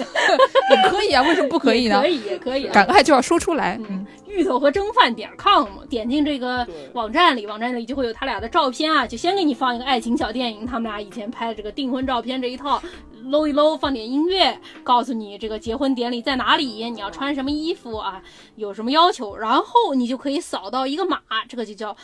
[0.71, 2.09] 也可以啊，为什么不可以呢可？
[2.09, 2.73] 以，也可以啊。
[2.75, 4.05] 敢爱就要说出来，嗯，
[4.35, 12.83] 芋头和蒸饭点 com，点进这个网站里，网站里就会有他俩的照片啊，就先给你放一个爱情小电影，他们俩以前拍的这个订婚照片这一套，
[13.25, 18.23] 搂一搂，放点音乐，告诉你这个结婚典礼在哪里，你要穿什么衣服啊，
[18.57, 21.97] 有什么要求，然后你就可以扫到一个码，这个就叫。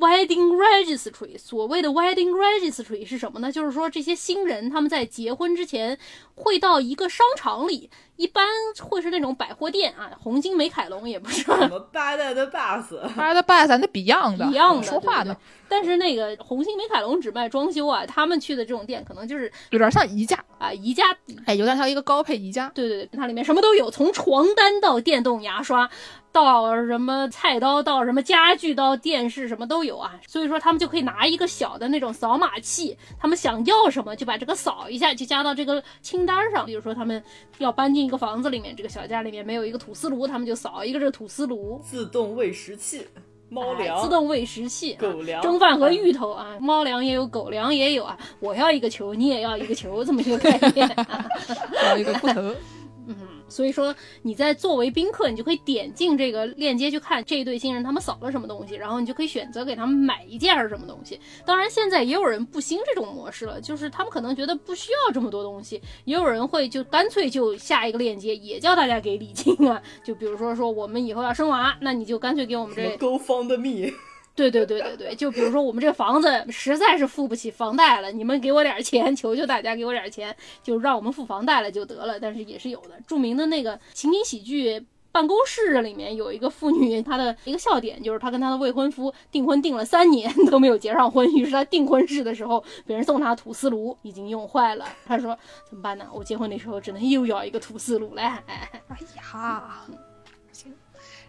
[0.00, 3.52] Wedding registry，所谓的 wedding registry 是什么呢？
[3.52, 5.98] 就是说这些新人他们在结婚之前
[6.34, 7.90] 会到一个商场里，
[8.20, 8.44] 一般
[8.82, 21.04] 会是那种百货店啊，红金美凯龙也不是，什么八代的 bus，他的爸咱那 Beyond 的一样的说话呢对不对，但是那个红星美凯龙只卖装修啊，他们去的这种店可能就是有点像宜家，啊宜家，
[21.46, 22.70] 哎，有点像一个高配宜家。
[22.74, 25.88] 对对对，它里面什么都有，从床单到电动牙刷，
[26.30, 30.20] 到什么菜刀，到什么家具，到电视，什么都有啊。
[30.26, 36.66] 所以说他们就可以拿一个小的那种扫码器，他们想要什么就把这个扫一下，就加到这个清单上。
[36.66, 37.22] 比如说他们
[37.58, 41.80] 要搬进一个房子里面，这个小家里面没有一个吐司炉，他们就扫一个这个吐司炉。
[41.84, 43.06] 自动喂食器，
[43.48, 48.18] 猫哎粮，自动喂食器、啊，狗粮蒸饭和芋头啊，猫粮也有，狗粮也有啊。
[48.40, 51.24] 我要一个球，你也要一个球，这么一个概念、啊。
[51.80, 52.52] 还有一个裤头，
[53.06, 53.16] 嗯，
[53.48, 61.18] 所以说你在作为宾客，你就可以点进这个链接去看这一对新人他们扫了什么东西，然后你就可以选择给他们买一件儿什么东西。
[61.44, 69.80] 当然，现在也有人不兴这种模式了，就是他们可能觉得不需要这么多东西，也有人会就干脆就下一个链接，也叫大家给礼金啊。
[70.04, 73.92] 就比如说说我们以后要生娃，那你就干脆给我们这什么 Go Fund Me，
[74.40, 82.18] 对对对对对，就比如说我们这房子实在是付不起房贷了，你们给我点钱， 求求大家给我点钱，就让我们付房贷了就得了。
[82.18, 84.86] 但是也是有的，著名的那个情景喜剧。
[85.12, 95.36] 办公室里面有一个妇女，她的一个笑点就是她跟她的未婚夫订婚订了三年 都没有结上婚，于是她订婚式的时候，别人送她吐司炉已经用坏了，她说
[95.68, 96.06] 怎么办呢？
[96.14, 98.22] 我结婚的时候只能又要一个吐司炉了。
[98.22, 98.70] 哎
[99.16, 99.84] 呀，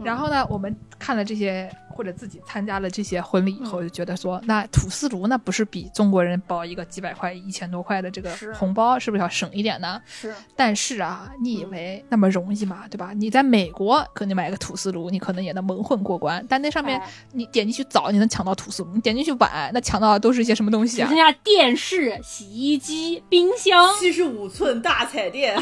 [0.04, 10.02] 然后呢，我们看了这些，或者自己参加了这些婚礼以后，就觉得说，那土司炉那不是比中国人包一个几百块、一千多块的这个红包，是不是要省一点呢？
[10.06, 12.86] 是，但是啊，你以为那么容易吗？
[12.90, 13.12] 对吧？
[13.14, 21.24] 你在美国可能买个土司炉，你可能也能蒙混过关，但那上面哎你点进去早，你能抢到土司炉；你点进去晚，那抢到的都是一些什么东西啊只剩？
[21.24, 25.56] 下电视、洗衣机、冰箱，七十五寸大彩电，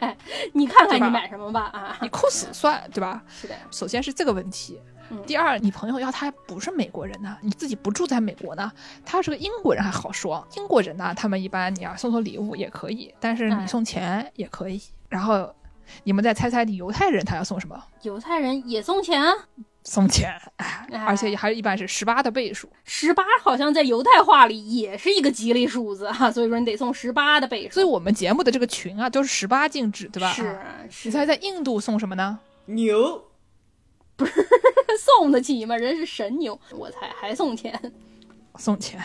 [0.52, 1.96] 你看看你买什么吧啊！
[2.02, 3.22] 你扣死算，对吧？
[3.28, 3.54] 是的，
[3.86, 4.80] 首先是这个问题
[5.10, 8.72] 嗯，第二，你朋友要他不是美国人呢，你自己不住在美国呢，
[9.04, 14.82] 他是个英国人还好说，英国人呢，他们一般你要送送礼物也可以，但是哎你送钱也可以。
[15.08, 15.54] 然后
[16.02, 17.80] 你们再猜猜，你犹太人他要送什么？
[18.02, 19.32] 犹太人也送钱啊，
[19.84, 20.34] 送钱，
[21.06, 22.68] 而且还一般是十八的倍数。
[22.82, 27.74] 十八好像在犹太话里也是一个吉利数字哈、 所以说你得送十八的倍数。
[27.74, 30.32] 所以我们节目的这个群啊，都是十八禁止，对吧？
[30.32, 30.58] 是
[31.04, 32.40] 你猜在印度送什么呢？
[32.64, 33.22] 牛，
[34.98, 35.76] 送得起吗？
[35.76, 37.78] 人是神牛，我猜还送钱。
[38.56, 39.00] 送钱，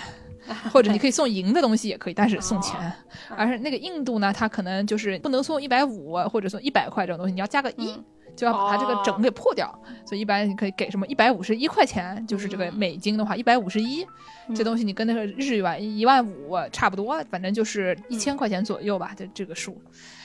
[0.72, 2.80] 或者你可以送银的东西也可以，但是送钱。
[2.80, 2.94] 哦
[3.36, 9.70] 而是那个印度呢，它可能就是不能送一百五或者送一百块这种东西，你要加个一、嗯就要把它这个哦整给破掉。
[10.06, 14.08] 所以一般你可以给什么一百五十一块钱，就是这个嗯美金的话一百五十一，
[14.56, 19.74] 这东西你跟那个日元一万五差不多，反正就是一千块钱左右吧，这这个数。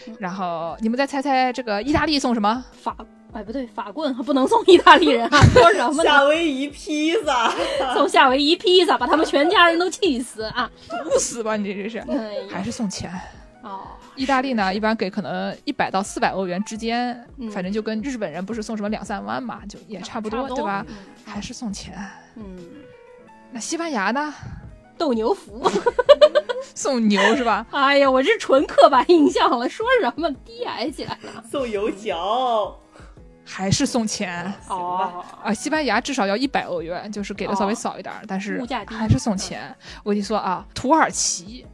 [0.06, 2.64] 嗯然后你们再猜猜这个意大利送什么？
[2.70, 2.96] 法
[3.36, 6.22] 哎不对，法棍不能送意大利人啊，说什么夏？
[6.24, 7.52] 威夷披萨，
[7.92, 10.70] 送夏威夷披萨，把他们全家人都气死啊！
[11.04, 13.12] 不死吧你这是，哎还是送钱？
[13.62, 13.80] 哦，
[14.14, 20.82] 意大利呢，一般给可能一百到四百欧元之间，嗯反正就跟日本人不是送什么两三万嘛，就也差不多，对吧？
[20.88, 20.94] 嗯
[21.26, 21.92] 还是送钱。
[22.36, 22.56] 嗯，
[23.52, 24.32] 那西班牙呢，
[24.96, 25.62] 斗牛服。
[26.74, 27.66] 送牛是吧？
[27.70, 31.44] 哎呀，我这纯刻板印象了，说什么低矮起来了？
[31.50, 32.78] 送油条，
[33.46, 35.54] 还是送钱哦，啊？
[35.54, 39.74] 西班牙至少要一百欧元，就是给的稍微少一点儿，但是还是送钱。
[40.02, 41.64] 我跟你说啊，土耳其。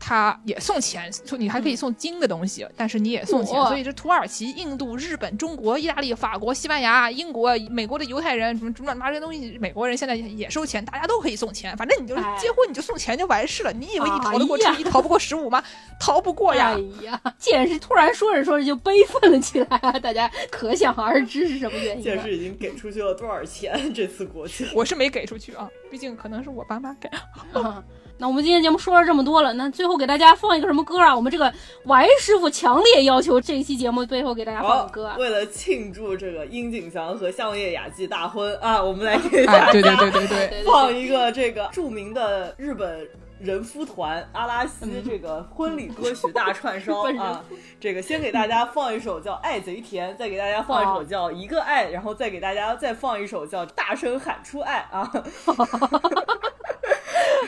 [0.00, 13.72] 他也送钱，说你还可以送金的东西，但是你也送钱，所以这土耳其、印度、日本、中国、意大利、法国、西班牙、英国、美国的犹太人什么什么乱七八糟这些东西，美国人现在也收钱，大家都可以送钱，反正你就是哎结婚你就送钱就完事了。
[13.72, 15.62] 你以为你逃得过初一，逃不过十五吗？
[16.00, 17.04] 逃不过呀哎！
[17.04, 19.92] 呀，剑士突然说着说着就悲愤了起来啊！
[19.92, 22.16] 大家可想而知是什么原因了。
[22.16, 23.92] 剑士已经给出去了多少钱？
[23.92, 27.06] 这次过去，我是没给出去啊，毕竟可能是我爸妈给。
[27.52, 27.84] 啊
[28.20, 31.16] 那我们今天节目说了这么多了，那最后给大家放一个什么歌啊？
[31.16, 31.50] 我们这个
[31.84, 35.16] 王师傅强烈要求这一期节目最后给大家放歌啊，。
[35.18, 43.08] 为了庆祝这个樱井翔和相叶雅纪大婚啊，我们来给大家，对对对对对，对放一个这个著名的日本
[43.40, 47.42] 人夫团阿拉西嗯这个婚礼歌曲大串烧 啊。
[47.80, 55.10] 这个先给大家放一首叫《爱贼甜》，再给大家放一首叫《一个爱》，然后再给大家再放一首叫《大声喊出爱》啊。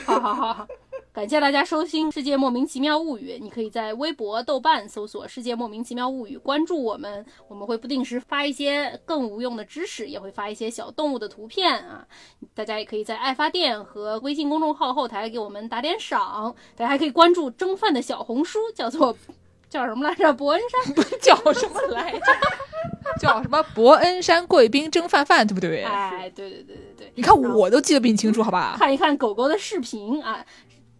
[0.05, 0.69] 好好好好，
[1.13, 3.33] 感谢大家收听《世界莫名其妙物语》。
[3.41, 12.07] 你可以在微博、豆瓣搜索“世界莫名其妙物语”，关注我们，我们会不定时发一些更无用的知识，也会发一些小动物的图片啊。
[12.55, 16.55] 大家也可以在爱发电和微信公众号后台给我们打点赏。
[16.77, 19.17] 大家还可以关注蒸饭的小红书，叫做
[19.73, 20.31] 叫什么来着？
[20.35, 22.21] 伯恩山 叫什么来着？
[23.19, 25.83] 叫什么伯恩山贵宾蒸饭饭，对不对？
[25.83, 28.77] 哎，对对对对对，你看我都记得比你清楚，好吧？
[28.79, 30.45] 看一看狗狗的视频啊。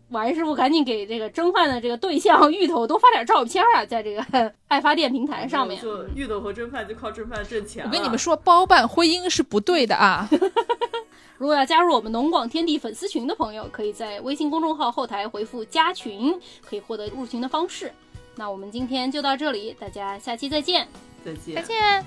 [0.09, 4.23] 王师傅赶紧给这个蒸饭的这个对象芋头多发点照片啊，在这个
[4.69, 5.81] 爱发电平台上面。
[5.81, 7.83] 就芋头和蒸饭就靠蒸饭挣钱。
[7.87, 10.29] 我跟你们说，包办婚姻是不对的啊！
[11.39, 17.91] 如果要加入我们农广天地粉丝群的朋友，可以在微信公众号后台回复“加群”，可以获得入群的方式。
[18.37, 20.89] 那我们今天就到这里，大家下期再见，
[21.25, 22.05] 再见，再见。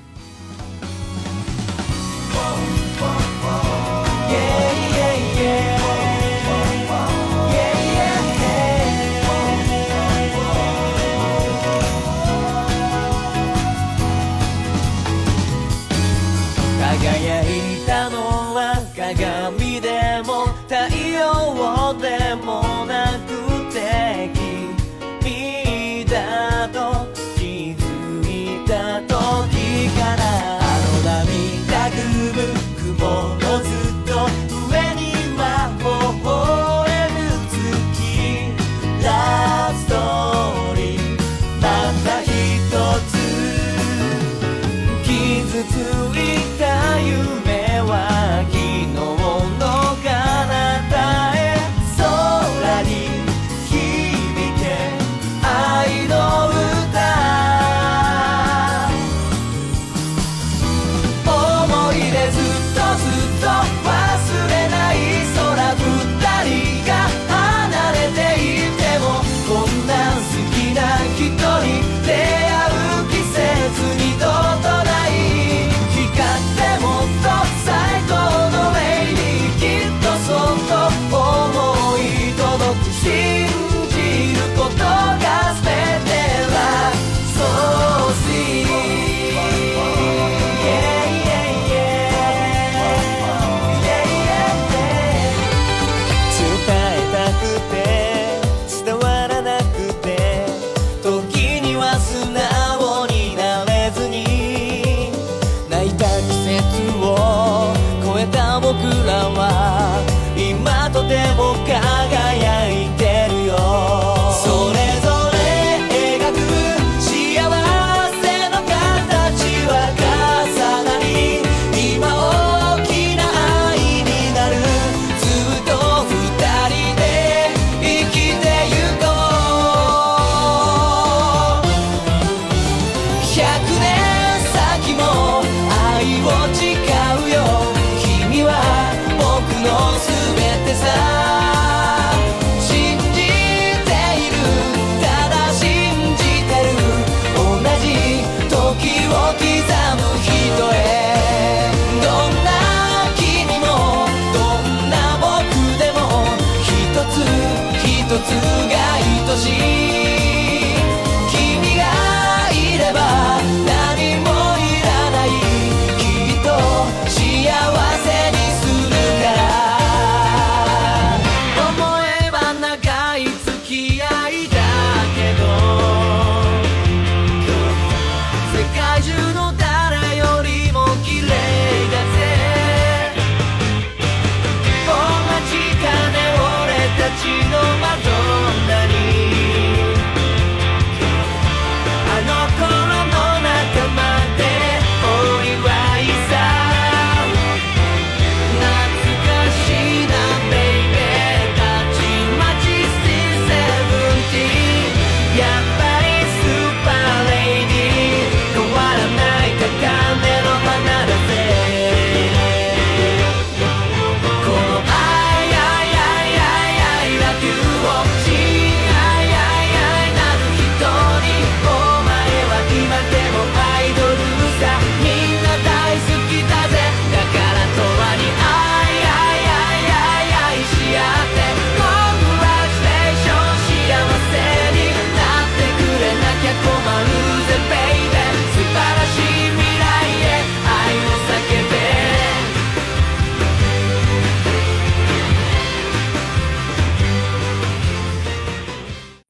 [5.37, 5.84] Yeah.